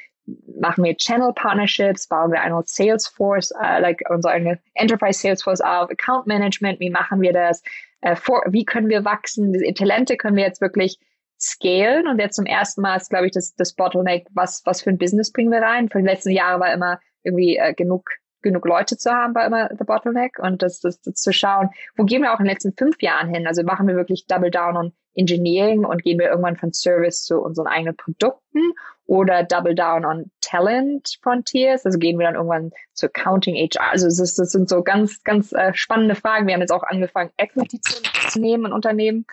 machen 0.61 0.85
wir 0.85 0.97
Channel 0.97 1.33
Partnerships, 1.33 2.07
bauen 2.07 2.33
wir 2.33 2.41
eine 2.41 2.61
Salesforce, 2.65 3.53
äh, 3.63 3.81
like 3.81 4.03
unsere 4.11 4.35
eigene 4.35 4.59
Enterprise 4.75 5.21
Salesforce 5.21 5.61
auf, 5.61 5.91
Account 5.91 6.27
Management, 6.27 6.81
wie 6.81 6.91
machen 6.91 7.21
wir 7.21 7.33
das? 7.33 7.63
Äh, 8.01 8.17
for, 8.17 8.43
wie 8.49 8.65
können 8.65 8.89
wir 8.89 9.05
wachsen? 9.05 9.53
Diese 9.53 9.73
Talente 9.75 10.17
können 10.17 10.37
wir 10.37 10.45
jetzt 10.45 10.61
wirklich 10.61 10.99
scalen 11.41 12.09
und 12.09 12.19
jetzt 12.19 12.37
zum 12.37 12.47
ersten 12.47 12.83
Mal 12.83 12.97
ist, 12.97 13.11
glaube 13.11 13.27
ich, 13.27 13.33
das, 13.33 13.55
das 13.55 13.75
Bottleneck, 13.75 14.27
was, 14.33 14.63
was 14.65 14.83
für 14.83 14.91
ein 14.91 14.99
Business 14.99 15.33
bringen 15.33 15.53
wir 15.53 15.63
rein. 15.63 15.89
Für 15.89 15.99
die 15.99 16.07
letzten 16.07 16.31
Jahre 16.31 16.61
war 16.61 16.73
immer 16.73 17.01
irgendwie 17.23 17.57
äh, 17.57 17.75
genug 17.75 18.09
genug 18.43 18.67
Leute 18.67 18.97
zu 18.97 19.11
haben, 19.11 19.35
war 19.35 19.47
immer 19.47 19.69
the 19.77 19.85
bottleneck 19.85 20.39
und 20.39 20.63
das, 20.63 20.81
das, 20.81 21.01
das 21.01 21.15
zu 21.15 21.33
schauen, 21.33 21.71
wo 21.97 22.05
gehen 22.05 22.23
wir 22.23 22.33
auch 22.33 22.39
in 22.39 22.45
den 22.45 22.53
letzten 22.53 22.73
fünf 22.73 23.03
Jahren 23.03 23.29
hin? 23.29 23.47
Also 23.47 23.63
machen 23.63 23.89
wir 23.89 23.97
wirklich 23.97 24.27
Double 24.27 24.51
Down 24.51 24.77
on 24.77 24.93
Engineering 25.15 25.85
und 25.85 26.05
gehen 26.05 26.19
wir 26.19 26.29
irgendwann 26.29 26.57
von 26.57 26.73
Service 26.73 27.25
zu 27.25 27.41
unseren 27.41 27.67
eigenen 27.67 27.97
Produkten 27.97 28.73
oder 29.07 29.43
Double 29.43 29.75
Down 29.75 30.05
on 30.05 30.31
Talent 30.41 31.19
Frontiers? 31.23 31.85
Also 31.85 31.99
gehen 31.99 32.19
wir 32.19 32.27
dann 32.27 32.37
irgendwann 32.37 32.71
zu 32.93 33.07
Accounting 33.07 33.57
HR? 33.57 33.91
Also 33.91 34.07
das, 34.07 34.37
das 34.37 34.53
sind 34.53 34.69
so 34.69 34.83
ganz, 34.83 35.23
ganz 35.25 35.53
äh, 35.53 35.75
spannende 35.75 36.15
Fragen. 36.15 36.47
Wir 36.47 36.55
haben 36.55 36.61
jetzt 36.61 36.73
auch 36.73 36.85
angefangen, 36.85 37.31
Equity 37.37 37.81
zu, 37.81 38.03
zu 38.31 38.41
nehmen 38.41 38.67
in 38.67 38.73
Unternehmen 38.73 39.27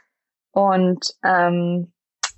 und 0.52 1.14
ähm, 1.24 1.92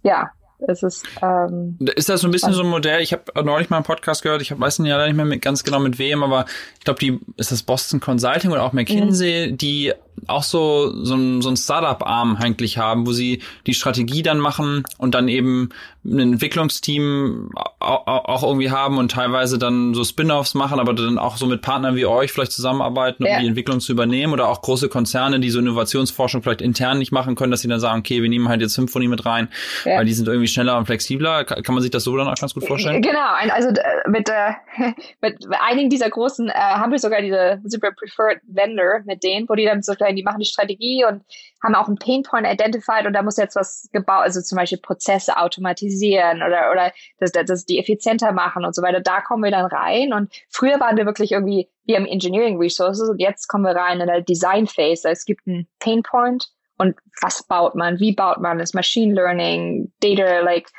ja, 0.03 0.31
es 0.67 0.83
ist. 0.83 1.05
Ähm, 1.21 1.77
ist 1.95 2.09
das 2.09 2.21
so 2.21 2.27
ein 2.27 2.31
bisschen 2.31 2.53
so 2.53 2.63
ein 2.63 2.69
Modell? 2.69 3.01
Ich 3.01 3.13
habe 3.13 3.23
neulich 3.43 3.69
mal 3.69 3.77
einen 3.77 3.85
Podcast 3.85 4.23
gehört. 4.23 4.41
Ich 4.41 4.57
weiß 4.57 4.79
ja 4.79 5.05
nicht 5.05 5.15
mehr 5.15 5.25
mit, 5.25 5.41
ganz 5.41 5.63
genau 5.63 5.79
mit 5.79 5.99
wem, 5.99 6.23
aber 6.23 6.45
ich 6.77 6.85
glaube, 6.85 6.99
die 6.99 7.19
ist 7.37 7.51
das 7.51 7.63
Boston 7.63 7.99
Consulting 7.99 8.51
oder 8.51 8.63
auch 8.63 8.73
McKinsey, 8.73 9.51
mhm. 9.51 9.57
die 9.57 9.93
auch 10.25 10.43
so 10.43 11.03
so 11.03 11.15
ein, 11.15 11.41
so 11.41 11.49
ein 11.49 11.57
Startup-Arm 11.57 12.37
eigentlich 12.37 12.77
haben, 12.77 13.05
wo 13.05 13.11
sie 13.11 13.41
die 13.65 13.73
Strategie 13.73 14.23
dann 14.23 14.39
machen 14.39 14.83
und 14.97 15.13
dann 15.15 15.27
eben 15.27 15.69
ein 16.07 16.19
Entwicklungsteam 16.19 17.49
auch 17.79 18.43
irgendwie 18.43 18.71
haben 18.71 18.97
und 18.97 19.11
teilweise 19.11 19.57
dann 19.57 19.93
so 19.93 20.03
Spin-offs 20.03 20.53
machen, 20.53 20.79
aber 20.79 20.93
dann 20.93 21.17
auch 21.17 21.37
so 21.37 21.45
mit 21.45 21.61
Partnern 21.61 21.95
wie 21.95 22.05
euch 22.05 22.31
vielleicht 22.31 22.53
zusammenarbeiten, 22.53 23.23
um 23.23 23.29
ja. 23.29 23.39
die 23.39 23.47
Entwicklung 23.47 23.79
zu 23.79 23.91
übernehmen 23.91 24.33
oder 24.33 24.47
auch 24.47 24.61
große 24.61 24.89
Konzerne, 24.89 25.39
die 25.39 25.49
so 25.49 25.59
Innovationsforschung 25.59 26.41
vielleicht 26.41 26.61
intern 26.61 26.99
nicht 26.99 27.11
machen 27.11 27.35
können, 27.35 27.51
dass 27.51 27.61
sie 27.61 27.67
dann 27.67 27.79
sagen, 27.79 27.99
okay, 27.99 28.21
wir 28.21 28.29
nehmen 28.29 28.47
halt 28.47 28.61
jetzt 28.61 28.73
Symphony 28.73 29.07
mit 29.07 29.25
rein, 29.25 29.49
ja. 29.85 29.97
weil 29.97 30.05
die 30.05 30.13
sind 30.13 30.27
irgendwie 30.27 30.47
schneller 30.47 30.77
und 30.77 30.85
flexibler. 30.85 31.43
Kann 31.43 31.75
man 31.75 31.81
sich 31.81 31.91
das 31.91 32.03
so 32.03 32.15
dann 32.15 32.27
auch 32.27 32.35
ganz 32.35 32.53
gut 32.53 32.65
vorstellen? 32.65 33.01
Genau, 33.01 33.27
also 33.51 33.69
mit, 34.07 34.29
äh, 34.29 34.53
mit 35.21 35.37
einigen 35.59 35.89
dieser 35.89 36.09
großen 36.09 36.49
äh, 36.49 36.53
haben 36.53 36.91
wir 36.91 36.99
sogar 36.99 37.21
diese 37.21 37.59
super 37.65 37.91
preferred 37.91 38.39
Vendor 38.47 39.01
mit 39.05 39.23
denen, 39.23 39.47
wo 39.49 39.55
die 39.55 39.65
dann 39.65 39.81
so 39.81 39.93
die 40.15 40.23
machen 40.23 40.39
die 40.39 40.45
Strategie 40.45 41.05
und 41.05 41.23
haben 41.63 41.75
auch 41.75 41.87
einen 41.87 41.97
Painpoint 41.97 42.47
identified 42.47 43.05
und 43.05 43.13
da 43.13 43.23
muss 43.23 43.37
jetzt 43.37 43.55
was 43.55 43.89
gebaut, 43.91 44.23
also 44.23 44.41
zum 44.41 44.57
Beispiel 44.57 44.79
Prozesse 44.79 45.37
automatisieren 45.37 46.43
oder, 46.43 46.71
oder 46.71 46.91
das, 47.19 47.31
das 47.31 47.65
die 47.65 47.79
effizienter 47.79 48.31
machen 48.31 48.65
und 48.65 48.75
so 48.75 48.81
weiter. 48.81 49.01
Da 49.01 49.21
kommen 49.21 49.43
wir 49.43 49.51
dann 49.51 49.65
rein 49.65 50.13
und 50.13 50.33
früher 50.49 50.79
waren 50.79 50.97
wir 50.97 51.05
wirklich 51.05 51.31
irgendwie, 51.31 51.69
wir 51.85 51.95
haben 51.95 52.05
Engineering 52.05 52.57
Resources 52.57 53.09
und 53.09 53.19
jetzt 53.19 53.47
kommen 53.47 53.63
wir 53.63 53.75
rein 53.75 53.99
in 53.99 54.07
der 54.07 54.21
Design 54.21 54.67
Phase. 54.67 55.09
Es 55.09 55.25
gibt 55.25 55.47
einen 55.47 55.67
Painpoint 55.79 56.49
und 56.77 56.95
was 57.21 57.43
baut 57.43 57.75
man, 57.75 57.99
wie 57.99 58.13
baut 58.13 58.39
man 58.39 58.59
das 58.59 58.73
Machine 58.73 59.13
Learning, 59.13 59.91
Data, 59.99 60.41
like, 60.41 60.69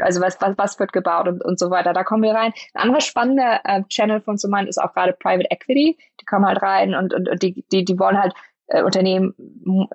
also 0.00 0.20
was, 0.20 0.40
was, 0.40 0.58
was 0.58 0.78
wird 0.78 0.92
gebaut 0.92 1.28
und, 1.28 1.44
und 1.44 1.58
so 1.58 1.70
weiter. 1.70 1.92
Da 1.92 2.04
kommen 2.04 2.22
wir 2.22 2.34
rein. 2.34 2.52
Ein 2.74 2.82
anderer 2.82 3.00
spannender 3.00 3.60
äh, 3.64 3.82
Channel 3.88 4.20
von 4.20 4.36
so 4.36 4.48
ist 4.66 4.80
auch 4.80 4.92
gerade 4.92 5.12
Private 5.14 5.50
Equity. 5.50 5.98
Die 6.20 6.24
kommen 6.24 6.46
halt 6.46 6.62
rein 6.62 6.94
und, 6.94 7.14
und, 7.14 7.28
und 7.28 7.42
die, 7.42 7.64
die, 7.72 7.84
die 7.84 7.98
wollen 7.98 8.20
halt 8.20 8.34
äh, 8.72 8.82
Unternehmen 8.82 9.34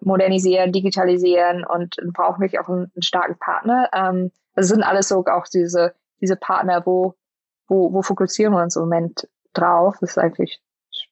modernisieren, 0.01 0.71
digitalisieren 0.71 1.65
und 1.65 1.95
brauchen 2.13 2.41
wirklich 2.41 2.59
auch 2.59 2.69
einen, 2.69 2.91
einen 2.95 3.01
starken 3.01 3.37
Partner. 3.39 3.89
Ähm, 3.93 4.31
das 4.55 4.67
sind 4.67 4.83
alles 4.83 5.07
so 5.07 5.25
auch 5.25 5.47
diese, 5.51 5.93
diese 6.21 6.35
Partner, 6.35 6.85
wo, 6.85 7.15
wo, 7.67 7.91
wo 7.91 8.01
fokussieren 8.01 8.53
wir 8.53 8.61
uns 8.61 8.75
im 8.75 8.83
Moment 8.83 9.27
drauf? 9.53 9.97
Das 9.99 10.11
ist 10.11 10.17
eigentlich 10.17 10.61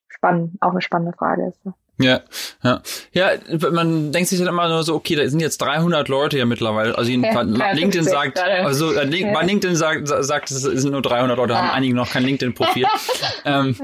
spannend, 0.08 0.58
auch 0.62 0.72
eine 0.72 0.82
spannende 0.82 1.18
Frage. 1.18 1.48
Ist. 1.48 1.60
Ja, 1.98 2.22
ja. 2.64 2.82
Ja, 3.14 3.32
man 3.72 4.12
denkt 4.12 4.30
sich 4.30 4.38
dann 4.38 4.48
immer 4.48 4.68
nur 4.68 4.84
so, 4.84 4.94
okay, 4.94 5.16
da 5.16 5.28
sind 5.28 5.40
jetzt 5.40 5.60
300 5.60 6.08
Leute 6.08 6.38
ja 6.38 6.46
mittlerweile. 6.46 6.96
Also 6.96 7.10
ja, 7.10 7.42
LinkedIn 7.42 8.04
sagt, 8.04 8.40
also 8.40 8.92
äh, 8.94 9.08
ja. 9.08 9.34
bei 9.34 9.44
LinkedIn 9.44 9.76
sagt, 9.76 10.08
sagt, 10.08 10.52
es 10.52 10.62
sind 10.62 10.92
nur 10.92 11.02
300 11.02 11.36
Leute, 11.38 11.58
haben 11.58 11.72
einige 11.72 11.96
noch 11.96 12.12
kein 12.12 12.24
LinkedIn-Profil. 12.24 12.86
ähm, 13.46 13.76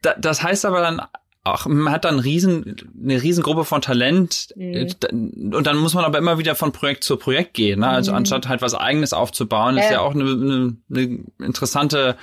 das 0.00 0.42
heißt 0.42 0.66
aber 0.66 0.82
dann 0.82 1.02
auch, 1.54 1.66
man 1.66 1.92
hat 1.92 2.04
dann 2.04 2.18
riesen, 2.18 2.76
eine 3.02 3.22
Riesengruppe 3.22 3.64
von 3.64 3.82
Talent 3.82 4.54
mhm. 4.56 5.52
und 5.54 5.66
dann 5.66 5.76
muss 5.76 5.94
man 5.94 6.04
aber 6.04 6.18
immer 6.18 6.38
wieder 6.38 6.54
von 6.54 6.72
Projekt 6.72 7.04
zu 7.04 7.16
Projekt 7.16 7.54
gehen. 7.54 7.80
Ne? 7.80 7.88
Also 7.88 8.12
mhm. 8.12 8.18
anstatt 8.18 8.48
halt 8.48 8.62
was 8.62 8.74
Eigenes 8.74 9.12
aufzubauen, 9.12 9.76
ja. 9.76 9.82
ist 9.82 9.90
ja 9.90 10.00
auch 10.00 10.14
eine, 10.14 10.24
eine, 10.24 10.76
eine 10.90 11.24
interessante 11.44 12.16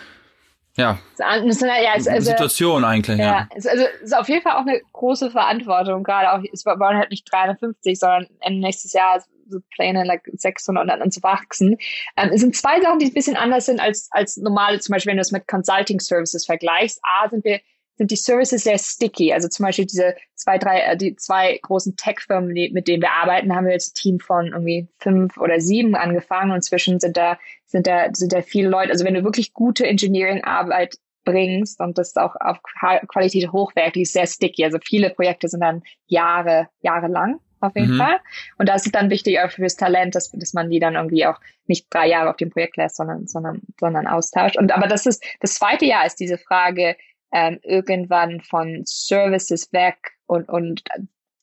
ja, 0.78 1.00
ja 1.18 1.94
also, 1.94 2.20
Situation 2.20 2.84
eigentlich. 2.84 3.18
Ja, 3.18 3.26
ja. 3.26 3.50
also 3.54 3.70
es 3.70 4.02
ist 4.02 4.18
auf 4.18 4.28
jeden 4.28 4.42
Fall 4.42 4.54
auch 4.54 4.68
eine 4.68 4.82
große 4.92 5.32
Verantwortung. 5.32 6.04
Gerade 6.04 6.34
auch, 6.34 6.44
es 6.52 6.66
waren 6.66 6.98
halt 6.98 7.12
nicht 7.12 7.32
350, 7.32 7.98
sondern 7.98 8.28
nächstes 8.50 8.92
Jahr 8.92 9.24
so 9.48 9.60
Pläne 9.74 10.04
like 10.04 10.24
600 10.34 10.84
und 10.84 11.00
dann 11.00 11.12
zu 11.12 11.24
wachsen. 11.24 11.78
Ähm, 12.18 12.32
es 12.34 12.42
sind 12.42 12.56
zwei 12.56 12.82
Sachen, 12.82 13.00
die 13.00 13.06
ein 13.06 13.14
bisschen 13.14 13.38
anders 13.38 13.68
sind 13.68 13.80
als 13.80 14.10
als 14.12 14.36
normale. 14.38 14.80
Zum 14.80 14.94
Beispiel, 14.94 15.12
wenn 15.12 15.18
du 15.18 15.22
es 15.22 15.32
mit 15.32 15.48
Consulting 15.48 16.02
Services 16.02 16.46
vergleichst. 16.46 17.00
A 17.04 17.30
sind 17.30 17.46
wir 17.46 17.62
sind 17.96 18.12
die 18.12 18.16
Services 18.16 18.64
sehr 18.64 18.78
sticky. 18.78 19.34
Also 19.34 19.48
zum 19.48 19.66
Beispiel 19.66 19.86
diese 19.86 20.16
zwei, 20.36 20.58
drei, 20.58 20.80
äh, 20.80 20.98
die 20.98 21.16
zwei 21.16 21.60
großen 21.62 21.96
Tech-Firmen, 21.96 22.54
mit 22.74 22.88
denen 22.88 23.02
wir 23.02 23.12
arbeiten, 23.12 23.56
haben 23.56 23.66
wir 23.66 23.74
jetzt 23.74 23.92
ein 23.92 24.02
Team 24.02 24.20
von 24.20 24.48
irgendwie 24.48 24.88
fünf 25.00 25.38
oder 25.38 25.60
sieben 25.60 25.96
angefangen 25.96 26.52
und 26.52 26.64
zwischen 26.64 27.00
sind 27.00 27.18
da, 27.18 27.38
sind 27.66 27.88
da, 27.88 28.08
sind 28.14 28.34
da 28.34 28.42
viele 28.42 28.70
Leute. 28.70 28.92
Also 28.92 29.06
wenn 29.06 29.14
du 29.14 29.24
wirklich 29.24 29.54
gute 29.54 29.86
Engineering-Arbeit 29.88 30.98
bringst 31.24 31.80
und 31.80 31.98
das 31.98 32.16
auch 32.16 32.36
auf 32.40 32.60
Qualität 33.08 33.52
hochwertig 33.52 34.04
ist, 34.04 34.14
sehr 34.14 34.28
sticky. 34.28 34.64
Also 34.64 34.78
viele 34.84 35.10
Projekte 35.10 35.48
sind 35.48 35.62
dann 35.62 35.82
Jahre, 36.08 36.68
Jahre 36.82 37.08
lang 37.08 37.40
auf 37.62 37.76
jeden 37.76 37.94
mhm. 37.94 37.98
Fall. 37.98 38.20
Und 38.58 38.70
das 38.70 38.86
ist 38.86 38.96
dann 38.96 39.10
wichtig 39.10 39.40
auch 39.40 39.50
fürs 39.50 39.76
Talent, 39.76 40.16
dass, 40.16 40.32
dass 40.32 40.54
man 40.54 40.70
die 40.70 40.80
dann 40.80 40.96
irgendwie 40.96 41.26
auch 41.26 41.40
nicht 41.68 41.88
drei 41.90 42.08
Jahre 42.08 42.30
auf 42.30 42.38
dem 42.38 42.50
Projekt 42.50 42.78
lässt, 42.78 42.98
sondern, 42.98 43.28
sondern, 43.28 43.62
sondern 43.80 44.08
austauscht. 44.08 44.58
Und 44.58 44.72
aber 44.72 44.88
das 44.88 45.06
ist, 45.06 45.24
das 45.40 45.56
zweite 45.56 45.86
Jahr 45.86 46.06
ist 46.06 46.20
diese 46.20 46.38
Frage, 46.38 46.96
ähm, 47.36 47.60
irgendwann 47.64 48.40
von 48.40 48.84
Services 48.86 49.74
weg 49.74 49.98
und, 50.26 50.48
und 50.48 50.84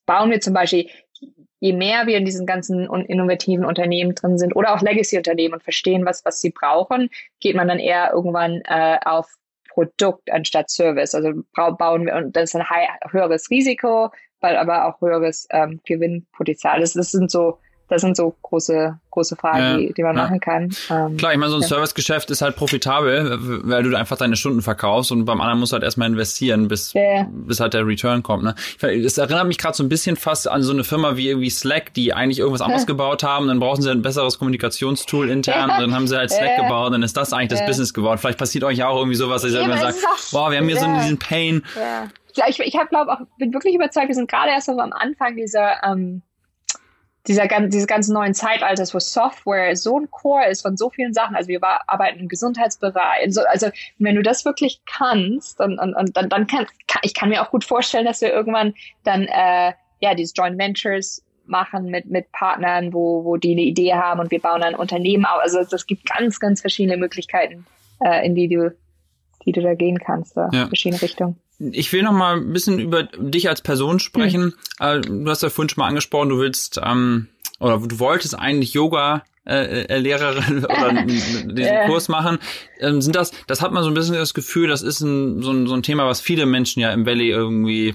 bauen 0.07 0.30
wir 0.30 0.40
zum 0.40 0.55
Beispiel, 0.55 0.88
je 1.61 1.74
mehr 1.74 2.07
wir 2.07 2.16
in 2.16 2.24
diesen 2.24 2.47
ganzen 2.47 2.88
innovativen 3.05 3.66
Unternehmen 3.66 4.14
drin 4.14 4.38
sind 4.38 4.57
oder 4.57 4.74
auch 4.74 4.80
Legacy-Unternehmen 4.80 5.55
und 5.55 5.62
verstehen, 5.62 6.07
was, 6.07 6.24
was 6.24 6.40
sie 6.40 6.49
brauchen, 6.49 7.11
geht 7.40 7.55
man 7.55 7.68
dann 7.68 7.78
eher 7.78 8.11
irgendwann 8.11 8.62
äh, 8.64 8.99
auf 9.05 9.36
Produkt 9.68 10.32
anstatt 10.32 10.70
Service. 10.70 11.14
Also 11.14 11.43
bauen 11.53 12.07
wir, 12.07 12.16
und 12.16 12.34
das 12.34 12.55
ist 12.55 12.57
ein 12.57 12.66
höheres 13.11 13.51
Risiko, 13.51 14.11
weil 14.40 14.57
aber 14.57 14.86
auch 14.86 15.01
höheres 15.03 15.47
ähm, 15.51 15.78
Gewinnpotenzial. 15.84 16.80
Das, 16.80 16.95
das 16.95 17.11
sind 17.11 17.30
so 17.30 17.59
das 17.93 18.01
sind 18.01 18.16
so 18.16 18.34
große, 18.40 18.99
große 19.11 19.36
Fragen, 19.36 19.59
ja, 19.59 19.76
die, 19.76 19.93
die 19.93 20.03
man 20.03 20.16
ja. 20.16 20.22
machen 20.22 20.40
kann. 20.40 20.74
Ähm, 20.88 21.18
Klar, 21.18 21.32
ich 21.32 21.38
meine, 21.38 21.51
so 21.51 21.57
ein 21.57 21.62
ja. 21.62 21.68
Servicegeschäft 21.68 22.30
ist 22.30 22.40
halt 22.40 22.57
profitabel, 22.57 23.38
weil 23.64 23.82
du 23.82 23.95
einfach 23.95 24.16
deine 24.16 24.34
Stunden 24.34 24.62
verkaufst 24.62 25.12
und 25.12 25.26
beim 25.26 25.43
anderen 25.43 25.61
musst 25.61 25.72
du 25.72 25.74
halt 25.74 25.84
erstmal 25.84 26.09
investieren, 26.09 26.68
bis, 26.68 26.95
bis 27.30 27.61
halt 27.61 27.74
der 27.74 27.86
Return 27.86 28.22
kommt. 28.22 28.45
Ne? 28.45 28.55
Das 28.80 29.18
erinnert 29.18 29.47
mich 29.47 29.59
gerade 29.59 29.76
so 29.76 29.82
ein 29.82 29.90
bisschen 29.90 30.16
fast 30.16 30.49
an 30.49 30.62
so 30.62 30.72
eine 30.72 30.84
Firma 30.84 31.18
wie 31.18 31.28
irgendwie 31.28 31.51
Slack, 31.51 31.93
die 31.93 32.14
eigentlich 32.14 32.38
irgendwas 32.38 32.62
anderes 32.62 32.86
gebaut 32.93 33.22
haben, 33.22 33.47
dann 33.47 33.61
brauchen 33.61 33.82
sie 33.82 33.90
ein 33.90 34.01
besseres 34.01 34.38
Kommunikationstool 34.38 35.28
intern, 35.28 35.70
und 35.70 35.78
dann 35.78 35.95
haben 35.95 36.09
sie 36.09 36.16
halt 36.16 36.30
Slack 36.30 36.57
gebaut, 36.57 36.95
dann 36.95 37.03
ist 37.03 37.14
das 37.16 37.34
eigentlich 37.34 37.51
das 37.51 37.66
Business 37.66 37.93
geworden. 37.93 38.16
Vielleicht 38.16 38.38
passiert 38.38 38.64
euch 38.64 38.78
ja 38.78 38.88
auch 38.88 38.97
irgendwie 38.97 39.16
sowas, 39.16 39.43
dass 39.43 39.53
ihr 39.53 39.61
irgendwann 39.61 39.93
sagt, 39.93 39.99
boah, 40.32 40.51
wir 40.51 40.59
haben 40.59 40.68
hier 40.68 40.78
so 40.78 40.86
diesen 40.86 41.18
Pain. 41.18 41.62
Ja, 42.34 42.47
ich, 42.49 42.59
ich 42.59 42.76
habe 42.76 42.88
glaube 42.88 43.12
auch, 43.12 43.18
bin 43.36 43.53
wirklich 43.53 43.74
überzeugt, 43.74 44.09
wir 44.09 44.14
sind 44.14 44.30
gerade 44.30 44.51
erst 44.51 44.64
so 44.64 44.78
am 44.78 44.95
Anfang 44.95 45.36
dieser 45.36 45.82
ähm, 45.84 46.22
dieser, 47.29 47.47
dieses 47.68 47.87
ganzen 47.87 48.14
neuen 48.14 48.35
Zeitalters, 48.35 48.95
wo 48.95 48.99
Software 48.99 49.77
so 49.77 49.99
ein 49.99 50.11
Core 50.11 50.49
ist 50.49 50.62
von 50.62 50.77
so 50.77 50.91
vielen 50.91 51.14
Sachen. 51.14 51.37
Also 51.37 51.49
wir 51.49 51.61
arbeiten 51.62 52.18
im 52.18 52.29
Gesundheitsbereich. 52.29 53.23
Also, 53.25 53.43
also 53.43 53.68
wenn 53.99 54.16
du 54.16 54.23
das 54.23 54.45
wirklich 54.45 54.81
kannst, 54.87 55.61
und, 55.61 55.79
und, 55.79 55.95
und 55.95 56.16
dann, 56.16 56.29
dann 56.29 56.47
kann, 56.47 56.66
kann 56.89 57.01
ich 57.05 57.14
kann 57.14 57.29
mir 57.29 57.43
auch 57.43 57.51
gut 57.51 57.64
vorstellen, 57.64 58.07
dass 58.07 58.20
wir 58.20 58.33
irgendwann 58.33 58.75
dann 59.05 59.23
äh, 59.25 59.73
ja 60.01 60.14
diese 60.14 60.35
Joint 60.35 60.59
Ventures 60.59 61.23
machen 61.47 61.87
mit 61.87 62.07
mit 62.07 62.31
Partnern, 62.33 62.93
wo 62.93 63.25
wo 63.25 63.37
die 63.37 63.53
eine 63.53 63.62
Idee 63.62 63.95
haben 63.95 64.20
und 64.20 64.31
wir 64.31 64.41
bauen 64.41 64.62
ein 64.62 64.75
Unternehmen 64.75 65.25
auf. 65.25 65.41
Also 65.41 65.61
es 65.61 65.87
gibt 65.87 66.07
ganz 66.07 66.41
ganz 66.41 66.61
verschiedene 66.61 66.97
Möglichkeiten, 66.97 67.66
äh, 68.01 68.27
in 68.27 68.35
die 68.35 68.49
du 68.49 68.75
die 69.45 69.53
du 69.53 69.61
da 69.61 69.75
gehen 69.75 69.99
kannst, 69.99 70.37
da 70.37 70.49
ja. 70.53 70.66
verschiedene 70.66 71.03
Richtungen. 71.03 71.41
Ich 71.71 71.93
will 71.93 72.03
noch 72.03 72.13
mal 72.13 72.37
ein 72.37 72.53
bisschen 72.53 72.79
über 72.79 73.05
dich 73.05 73.49
als 73.49 73.63
Person 73.63 74.01
sprechen. 74.01 74.55
Hm. 74.81 75.25
Du 75.25 75.31
hast 75.31 75.43
ja 75.43 75.51
vorhin 75.51 75.69
schon 75.69 75.83
mal 75.83 75.89
angesprochen, 75.89 76.31
du 76.31 76.39
willst 76.39 76.81
ähm, 76.83 77.29
oder 77.61 77.79
du 77.79 77.99
wolltest 78.01 78.37
eigentlich 78.37 78.75
Yoga 78.75 79.23
äh, 79.47 79.85
äh 79.85 79.99
Lehrerin 79.99 80.65
oder 80.65 81.05
diesen 81.05 81.55
Kurs 81.87 82.09
machen. 82.09 82.39
Ähm, 82.81 83.01
sind 83.01 83.15
das, 83.15 83.33
das 83.47 83.63
hat 83.63 83.73
man 83.73 83.85
so 83.85 83.91
ein 83.91 83.95
bisschen 83.95 84.15
das 84.15 84.35
Gefühl, 84.35 84.69
das 84.69 84.83
ist 84.83 85.01
ein, 85.01 85.43
so, 85.43 85.53
ein, 85.53 85.67
so 85.67 85.75
ein 85.75 85.83
Thema, 85.83 86.07
was 86.07 86.21
viele 86.21 86.47
Menschen 86.47 86.81
ja 86.81 86.93
im 86.93 87.07
Valley 87.07 87.29
irgendwie 87.29 87.95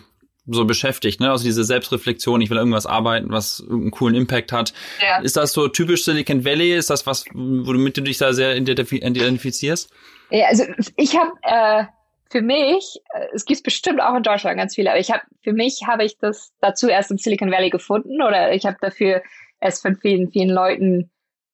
so 0.49 0.63
beschäftigt, 0.65 1.19
ne? 1.19 1.29
Also 1.29 1.43
diese 1.43 1.65
Selbstreflexion, 1.65 2.39
ich 2.39 2.49
will 2.49 2.57
irgendwas 2.57 2.85
arbeiten, 2.85 3.31
was 3.31 3.63
einen 3.69 3.91
coolen 3.91 4.15
Impact 4.15 4.53
hat. 4.53 4.73
Ja. 5.01 5.19
Ist 5.19 5.35
das 5.35 5.51
so 5.51 5.67
typisch 5.67 6.05
Silicon 6.05 6.45
Valley? 6.45 6.73
Ist 6.73 6.89
das 6.89 7.05
was, 7.05 7.25
womit 7.33 7.97
du 7.97 8.01
dich 8.01 8.17
da 8.17 8.31
sehr 8.31 8.55
identifizierst? 8.55 9.89
Ja, 10.29 10.47
also 10.47 10.63
ich 10.95 11.17
habe 11.17 11.31
äh, 11.43 11.83
für 12.29 12.41
mich, 12.41 12.99
äh, 13.13 13.27
es 13.33 13.45
gibt 13.45 13.63
bestimmt 13.63 14.01
auch 14.01 14.15
in 14.15 14.23
Deutschland 14.23 14.57
ganz 14.57 14.75
viele, 14.75 14.89
aber 14.89 14.99
ich 14.99 15.11
habe 15.11 15.23
für 15.41 15.53
mich 15.53 15.83
habe 15.87 16.03
ich 16.03 16.17
das 16.17 16.51
dazu 16.59 16.87
erst 16.87 17.11
im 17.11 17.17
Silicon 17.17 17.51
Valley 17.51 17.69
gefunden 17.69 18.21
oder 18.21 18.53
ich 18.53 18.65
habe 18.65 18.77
dafür 18.81 19.21
erst 19.59 19.81
von 19.81 19.95
vielen, 19.95 20.31
vielen 20.31 20.49
Leuten 20.49 21.09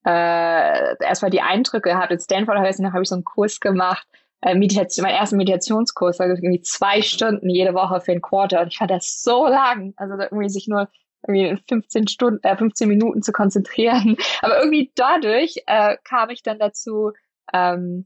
äh, 0.05 0.95
erstmal 1.03 1.31
die 1.31 1.41
Eindrücke 1.41 1.91
gehabt. 1.91 2.11
In 2.11 2.19
Stanford 2.19 2.57
habe 2.57 2.69
ich, 2.69 2.77
habe 2.77 3.01
ich 3.01 3.09
so 3.09 3.15
einen 3.15 3.23
Kurs 3.23 3.59
gemacht, 3.59 4.05
äh, 4.41 4.55
Meditation, 4.55 5.03
meinen 5.03 5.15
ersten 5.15 5.37
Meditationskurs, 5.37 6.19
also 6.19 6.35
irgendwie 6.35 6.61
zwei 6.61 7.01
Stunden 7.01 7.49
jede 7.49 7.73
Woche 7.73 8.01
für 8.01 8.11
ein 8.11 8.21
Quarter 8.21 8.61
und 8.61 8.67
ich 8.67 8.77
fand 8.77 8.91
das 8.91 9.21
so 9.21 9.47
lang, 9.47 9.93
also 9.95 10.15
irgendwie 10.15 10.49
sich 10.49 10.67
nur 10.67 10.89
irgendwie 11.25 11.61
15 11.69 12.07
Stunden, 12.07 12.43
äh, 12.43 12.57
15 12.57 12.89
Minuten 12.89 13.21
zu 13.21 13.31
konzentrieren. 13.31 14.17
Aber 14.41 14.59
irgendwie 14.59 14.91
dadurch 14.95 15.63
äh, 15.67 15.97
kam 16.03 16.29
ich 16.29 16.43
dann 16.43 16.59
dazu, 16.59 17.11
ähm, 17.53 18.05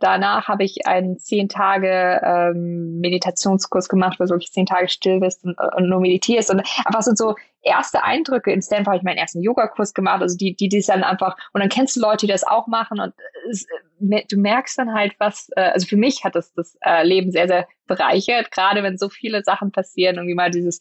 Danach 0.00 0.48
habe 0.48 0.64
ich 0.64 0.86
einen 0.86 1.18
zehn 1.18 1.48
Tage 1.48 2.20
ähm, 2.24 3.00
Meditationskurs 3.00 3.88
gemacht, 3.88 4.18
wo 4.18 4.24
du 4.24 4.30
wirklich 4.30 4.52
zehn 4.52 4.66
Tage 4.66 4.88
still 4.88 5.20
bist 5.20 5.44
und, 5.44 5.56
und 5.58 5.88
nur 5.88 6.00
meditierst. 6.00 6.50
Und 6.50 6.60
einfach 6.84 7.02
so, 7.02 7.12
so 7.14 7.34
erste 7.62 8.02
Eindrücke. 8.02 8.52
In 8.52 8.62
Stanford 8.62 8.88
habe 8.88 8.96
ich 8.98 9.02
meinen 9.02 9.18
ersten 9.18 9.42
Yogakurs 9.42 9.94
gemacht. 9.94 10.22
Also 10.22 10.36
die, 10.36 10.54
die, 10.54 10.68
die 10.68 10.82
dann 10.82 11.04
einfach, 11.04 11.36
und 11.52 11.60
dann 11.60 11.68
kennst 11.68 11.96
du 11.96 12.00
Leute, 12.00 12.26
die 12.26 12.32
das 12.32 12.44
auch 12.44 12.66
machen. 12.66 13.00
Und 13.00 13.14
es, 13.50 13.66
du 14.00 14.36
merkst 14.36 14.78
dann 14.78 14.94
halt, 14.94 15.14
was, 15.18 15.48
äh, 15.56 15.70
also 15.70 15.86
für 15.86 15.96
mich 15.96 16.24
hat 16.24 16.34
das 16.34 16.52
das 16.54 16.76
äh, 16.84 17.04
Leben 17.06 17.30
sehr, 17.30 17.48
sehr 17.48 17.66
bereichert, 17.86 18.50
gerade 18.50 18.82
wenn 18.82 18.98
so 18.98 19.08
viele 19.08 19.42
Sachen 19.44 19.72
passieren, 19.72 20.16
irgendwie 20.16 20.34
mal 20.34 20.50
dieses 20.50 20.80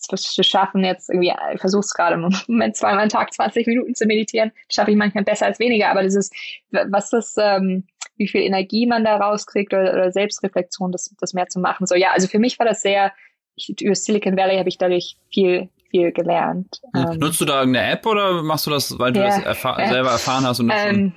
zu 0.00 0.42
schaffen, 0.42 0.84
jetzt 0.84 1.08
irgendwie, 1.10 1.32
ich 1.54 1.60
versuche 1.60 1.80
es 1.80 1.94
gerade 1.94 2.14
im 2.14 2.30
Moment 2.48 2.76
zweimal 2.76 3.04
am 3.04 3.08
Tag 3.08 3.32
20 3.32 3.66
Minuten 3.66 3.94
zu 3.94 4.06
meditieren, 4.06 4.52
schaffe 4.70 4.90
ich 4.90 4.96
manchmal 4.96 5.24
besser 5.24 5.46
als 5.46 5.58
weniger, 5.58 5.88
aber 5.90 6.02
dieses, 6.02 6.30
was 6.70 7.10
das, 7.10 7.36
ähm, 7.38 7.84
wie 8.16 8.28
viel 8.28 8.42
Energie 8.42 8.86
man 8.86 9.04
da 9.04 9.16
rauskriegt 9.16 9.72
oder, 9.72 9.92
oder 9.92 10.12
Selbstreflexion, 10.12 10.92
das, 10.92 11.14
das 11.20 11.34
mehr 11.34 11.48
zu 11.48 11.60
machen. 11.60 11.86
So, 11.86 11.94
ja, 11.94 12.10
also 12.12 12.28
für 12.28 12.38
mich 12.38 12.58
war 12.58 12.66
das 12.66 12.82
sehr, 12.82 13.12
ich, 13.54 13.74
über 13.80 13.94
Silicon 13.94 14.36
Valley 14.36 14.58
habe 14.58 14.68
ich 14.68 14.78
dadurch 14.78 15.16
viel, 15.32 15.68
viel 15.90 16.12
gelernt. 16.12 16.80
Ja. 16.94 17.12
Ähm, 17.12 17.18
Nutzt 17.18 17.40
du 17.40 17.44
da 17.44 17.60
irgendeine 17.60 17.92
App 17.92 18.06
oder 18.06 18.42
machst 18.42 18.66
du 18.66 18.70
das, 18.70 18.98
weil 18.98 19.12
du 19.12 19.20
ja, 19.20 19.26
das 19.26 19.38
erfahr 19.44 19.78
äh, 19.78 19.88
selber 19.88 20.10
erfahren 20.10 20.46
hast? 20.46 20.60
Und 20.60 20.72
ähm, 20.74 21.12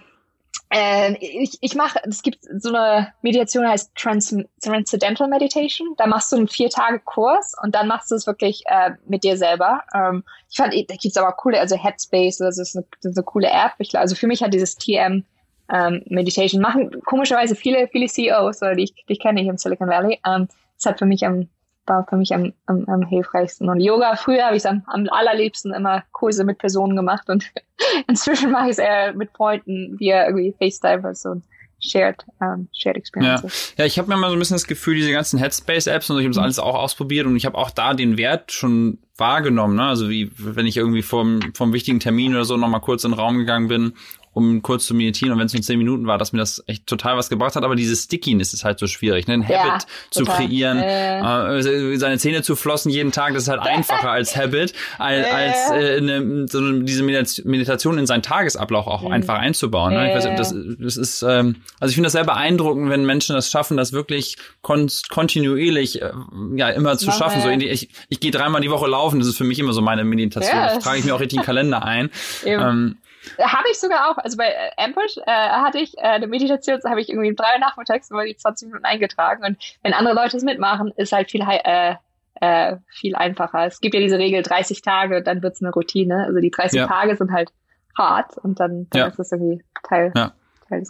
äh, 0.69 1.13
ich 1.19 1.57
ich 1.61 1.75
mache, 1.75 1.99
es 2.05 2.21
gibt 2.21 2.39
so 2.59 2.69
eine 2.69 3.13
Meditation, 3.21 3.67
heißt 3.67 3.95
Trans 3.95 4.35
Transcendental 4.63 5.27
Meditation. 5.27 5.95
Da 5.97 6.07
machst 6.07 6.31
du 6.31 6.37
einen 6.37 6.47
vier 6.47 6.69
Tage 6.69 6.99
Kurs 6.99 7.53
und 7.61 7.75
dann 7.75 7.87
machst 7.87 8.11
du 8.11 8.15
es 8.15 8.27
wirklich 8.27 8.63
äh, 8.67 8.91
mit 9.07 9.23
dir 9.23 9.37
selber. 9.37 9.83
Ähm, 9.93 10.23
ich 10.49 10.57
fand, 10.57 10.73
da 10.73 10.95
gibt's 10.95 11.17
aber 11.17 11.31
coole, 11.33 11.59
also 11.59 11.75
Headspace, 11.75 12.37
das 12.37 12.57
ist 12.57 12.75
eine, 12.75 12.85
das 13.01 13.11
ist 13.11 13.17
eine 13.17 13.25
coole 13.25 13.49
App. 13.49 13.73
Ich, 13.79 13.97
also 13.97 14.15
für 14.15 14.27
mich 14.27 14.41
hat 14.43 14.53
dieses 14.53 14.75
TM 14.75 15.23
ähm, 15.73 16.03
Meditation 16.07 16.61
machen 16.61 17.01
komischerweise 17.05 17.55
viele, 17.55 17.87
viele 17.87 18.07
CEOs, 18.07 18.59
die 18.59 18.83
ich, 18.83 18.93
die 18.93 19.13
ich 19.13 19.19
kenne 19.19 19.41
hier 19.41 19.51
im 19.51 19.57
Silicon 19.57 19.89
Valley. 19.89 20.19
Ähm, 20.25 20.47
das 20.77 20.85
hat 20.85 20.99
für 20.99 21.05
mich 21.05 21.25
am, 21.25 21.49
war 21.87 22.05
für 22.07 22.17
mich 22.17 22.33
am, 22.33 22.53
am, 22.65 22.85
am 22.87 23.01
hilfreichsten. 23.03 23.69
Und 23.69 23.79
Yoga, 23.79 24.15
früher 24.15 24.45
habe 24.45 24.55
ich 24.55 24.63
es 24.63 24.65
am, 24.65 24.83
am 24.87 25.07
allerliebsten 25.09 25.73
immer 25.73 26.03
Kurse 26.11 26.43
mit 26.43 26.57
Personen 26.57 26.95
gemacht 26.95 27.29
und 27.29 27.51
inzwischen 28.07 28.51
mache 28.51 28.65
ich 28.65 28.71
es 28.71 28.77
eher 28.79 29.13
mit 29.13 29.31
Freunden 29.31 29.99
via 29.99 30.25
irgendwie 30.25 30.53
FaceTime 30.57 30.99
oder 30.99 31.15
so. 31.15 31.41
Shared, 31.79 32.25
um, 32.39 32.67
shared 32.73 32.97
Experiences. 32.97 33.73
Ja, 33.77 33.83
ja 33.83 33.85
ich 33.85 33.99
habe 33.99 34.07
mir 34.07 34.17
mal 34.17 34.29
so 34.29 34.35
ein 34.35 34.39
bisschen 34.39 34.55
das 34.55 34.65
Gefühl, 34.65 34.95
diese 34.95 35.11
ganzen 35.11 35.37
Headspace-Apps 35.37 36.09
und 36.09 36.17
ich 36.17 36.23
habe 36.23 36.29
das 36.29 36.37
mhm. 36.37 36.43
alles 36.43 36.59
auch 36.59 36.73
ausprobiert 36.73 37.27
und 37.27 37.35
ich 37.35 37.45
habe 37.45 37.57
auch 37.57 37.69
da 37.69 37.93
den 37.93 38.17
Wert 38.17 38.51
schon 38.51 38.97
wahrgenommen. 39.17 39.75
Ne? 39.75 39.83
Also 39.83 40.09
wie 40.09 40.31
wenn 40.37 40.65
ich 40.65 40.77
irgendwie 40.77 41.03
vom, 41.03 41.41
vom 41.53 41.73
wichtigen 41.73 41.99
Termin 41.99 42.33
oder 42.33 42.45
so 42.45 42.57
nochmal 42.57 42.81
kurz 42.81 43.03
in 43.03 43.11
den 43.11 43.19
Raum 43.19 43.37
gegangen 43.37 43.67
bin 43.67 43.93
um 44.35 44.61
kurz 44.61 44.85
zu 44.85 44.93
meditieren 44.93 45.31
und 45.31 45.39
wenn 45.39 45.45
es 45.45 45.53
nur 45.53 45.63
zehn 45.63 45.77
Minuten 45.77 46.07
war, 46.07 46.17
dass 46.17 46.33
mir 46.33 46.39
das 46.39 46.61
echt 46.67 46.87
total 46.87 47.15
was 47.15 47.29
gebracht 47.29 47.55
hat, 47.55 47.63
aber 47.63 47.75
diese 47.75 47.95
Stickiness 47.95 48.53
ist 48.53 48.65
halt 48.65 48.79
so 48.79 48.85
schwierig, 48.85 49.27
ne? 49.27 49.35
ein 49.35 49.45
ja, 49.47 49.63
Habit 49.63 49.87
zu 50.11 50.25
kreieren, 50.25 50.77
äh. 50.77 51.59
Äh, 51.59 51.97
seine 51.97 52.17
Zähne 52.17 52.43
zu 52.43 52.57
flossen 52.57 52.91
jeden 52.91 53.13
Tag, 53.13 53.33
das 53.33 53.43
ist 53.43 53.49
halt 53.49 53.61
einfacher 53.61 54.11
als 54.11 54.35
Habit, 54.35 54.73
als, 54.97 55.25
als 55.25 55.71
äh, 55.71 56.01
ne, 56.01 56.45
so 56.49 56.81
diese 56.81 57.03
Meditation 57.03 57.97
in 57.97 58.05
seinen 58.05 58.23
Tagesablauf 58.23 58.87
auch 58.87 59.03
mhm. 59.03 59.13
einfach 59.13 59.39
einzubauen. 59.39 59.93
Ne? 59.93 60.09
Ich 60.09 60.15
weiß, 60.15 60.35
das, 60.35 60.53
das 60.79 60.97
ist, 60.97 61.21
ähm, 61.21 61.55
also 61.79 61.89
ich 61.91 61.95
finde 61.95 62.07
das 62.07 62.13
sehr 62.13 62.25
beeindruckend, 62.25 62.89
wenn 62.89 63.05
Menschen 63.05 63.37
das 63.37 63.49
schaffen, 63.49 63.77
das 63.77 63.93
wirklich 63.93 64.35
kon 64.61 64.91
kontinuierlich 65.09 66.01
äh, 66.01 66.11
ja 66.55 66.69
immer 66.71 66.97
zu 66.97 67.09
schaffen. 67.11 67.41
So, 67.41 67.49
ich 67.49 67.89
ich 68.09 68.19
gehe 68.19 68.31
dreimal 68.31 68.59
die 68.59 68.69
Woche 68.69 68.87
laufen, 68.87 69.19
das 69.19 69.29
ist 69.29 69.37
für 69.37 69.45
mich 69.45 69.59
immer 69.59 69.71
so 69.71 69.81
meine 69.81 70.03
Meditation. 70.03 70.57
Ja, 70.57 70.75
das 70.75 70.83
trage 70.83 70.99
ich 70.99 71.05
mir 71.05 71.15
auch 71.15 71.21
richtig 71.21 71.37
in 71.37 71.41
den 71.43 71.45
Kalender 71.45 71.85
ein. 71.85 72.09
Ähm, 72.45 72.97
habe 73.39 73.69
ich 73.69 73.79
sogar 73.79 74.09
auch. 74.09 74.17
Also 74.17 74.37
bei 74.37 74.47
äh, 74.47 74.83
Ambush 74.83 75.17
äh, 75.17 75.31
hatte 75.31 75.79
ich 75.79 75.97
äh, 75.97 76.01
eine 76.01 76.27
Meditation, 76.27 76.79
habe 76.85 77.01
ich 77.01 77.09
irgendwie 77.09 77.29
um 77.29 77.35
drei 77.35 77.53
Uhr 77.53 77.59
nachmittags 77.59 78.09
über 78.11 78.25
die 78.25 78.35
20 78.35 78.67
Minuten 78.67 78.85
eingetragen. 78.85 79.43
Und 79.43 79.77
wenn 79.83 79.93
andere 79.93 80.15
Leute 80.15 80.37
es 80.37 80.43
mitmachen, 80.43 80.91
ist 80.95 81.11
halt 81.11 81.31
viel 81.31 81.41
äh, 81.41 81.95
äh, 82.41 82.77
viel 82.87 83.15
einfacher. 83.15 83.65
Es 83.65 83.79
gibt 83.79 83.95
ja 83.95 84.01
diese 84.01 84.17
Regel 84.17 84.43
30 84.43 84.81
Tage, 84.81 85.23
dann 85.23 85.41
wird's 85.41 85.61
eine 85.61 85.71
Routine. 85.71 86.25
Also 86.25 86.39
die 86.39 86.51
30 86.51 86.79
ja. 86.79 86.87
Tage 86.87 87.15
sind 87.15 87.31
halt 87.31 87.51
hart 87.97 88.37
und 88.37 88.59
dann, 88.59 88.87
dann 88.89 88.99
ja. 88.99 89.07
ist 89.07 89.19
es 89.19 89.31
irgendwie 89.31 89.63
Teil, 89.83 90.11
ja. 90.15 90.33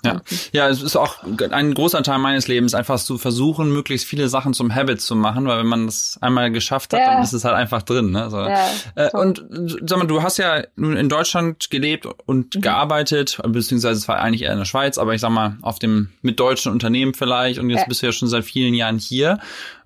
Ja. 0.03 0.21
ja, 0.53 0.69
es 0.69 0.81
ist 0.81 0.95
auch 0.95 1.17
ein 1.51 1.73
großer 1.73 2.01
Teil 2.01 2.19
meines 2.19 2.47
Lebens, 2.47 2.73
einfach 2.73 2.97
zu 2.97 3.17
versuchen, 3.17 3.71
möglichst 3.73 4.07
viele 4.07 4.29
Sachen 4.29 4.53
zum 4.53 4.73
Habit 4.73 5.01
zu 5.01 5.15
machen, 5.15 5.47
weil 5.47 5.59
wenn 5.59 5.67
man 5.67 5.85
das 5.87 6.17
einmal 6.21 6.49
geschafft 6.51 6.93
hat, 6.93 7.01
ja. 7.01 7.13
dann 7.13 7.23
ist 7.23 7.33
es 7.33 7.43
halt 7.43 7.55
einfach 7.55 7.81
drin. 7.81 8.11
Ne? 8.11 8.29
So. 8.29 8.37
Ja, 8.37 8.69
äh, 8.95 9.09
und 9.11 9.45
sag 9.85 9.99
mal, 9.99 10.07
du 10.07 10.23
hast 10.23 10.37
ja 10.37 10.63
nun 10.75 10.95
in 10.95 11.09
Deutschland 11.09 11.69
gelebt 11.69 12.07
und 12.25 12.55
mhm. 12.55 12.61
gearbeitet, 12.61 13.39
beziehungsweise 13.45 13.99
es 13.99 14.07
war 14.07 14.19
eigentlich 14.19 14.43
eher 14.43 14.53
in 14.53 14.59
der 14.59 14.65
Schweiz, 14.65 14.97
aber 14.97 15.13
ich 15.13 15.21
sag 15.21 15.31
mal, 15.31 15.57
auf 15.61 15.77
dem 15.77 16.09
mit 16.21 16.39
deutschen 16.39 16.71
Unternehmen 16.71 17.13
vielleicht 17.13 17.59
und 17.59 17.69
jetzt 17.69 17.87
bist 17.87 18.01
du 18.01 18.05
ja 18.05 18.11
schon 18.13 18.29
seit 18.29 18.45
vielen 18.45 18.73
Jahren 18.73 18.97
hier. 18.97 19.39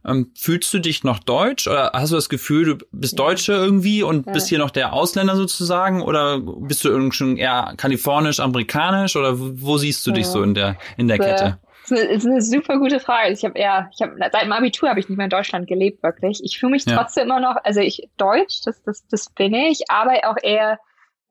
Ähm, 0.06 0.32
fühlst 0.36 0.74
du 0.74 0.80
dich 0.80 1.04
noch 1.04 1.20
deutsch 1.20 1.68
oder 1.68 1.92
hast 1.94 2.12
du 2.12 2.16
das 2.16 2.30
Gefühl, 2.30 2.66
du 2.66 2.86
bist 2.92 3.20
Deutsche 3.20 3.52
irgendwie 3.52 4.02
und 4.02 4.28
ja. 4.28 4.32
bist 4.32 4.48
hier 4.48 4.60
noch 4.60 4.72
der 4.72 4.94
Ausländer 4.94 5.36
sozusagen 5.36 6.02
oder 6.02 6.40
bist 6.40 6.86
du 6.86 6.90
irgendwie 6.90 7.16
schon 7.16 7.38
eher 7.38 7.74
kalifornisch, 7.76 8.40
amerikanisch 8.40 9.18
oder 9.18 9.34
wo 9.38 9.78
siehst 9.78 10.08
du 10.08 10.12
dich 10.12 10.26
so 10.28 10.42
in 10.42 10.54
der 10.54 10.78
in 10.96 11.10
der 11.10 11.18
Kette? 11.18 11.60
Das 11.90 12.02
ist 12.02 12.26
eine 12.26 12.42
super 12.42 12.78
gute 12.78 13.00
Frage. 13.00 13.34
Ich 13.34 13.44
habe 13.44 13.58
eher, 13.58 13.90
ich 13.94 14.02
habe 14.02 14.16
seit 14.18 14.44
dem 14.44 14.52
Abitur 14.52 14.90
habe 14.90 15.00
ich 15.00 15.10
nicht 15.10 15.18
mehr 15.18 15.26
in 15.26 15.32
Deutschland 15.32 15.68
gelebt, 15.68 16.04
wirklich. 16.04 16.40
Ich 16.44 16.60
fühle 16.60 16.74
mich 16.74 16.86
ja. 16.86 16.96
trotzdem 16.96 17.26
immer 17.26 17.40
noch, 17.40 17.58
also 17.64 17.82
ich 17.82 18.08
Deutsch, 18.18 18.62
das, 18.64 18.82
das, 18.84 19.06
das 19.08 19.30
bin 19.32 19.54
ich, 19.54 19.90
aber 19.90 20.14
auch 20.30 20.38
eher, 20.42 20.80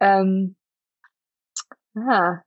ähm, 0.01 0.57
ah, 1.97 2.41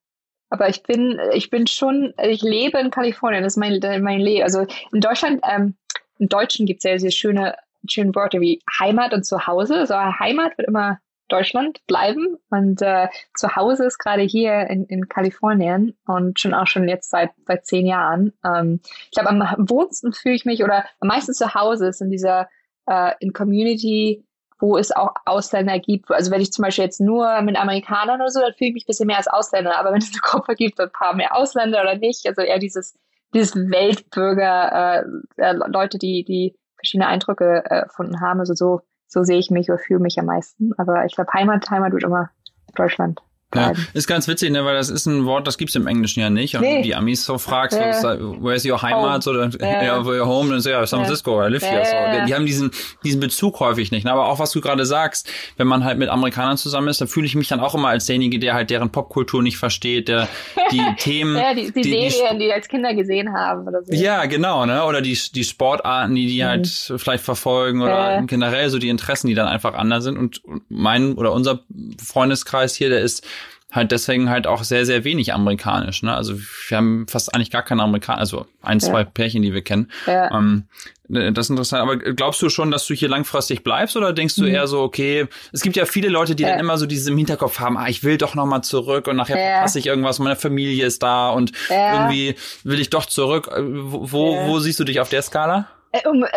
aber 0.49 0.67
ich 0.67 0.84
bin, 0.84 1.19
ich 1.34 1.49
bin 1.49 1.65
schon, 1.65 2.13
ich 2.22 2.41
lebe 2.41 2.78
in 2.78 2.91
Kalifornien, 2.91 3.43
das 3.43 3.53
ist 3.53 3.57
mein, 3.57 3.80
mein 4.03 4.19
Leben. 4.19 4.43
Also 4.43 4.65
in 4.91 4.99
Deutschland, 4.99 5.41
ähm, 5.49 5.76
im 6.22 6.30
Deutschen 6.30 6.67
gibt 6.67 6.78
es 6.78 6.84
sehr, 6.84 6.99
sehr 6.99 7.11
schöne, 7.11 7.55
schöne 7.89 8.13
Worte 8.13 8.39
wie 8.39 8.61
Heimat 8.80 9.11
und 9.13 9.26
Zuhause. 9.26 9.88
So 9.88 9.95
Heimat 9.95 10.55
wird 10.57 10.67
immer 10.67 10.99
Deutschland 11.30 11.80
bleiben 11.88 12.38
und 12.49 12.82
äh, 12.82 13.07
zu 13.36 13.55
Hause 13.55 13.86
ist 13.86 13.97
gerade 13.97 14.22
hier 14.22 14.67
in, 14.69 14.86
in 14.86 15.09
Kalifornien 15.09 15.97
und 16.05 16.39
schon 16.39 16.53
auch 16.53 16.67
schon 16.67 16.88
jetzt 16.88 17.09
seit 17.09 17.32
seit 17.47 17.65
zehn 17.65 17.88
Jahren. 17.88 18.34
Ähm, 18.45 18.82
ich 19.05 19.11
glaube, 19.11 19.30
am 19.30 19.69
wohnsten 19.69 20.13
fühle 20.13 20.36
ich 20.36 20.45
mich 20.45 20.63
oder 20.63 20.86
am 20.99 21.07
meisten 21.07 21.34
zu 21.34 21.55
Hause 21.55 21.88
ist 21.88 22.01
in 22.01 22.11
dieser 22.11 22.49
äh, 22.86 23.13
in 23.19 23.34
Community, 23.34 24.24
wo 24.59 24.78
es 24.78 24.91
auch 24.91 25.15
Ausländer 25.26 25.80
gibt. 25.80 26.11
Also 26.11 26.30
wenn 26.30 26.41
ich 26.41 26.51
zum 26.51 26.63
Beispiel 26.63 26.84
jetzt 26.84 27.01
nur 27.01 27.41
mit 27.41 27.57
Amerikanern 27.57 28.22
oder 28.22 28.30
so, 28.30 28.41
dann 28.41 28.53
fühle 28.53 28.69
ich 28.69 28.74
mich 28.76 28.84
ein 28.84 28.88
bisschen 28.88 29.07
mehr 29.07 29.17
als 29.17 29.28
Ausländer. 29.28 29.80
Aber 29.80 29.91
wenn 29.91 30.01
es 30.01 30.11
eine 30.11 30.22
Gruppe 30.22 30.55
gibt, 30.55 30.80
ein 30.80 30.91
paar 30.91 31.15
mehr 31.15 31.36
Ausländer 31.36 31.82
oder 31.82 31.95
nicht, 31.95 32.28
also 32.28 32.41
eher 32.41 32.59
dieses 32.59 32.95
dieses 33.34 33.55
Weltbürger, 33.55 35.03
äh, 35.38 35.41
äh, 35.41 35.53
Leute, 35.53 35.97
die 35.97 36.23
die 36.23 36.55
verschiedene 36.77 37.07
Eindrücke 37.07 37.63
äh, 37.65 37.84
gefunden 37.84 38.19
haben, 38.21 38.39
also 38.39 38.53
so 38.53 38.82
so 39.11 39.23
sehe 39.23 39.39
ich 39.39 39.51
mich 39.51 39.69
oder 39.69 39.77
fühle 39.77 39.99
mich 39.99 40.17
am 40.19 40.25
meisten. 40.25 40.71
Aber 40.77 41.05
ich 41.05 41.15
glaube, 41.15 41.34
Heimat, 41.34 41.69
Heimat 41.69 41.91
wird 41.91 42.03
immer 42.03 42.29
Deutschland. 42.75 43.21
Ja, 43.54 43.74
ist 43.93 44.08
ganz 44.08 44.28
witzig, 44.28 44.52
ne, 44.52 44.64
weil 44.64 44.76
das 44.76 44.89
ist 44.89 45.06
ein 45.06 45.26
Wort, 45.26 45.45
das 45.47 45.58
gibt's 45.58 45.76
im 45.76 45.88
Englischen 45.88 46.22
ja 46.22 46.30
nicht. 46.30 46.56
Und 46.56 46.62
nee. 46.62 46.82
die 46.82 46.95
Amis 46.95 47.26
so 47.26 47.38
fragst, 47.38 47.78
ja. 47.78 47.93
so, 47.93 48.38
where's 48.41 48.66
your 48.66 48.82
Heimat 48.82 49.26
home. 49.26 49.38
oder 49.38 49.49
ja, 49.60 49.84
ja 49.97 50.06
where 50.06 50.22
your 50.22 50.28
home, 50.28 50.49
dann 50.49 50.62
so, 50.62 50.70
ja, 50.70 50.86
San 50.86 50.99
Francisco, 50.99 51.43
I 51.45 51.49
live 51.49 51.64
here. 51.64 51.86
So. 51.86 52.20
Die, 52.20 52.26
die, 52.28 52.36
haben 52.36 52.45
diesen, 52.45 52.72
diesen 53.04 53.20
Bezug 53.20 53.60
häufig 53.60 53.91
nicht. 53.91 54.06
Ne? 54.06 54.12
Aber 54.12 54.28
auch 54.28 54.39
was 54.39 54.52
du 54.52 54.62
gerade 54.62 54.86
sagst, 54.86 55.30
wenn 55.58 55.68
man 55.68 55.84
halt 55.84 55.97
mit 55.97 56.10
Amerikanern 56.10 56.58
zusammen 56.58 56.88
ist, 56.88 57.02
dann 57.02 57.08
fühle 57.08 57.26
ich 57.26 57.36
mich 57.36 57.47
dann 57.47 57.60
auch 57.60 57.76
immer 57.76 57.89
als 57.89 58.06
derjenige, 58.06 58.39
der 58.39 58.54
halt 58.54 58.70
deren 58.70 58.89
Popkultur 58.89 59.43
nicht 59.43 59.58
versteht, 59.58 60.08
der 60.08 60.28
die 60.72 60.82
Themen. 60.97 61.36
ja, 61.36 61.54
die, 61.54 61.72
die, 61.72 61.82
die 61.82 62.10
Serien, 62.10 62.39
die, 62.39 62.45
die 62.45 62.54
als 62.54 62.68
Kinder 62.68 62.93
gesehen 62.93 63.34
haben 63.34 63.68
oder 63.68 63.84
so. 63.84 63.93
Ja, 63.93 64.26
genau, 64.26 64.66
ne? 64.66 64.86
Oder 64.86 65.02
die, 65.02 65.18
die 65.34 65.43
Sportarten, 65.43 66.16
die 66.16 66.28
die 66.28 66.45
halt 66.45 66.68
mhm. 66.89 66.99
vielleicht 66.99 67.24
verfolgen 67.24 67.82
oder 67.82 68.18
äh. 68.18 68.26
generell 68.26 68.70
so 68.70 68.80
die 68.80 68.89
Interessen, 68.89 69.28
die 69.28 69.36
dann 69.36 69.47
einfach 69.47 69.74
anders 69.74 70.04
sind. 70.04 70.18
Und 70.18 70.41
mein 70.70 71.14
oder 71.14 71.34
unser 71.34 71.60
Freundeskreis 72.04 72.76
hier, 72.76 72.89
der 72.89 73.02
ist 73.02 73.26
halt 73.72 73.91
deswegen 73.91 74.30
halt 74.30 74.47
auch 74.47 74.63
sehr, 74.63 74.86
sehr 74.86 75.03
wenig 75.03 75.34
amerikanisch. 75.34 76.03
Ne? 76.03 76.13
Also 76.13 76.36
wir 76.67 76.78
haben 76.78 77.07
fast 77.07 77.34
eigentlich 77.34 77.51
gar 77.51 77.63
keine 77.63 77.84
Amerikaner, 77.84 78.19
also 78.19 78.45
ein, 78.61 78.80
zwei 78.80 79.01
ja. 79.01 79.05
Pärchen, 79.05 79.41
die 79.41 79.53
wir 79.53 79.63
kennen. 79.63 79.89
Ja. 80.05 80.30
Ähm, 80.38 80.65
ne, 81.07 81.32
das 81.32 81.45
ist 81.45 81.51
interessant. 81.51 81.82
Aber 81.82 81.97
glaubst 81.97 82.41
du 82.41 82.49
schon, 82.49 82.69
dass 82.69 82.86
du 82.86 82.93
hier 82.93 83.07
langfristig 83.07 83.63
bleibst 83.63 83.95
oder 83.95 84.11
denkst 84.11 84.36
du 84.36 84.43
mhm. 84.43 84.49
eher 84.49 84.67
so, 84.67 84.82
okay, 84.82 85.28
es 85.53 85.61
gibt 85.61 85.78
ja 85.78 85.86
viele 85.86 86.09
Leute, 86.09 86.36
die 86.36 86.43
ja. 86.43 86.49
dann 86.49 86.59
immer 86.59 86.78
so 86.78 86.86
dieses 86.86 87.07
im 87.07 87.17
Hinterkopf 87.17 87.59
haben, 87.59 87.78
ah, 87.78 87.88
ich 87.88 88.03
will 88.03 88.17
doch 88.17 88.36
nochmal 88.36 88.61
zurück 88.61 89.07
und 89.07 89.15
nachher 89.15 89.39
ja. 89.39 89.53
verpasse 89.53 89.80
ich 89.80 89.88
irgendwas, 89.88 90.19
meine 90.19 90.36
Familie 90.36 90.86
ist 90.86 91.01
da 91.01 91.30
und 91.30 91.53
irgendwie 91.69 92.36
will 92.65 92.80
ich 92.80 92.89
doch 92.89 93.05
zurück. 93.05 93.47
Äh, 93.47 93.61
wo, 93.63 94.47
wo, 94.47 94.59
siehst 94.59 94.82
du 94.82 94.84
dich 94.84 94.99
auf 94.99 95.07
der 95.07 95.22
Skala? 95.22 95.67
Äh, 95.93 96.07
um, 96.09 96.24
äh, 96.24 96.28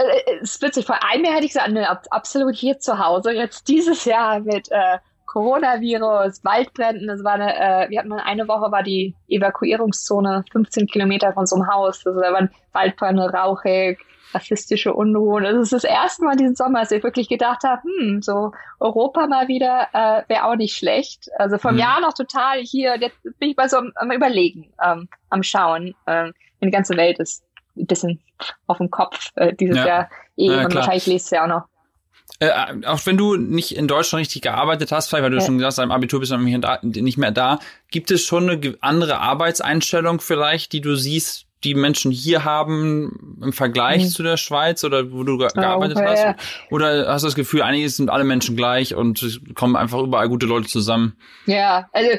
es 0.40 0.54
ist 0.54 0.62
witzig, 0.62 0.86
vor 0.86 1.02
einem 1.02 1.24
Jahr 1.24 1.34
hätte 1.34 1.46
ich 1.46 1.52
gesagt, 1.52 1.72
ne, 1.72 1.88
absolut 2.10 2.54
hier 2.54 2.78
zu 2.78 3.00
Hause. 3.00 3.32
Jetzt 3.32 3.66
dieses 3.66 4.04
Jahr 4.04 4.38
mit 4.38 4.70
äh, 4.70 4.98
Coronavirus, 5.34 6.44
Waldbränden. 6.44 7.08
Das 7.08 7.24
war 7.24 7.32
eine, 7.32 7.56
äh, 7.56 7.90
wir 7.90 7.98
hatten 7.98 8.08
mal 8.08 8.22
eine 8.24 8.46
Woche 8.46 8.70
war 8.70 8.84
die 8.84 9.16
Evakuierungszone 9.26 10.44
15 10.52 10.86
Kilometer 10.86 11.32
von 11.32 11.44
so 11.44 11.56
einem 11.56 11.66
Haus. 11.66 12.06
Also 12.06 12.20
da 12.20 12.32
waren 12.32 12.50
Waldbrände, 12.72 13.32
rauchig, 13.32 13.98
rassistische 14.32 14.94
Unruhen. 14.94 15.42
Das 15.42 15.56
ist 15.56 15.72
das 15.72 15.82
erste 15.82 16.24
Mal 16.24 16.36
diesen 16.36 16.54
Sommer, 16.54 16.80
dass 16.80 16.92
ich 16.92 17.02
wirklich 17.02 17.28
gedacht 17.28 17.64
habe, 17.64 17.82
hm, 17.82 18.22
so 18.22 18.52
Europa 18.78 19.26
mal 19.26 19.48
wieder 19.48 19.88
äh, 19.92 20.22
wäre 20.28 20.44
auch 20.44 20.54
nicht 20.54 20.76
schlecht. 20.76 21.28
Also 21.36 21.58
vom 21.58 21.74
mhm. 21.74 21.80
Jahr 21.80 22.00
noch 22.00 22.14
total 22.14 22.60
hier, 22.60 22.96
jetzt 23.00 23.20
bin 23.40 23.50
ich 23.50 23.56
mal 23.56 23.68
so 23.68 23.78
am, 23.78 23.90
am 23.96 24.12
Überlegen, 24.12 24.72
ähm, 24.80 25.08
am 25.30 25.42
Schauen. 25.42 25.96
Ähm, 26.06 26.32
die 26.62 26.70
ganze 26.70 26.96
Welt 26.96 27.18
ist 27.18 27.42
ein 27.76 27.86
bisschen 27.86 28.20
auf 28.68 28.78
dem 28.78 28.88
Kopf 28.88 29.32
äh, 29.34 29.52
dieses 29.52 29.78
ja. 29.78 29.86
Jahr 29.86 30.10
eh 30.36 30.46
ja, 30.46 30.64
und 30.64 30.74
wahrscheinlich 30.76 31.08
lest 31.08 31.32
du 31.32 31.36
ja 31.36 31.42
auch 31.42 31.48
noch 31.48 31.64
äh, 32.40 32.50
auch 32.86 33.04
wenn 33.06 33.16
du 33.16 33.36
nicht 33.36 33.76
in 33.76 33.86
Deutschland 33.86 34.20
richtig 34.20 34.42
gearbeitet 34.42 34.90
hast, 34.92 35.08
vielleicht 35.08 35.24
weil 35.24 35.30
du 35.30 35.38
ja. 35.38 35.44
schon 35.44 35.58
gesagt 35.58 35.78
hast, 35.78 35.84
im 35.84 35.92
Abitur 35.92 36.20
bist 36.20 36.32
du 36.32 36.36
nicht 36.38 37.18
mehr 37.18 37.30
da, 37.30 37.58
gibt 37.90 38.10
es 38.10 38.24
schon 38.24 38.50
eine 38.50 38.76
andere 38.80 39.18
Arbeitseinstellung 39.18 40.20
vielleicht, 40.20 40.72
die 40.72 40.80
du 40.80 40.96
siehst, 40.96 41.46
die 41.62 41.74
Menschen 41.74 42.10
hier 42.10 42.44
haben 42.44 43.38
im 43.42 43.52
Vergleich 43.52 44.04
mhm. 44.04 44.08
zu 44.08 44.22
der 44.22 44.36
Schweiz 44.36 44.84
oder 44.84 45.12
wo 45.12 45.22
du 45.22 45.38
ge 45.38 45.48
gearbeitet 45.54 45.96
okay, 45.96 46.06
hast? 46.06 46.22
Ja. 46.22 46.36
Oder 46.70 47.08
hast 47.08 47.22
du 47.22 47.28
das 47.28 47.34
Gefühl, 47.34 47.62
eigentlich 47.62 47.94
sind 47.96 48.10
alle 48.10 48.24
Menschen 48.24 48.56
gleich 48.56 48.94
und 48.94 49.40
kommen 49.54 49.76
einfach 49.76 50.00
überall 50.00 50.28
gute 50.28 50.46
Leute 50.46 50.68
zusammen? 50.68 51.16
Ja, 51.46 51.88
also 51.92 52.10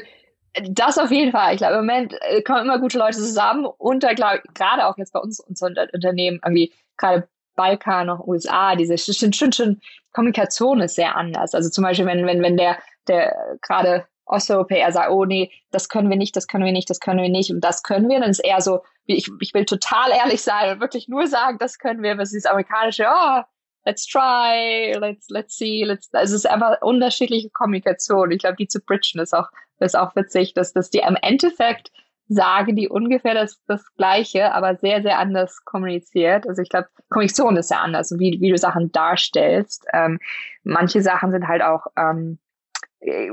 das 0.68 0.98
auf 0.98 1.10
jeden 1.10 1.32
Fall. 1.32 1.52
Ich 1.52 1.58
glaube, 1.58 1.74
im 1.74 1.86
Moment 1.86 2.14
äh, 2.22 2.42
kommen 2.42 2.62
immer 2.62 2.78
gute 2.78 2.98
Leute 2.98 3.18
zusammen 3.18 3.66
und 3.66 4.02
da 4.02 4.14
glaube 4.14 4.42
gerade 4.54 4.86
auch 4.86 4.96
jetzt 4.98 5.12
bei 5.12 5.20
uns, 5.20 5.38
unser 5.40 5.68
Unternehmen, 5.92 6.40
irgendwie 6.44 6.72
gerade 6.96 7.28
Balkan, 7.56 8.06
noch 8.06 8.26
USA, 8.26 8.76
diese 8.76 8.98
schon, 8.98 9.32
schon, 9.32 9.52
schon 9.52 9.80
Kommunikation 10.16 10.80
ist 10.80 10.94
sehr 10.94 11.14
anders. 11.14 11.54
Also 11.54 11.68
zum 11.68 11.84
Beispiel, 11.84 12.06
wenn, 12.06 12.26
wenn, 12.26 12.42
wenn 12.42 12.56
der, 12.56 12.78
der 13.06 13.58
gerade 13.60 14.06
Osteuropäer 14.24 14.90
sagt, 14.90 15.10
oh 15.10 15.26
nee, 15.26 15.52
das 15.70 15.90
können 15.90 16.08
wir 16.08 16.16
nicht, 16.16 16.34
das 16.34 16.46
können 16.46 16.64
wir 16.64 16.72
nicht, 16.72 16.88
das 16.88 17.00
können 17.00 17.20
wir 17.20 17.28
nicht 17.28 17.50
und 17.50 17.60
das 17.60 17.82
können 17.82 18.08
wir, 18.08 18.18
dann 18.18 18.30
ist 18.30 18.38
eher 18.38 18.62
so, 18.62 18.80
ich, 19.04 19.30
ich 19.40 19.52
will 19.52 19.66
total 19.66 20.10
ehrlich 20.10 20.40
sein 20.40 20.72
und 20.72 20.80
wirklich 20.80 21.06
nur 21.06 21.26
sagen, 21.26 21.58
das 21.58 21.78
können 21.78 22.02
wir, 22.02 22.16
was 22.16 22.32
ist 22.32 22.48
amerikanische, 22.48 23.04
oh, 23.06 23.42
let's 23.84 24.06
try, 24.06 24.96
let's, 24.98 25.28
let's 25.28 25.58
see, 25.58 25.84
let's, 25.84 26.08
also 26.14 26.34
es 26.34 26.44
ist 26.44 26.50
einfach 26.50 26.80
unterschiedliche 26.80 27.50
Kommunikation. 27.50 28.30
Ich 28.30 28.38
glaube, 28.38 28.56
die 28.56 28.68
zu 28.68 28.80
bridgen 28.80 29.20
ist 29.20 29.34
auch, 29.34 29.50
ist 29.80 29.98
auch 29.98 30.16
witzig, 30.16 30.54
dass, 30.54 30.72
dass 30.72 30.88
die 30.88 31.04
am 31.04 31.16
Endeffekt 31.20 31.92
sagen 32.28 32.76
die 32.76 32.88
ungefähr 32.88 33.34
das, 33.34 33.60
das 33.66 33.84
Gleiche, 33.96 34.52
aber 34.52 34.76
sehr, 34.76 35.02
sehr 35.02 35.18
anders 35.18 35.64
kommuniziert. 35.64 36.48
Also 36.48 36.62
ich 36.62 36.68
glaube, 36.68 36.88
Kommunikation 37.08 37.56
ist 37.56 37.70
ja 37.70 37.78
anders, 37.78 38.12
wie, 38.18 38.40
wie 38.40 38.50
du 38.50 38.58
Sachen 38.58 38.90
darstellst. 38.92 39.86
Ähm, 39.92 40.18
manche 40.64 41.02
Sachen 41.02 41.30
sind 41.30 41.46
halt 41.46 41.62
auch 41.62 41.86
ähm, 41.96 42.38
äh, 43.00 43.30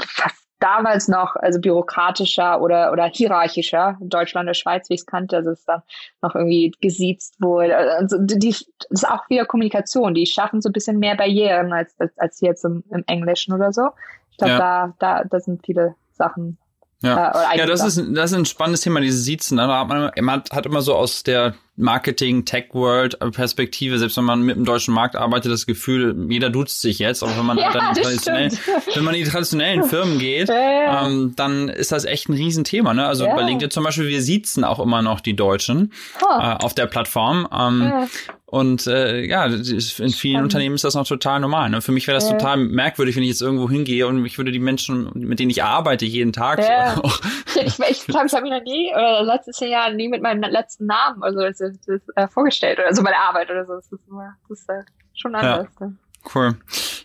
fast 0.00 0.42
damals 0.58 1.08
noch 1.08 1.34
also 1.36 1.60
bürokratischer 1.60 2.60
oder 2.60 2.92
oder 2.92 3.06
hierarchischer 3.06 3.98
in 4.00 4.08
Deutschland 4.08 4.46
oder 4.46 4.54
Schweiz, 4.54 4.88
wie 4.88 4.94
ich 4.94 5.00
es 5.00 5.06
kannte, 5.06 5.36
also 5.36 5.50
es 5.50 5.64
dann 5.64 5.82
noch 6.22 6.36
irgendwie 6.36 6.72
gesiezt 6.80 7.40
wurde. 7.40 7.76
Also 7.76 8.16
die, 8.20 8.50
das 8.50 8.64
ist 8.90 9.08
auch 9.08 9.28
wieder 9.28 9.44
Kommunikation. 9.44 10.14
Die 10.14 10.26
schaffen 10.26 10.60
so 10.60 10.68
ein 10.68 10.72
bisschen 10.72 11.00
mehr 11.00 11.16
Barrieren 11.16 11.72
als 11.72 11.98
als, 11.98 12.16
als 12.16 12.40
jetzt 12.40 12.64
im, 12.64 12.84
im 12.90 13.02
Englischen 13.08 13.52
oder 13.52 13.72
so. 13.72 13.88
Ich 14.30 14.36
glaube, 14.38 14.52
ja. 14.52 14.58
da 14.58 14.94
da 14.98 15.24
da 15.24 15.40
sind 15.40 15.66
viele 15.66 15.96
Sachen 16.12 16.58
ja, 17.02 17.52
äh, 17.52 17.58
ja 17.58 17.66
das, 17.66 17.84
ist, 17.84 18.02
das 18.12 18.30
ist 18.30 18.36
ein 18.36 18.46
spannendes 18.46 18.82
Thema, 18.82 19.00
diese 19.00 19.18
Siezen. 19.18 19.56
Ne? 19.56 19.66
Da 19.66 19.80
hat 19.80 19.88
man, 19.88 20.10
man 20.20 20.42
hat 20.50 20.66
immer 20.66 20.82
so 20.82 20.94
aus 20.94 21.22
der 21.22 21.54
Marketing, 21.76 22.44
Tech-World-Perspektive, 22.44 23.98
selbst 23.98 24.16
wenn 24.18 24.24
man 24.24 24.42
mit 24.42 24.56
dem 24.56 24.64
deutschen 24.64 24.92
Markt 24.92 25.16
arbeitet, 25.16 25.50
das 25.50 25.64
Gefühl, 25.64 26.26
jeder 26.28 26.50
duzt 26.50 26.82
sich 26.82 26.98
jetzt, 26.98 27.22
auch 27.22 27.36
wenn 27.36 27.46
man 27.46 27.56
ja, 27.58 27.72
dann 27.72 27.94
traditionell, 27.94 28.50
wenn 28.94 29.04
man 29.04 29.14
in 29.14 29.24
die 29.24 29.30
traditionellen 29.30 29.84
Firmen 29.84 30.18
geht, 30.18 30.48
ja. 30.50 31.06
ähm, 31.06 31.32
dann 31.34 31.68
ist 31.68 31.90
das 31.90 32.04
echt 32.04 32.28
ein 32.28 32.34
Riesenthema. 32.34 32.92
Ne? 32.92 33.06
Also 33.06 33.24
ja. 33.24 33.34
bei 33.34 33.42
LinkedIn 33.42 33.70
zum 33.70 33.84
Beispiel, 33.84 34.08
wir 34.08 34.20
siezen 34.20 34.64
auch 34.64 34.80
immer 34.80 35.00
noch 35.00 35.20
die 35.20 35.34
Deutschen 35.34 35.92
oh. 36.22 36.26
äh, 36.40 36.56
auf 36.62 36.74
der 36.74 36.86
Plattform. 36.86 37.48
Ähm, 37.50 38.08
und 38.52 38.86
äh, 38.86 39.24
ja, 39.24 39.46
in 39.46 39.54
vielen 39.54 40.10
Spannend. 40.10 40.42
Unternehmen 40.42 40.74
ist 40.74 40.84
das 40.84 40.94
noch 40.94 41.08
total 41.08 41.40
normal. 41.40 41.70
Ne? 41.70 41.80
Für 41.80 41.90
mich 41.90 42.06
wäre 42.06 42.16
das 42.16 42.28
ja. 42.28 42.36
total 42.36 42.58
merkwürdig, 42.58 43.16
wenn 43.16 43.22
ich 43.22 43.30
jetzt 43.30 43.40
irgendwo 43.40 43.70
hingehe 43.70 44.06
und 44.06 44.26
ich 44.26 44.36
würde 44.36 44.52
die 44.52 44.58
Menschen, 44.58 45.10
mit 45.14 45.38
denen 45.38 45.50
ich 45.50 45.64
arbeite, 45.64 46.04
jeden 46.04 46.34
Tag. 46.34 46.58
Ja. 46.58 46.96
So 46.96 47.02
ich 47.64 47.76
glaube, 47.76 47.90
ich, 47.90 48.04
glaub, 48.04 48.26
ich 48.26 48.32
habe 48.34 48.42
mich 48.42 48.52
noch 48.52 48.62
nie, 48.62 48.92
oder 48.92 49.40
zehn 49.40 49.70
Jahren 49.70 49.96
nie 49.96 50.08
mit 50.08 50.20
meinem 50.20 50.42
letzten 50.42 50.84
Namen 50.84 51.22
also 51.22 51.40
das, 51.86 52.00
äh, 52.16 52.28
vorgestellt 52.28 52.78
oder 52.78 52.94
so 52.94 53.02
bei 53.02 53.10
der 53.10 53.20
Arbeit 53.20 53.50
oder 53.50 53.64
so. 53.66 53.74
Das 53.74 53.90
ist, 53.90 54.08
immer, 54.08 54.36
das 54.48 54.60
ist 54.60 54.68
äh, 54.68 54.82
schon 55.14 55.34
anders. 55.34 55.68
Ja. 55.80 55.92
Cool. 56.34 56.56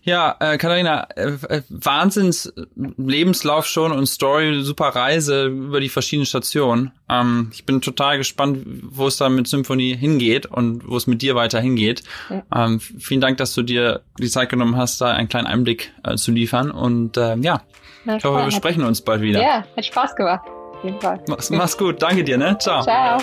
Ja, 0.03 0.35
äh, 0.39 0.57
Katharina, 0.57 1.07
äh, 1.15 1.31
äh, 1.49 1.61
Wahnsinns 1.69 2.53
Lebenslauf 2.75 3.65
schon 3.65 3.91
und 3.91 4.05
Story, 4.05 4.61
super 4.63 4.89
Reise 4.89 5.47
über 5.47 5.79
die 5.79 5.89
verschiedenen 5.89 6.25
Stationen. 6.25 6.91
Ähm, 7.09 7.49
ich 7.51 7.65
bin 7.65 7.81
total 7.81 8.17
gespannt, 8.17 8.63
wo 8.65 9.07
es 9.07 9.17
da 9.17 9.27
mit 9.29 9.47
Symphonie 9.47 9.95
hingeht 9.95 10.45
und 10.45 10.87
wo 10.87 10.95
es 10.97 11.07
mit 11.07 11.21
dir 11.21 11.35
weiter 11.35 11.59
hingeht. 11.59 12.03
Ja. 12.29 12.43
Ähm, 12.55 12.79
vielen 12.79 13.21
Dank, 13.21 13.37
dass 13.37 13.53
du 13.53 13.63
dir 13.63 14.01
die 14.19 14.29
Zeit 14.29 14.49
genommen 14.49 14.77
hast, 14.77 15.01
da 15.01 15.11
einen 15.11 15.29
kleinen 15.29 15.47
Einblick 15.47 15.91
äh, 16.03 16.15
zu 16.15 16.31
liefern. 16.31 16.71
Und 16.71 17.17
äh, 17.17 17.35
ja, 17.37 17.63
Na, 18.05 18.17
ich 18.17 18.23
hoffe, 18.23 18.45
wir 18.45 18.51
sprechen 18.51 18.83
uns 18.83 19.01
bald 19.01 19.21
wieder. 19.21 19.41
Ja, 19.41 19.65
hat 19.75 19.85
Spaß 19.85 20.15
gemacht. 20.15 20.47
Auf 20.77 20.83
jeden 20.83 21.01
Fall. 21.01 21.19
Mach's, 21.27 21.49
mach's 21.49 21.77
gut. 21.77 22.01
Danke 22.01 22.23
dir, 22.23 22.37
ne? 22.37 22.55
Ciao. 22.59 22.83
Ciao. 22.83 23.19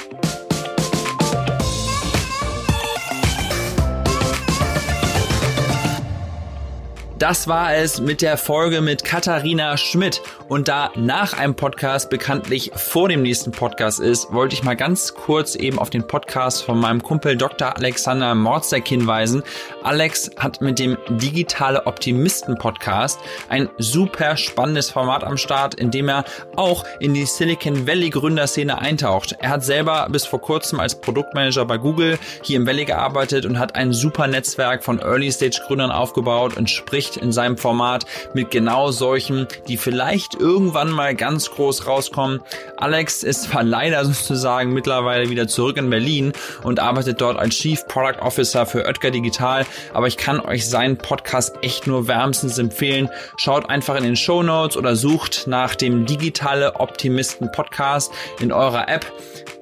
Das 7.17 7.47
war 7.47 7.73
es 7.73 8.01
mit 8.01 8.23
der 8.23 8.37
Folge 8.37 8.81
mit 8.81 9.05
Katharina 9.05 9.77
Schmidt. 9.77 10.21
Und 10.49 10.67
da 10.67 10.91
nach 10.97 11.33
einem 11.33 11.55
Podcast 11.55 12.11
bekanntlich 12.11 12.73
vor 12.75 13.09
dem 13.09 13.23
nächsten 13.23 13.53
Podcast 13.53 14.01
ist, 14.01 14.33
wollte 14.33 14.55
ich 14.55 14.65
mal 14.65 14.75
ganz 14.75 15.15
kurz 15.15 15.55
eben 15.55 15.79
auf 15.79 15.91
den 15.91 16.09
Podcast 16.09 16.65
von 16.65 16.79
meinem 16.79 17.01
Kumpel 17.03 17.37
Dr. 17.37 17.77
Alexander 17.77 18.35
Morzek 18.35 18.89
hinweisen. 18.89 19.45
Alex 19.85 20.33
hat 20.37 20.61
mit 20.61 20.81
dem 20.81 20.99
Digitale 21.09 21.87
Optimisten 21.87 22.59
Podcast 22.59 23.21
ein 23.49 23.71
super 23.79 24.37
spannendes 24.37 24.91
Format 24.91 25.23
am 25.23 25.37
Start, 25.37 25.77
in 25.77 25.93
dem 25.93 26.09
er 26.09 26.25
auch 26.57 26.85
in 26.99 27.15
die 27.15 27.27
Silicon 27.27 27.87
Valley 27.87 28.11
Gründerszene 28.11 28.79
eintaucht. 28.79 29.37
Er 29.39 29.51
hat 29.51 29.65
selber 29.65 30.09
bis 30.11 30.27
vor 30.27 30.41
kurzem 30.41 30.81
als 30.81 31.01
Produktmanager 31.01 31.65
bei 31.65 31.79
Google 31.79 32.19
hier 32.43 32.57
im 32.57 32.67
Valley 32.67 32.87
gearbeitet 32.87 33.47
und 33.47 33.61
hat 33.61 33.77
ein 33.77 33.93
super 33.93 34.27
Netzwerk 34.27 34.83
von 34.83 34.99
Early 34.99 35.31
Stage 35.31 35.61
Gründern 35.65 35.93
aufgebaut 35.93 36.57
und 36.57 36.69
spricht 36.69 37.04
in 37.17 37.33
seinem 37.33 37.57
Format 37.57 38.07
mit 38.35 38.51
genau 38.51 38.91
solchen, 38.91 39.47
die 39.69 39.77
vielleicht 39.77 40.35
irgendwann 40.35 40.91
mal 40.91 41.15
ganz 41.15 41.51
groß 41.51 41.87
rauskommen. 41.87 42.41
Alex 42.77 43.23
ist 43.23 43.45
zwar 43.45 43.63
leider 43.63 44.05
sozusagen 44.05 44.73
mittlerweile 44.73 45.31
wieder 45.31 45.49
zurück 45.49 45.77
in 45.77 45.91
Berlin 45.91 46.33
und 46.63 46.81
arbeitet 46.81 47.21
dort 47.21 47.39
als 47.39 47.55
Chief 47.55 47.87
Product 47.87 48.21
Officer 48.21 48.67
für 48.67 48.85
Oetker 48.87 49.11
Digital, 49.11 49.67
aber 49.93 50.07
ich 50.07 50.17
kann 50.17 50.41
euch 50.41 50.69
seinen 50.69 50.97
Podcast 50.97 51.57
echt 51.63 51.87
nur 51.87 52.09
wärmstens 52.09 52.59
empfehlen. 52.59 53.09
Schaut 53.37 53.69
einfach 53.69 53.97
in 53.97 54.05
den 54.05 54.17
Show 54.17 54.43
Notes 54.43 54.77
oder 54.77 54.97
sucht 54.97 55.47
nach 55.47 55.75
dem 55.75 56.07
Digitale 56.07 56.77
Optimisten 56.77 57.51
Podcast 57.53 58.13
in 58.41 58.53
eurer 58.53 58.89
App. 58.89 59.07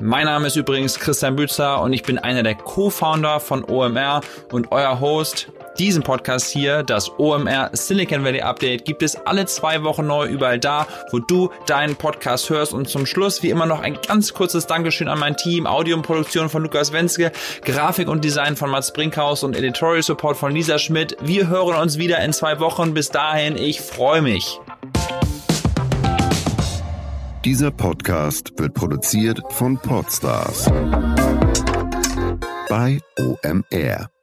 Mein 0.00 0.24
Name 0.24 0.48
ist 0.48 0.56
übrigens 0.56 0.98
Christian 0.98 1.36
Bützer 1.36 1.80
und 1.80 1.92
ich 1.92 2.02
bin 2.02 2.18
einer 2.18 2.42
der 2.42 2.54
Co-Founder 2.54 3.40
von 3.40 3.64
OMR 3.64 4.20
und 4.50 4.72
euer 4.72 4.98
Host 5.00 5.48
diesen 5.78 6.02
Podcast 6.02 6.48
hier, 6.48 6.82
das 6.82 7.10
OMR 7.18 7.70
Silicon 7.72 8.24
Valley 8.24 8.40
Update, 8.42 8.84
gibt 8.84 9.02
es 9.02 9.16
alle 9.16 9.46
zwei 9.46 9.82
Wochen 9.82 10.06
neu 10.06 10.26
überall 10.26 10.58
da, 10.58 10.86
wo 11.10 11.18
du 11.18 11.50
deinen 11.66 11.96
Podcast 11.96 12.50
hörst. 12.50 12.72
Und 12.72 12.88
zum 12.88 13.06
Schluss, 13.06 13.42
wie 13.42 13.50
immer, 13.50 13.66
noch 13.66 13.80
ein 13.80 13.98
ganz 14.06 14.34
kurzes 14.34 14.66
Dankeschön 14.66 15.08
an 15.08 15.18
mein 15.18 15.36
Team. 15.36 15.66
Audio 15.66 15.96
und 15.96 16.02
Produktion 16.02 16.48
von 16.48 16.62
Lukas 16.62 16.92
Wenske, 16.92 17.32
Grafik 17.64 18.08
und 18.08 18.24
Design 18.24 18.56
von 18.56 18.70
Mats 18.70 18.92
Brinkhaus 18.92 19.42
und 19.42 19.56
Editorial 19.56 20.02
Support 20.02 20.36
von 20.36 20.52
Lisa 20.52 20.78
Schmidt. 20.78 21.16
Wir 21.22 21.48
hören 21.48 21.76
uns 21.76 21.98
wieder 21.98 22.18
in 22.20 22.32
zwei 22.32 22.60
Wochen. 22.60 22.94
Bis 22.94 23.10
dahin, 23.10 23.56
ich 23.56 23.80
freue 23.80 24.22
mich. 24.22 24.58
Dieser 27.44 27.72
Podcast 27.72 28.52
wird 28.56 28.74
produziert 28.74 29.40
von 29.50 29.76
Podstars 29.76 30.70
bei 32.68 33.00
OMR. 33.18 34.21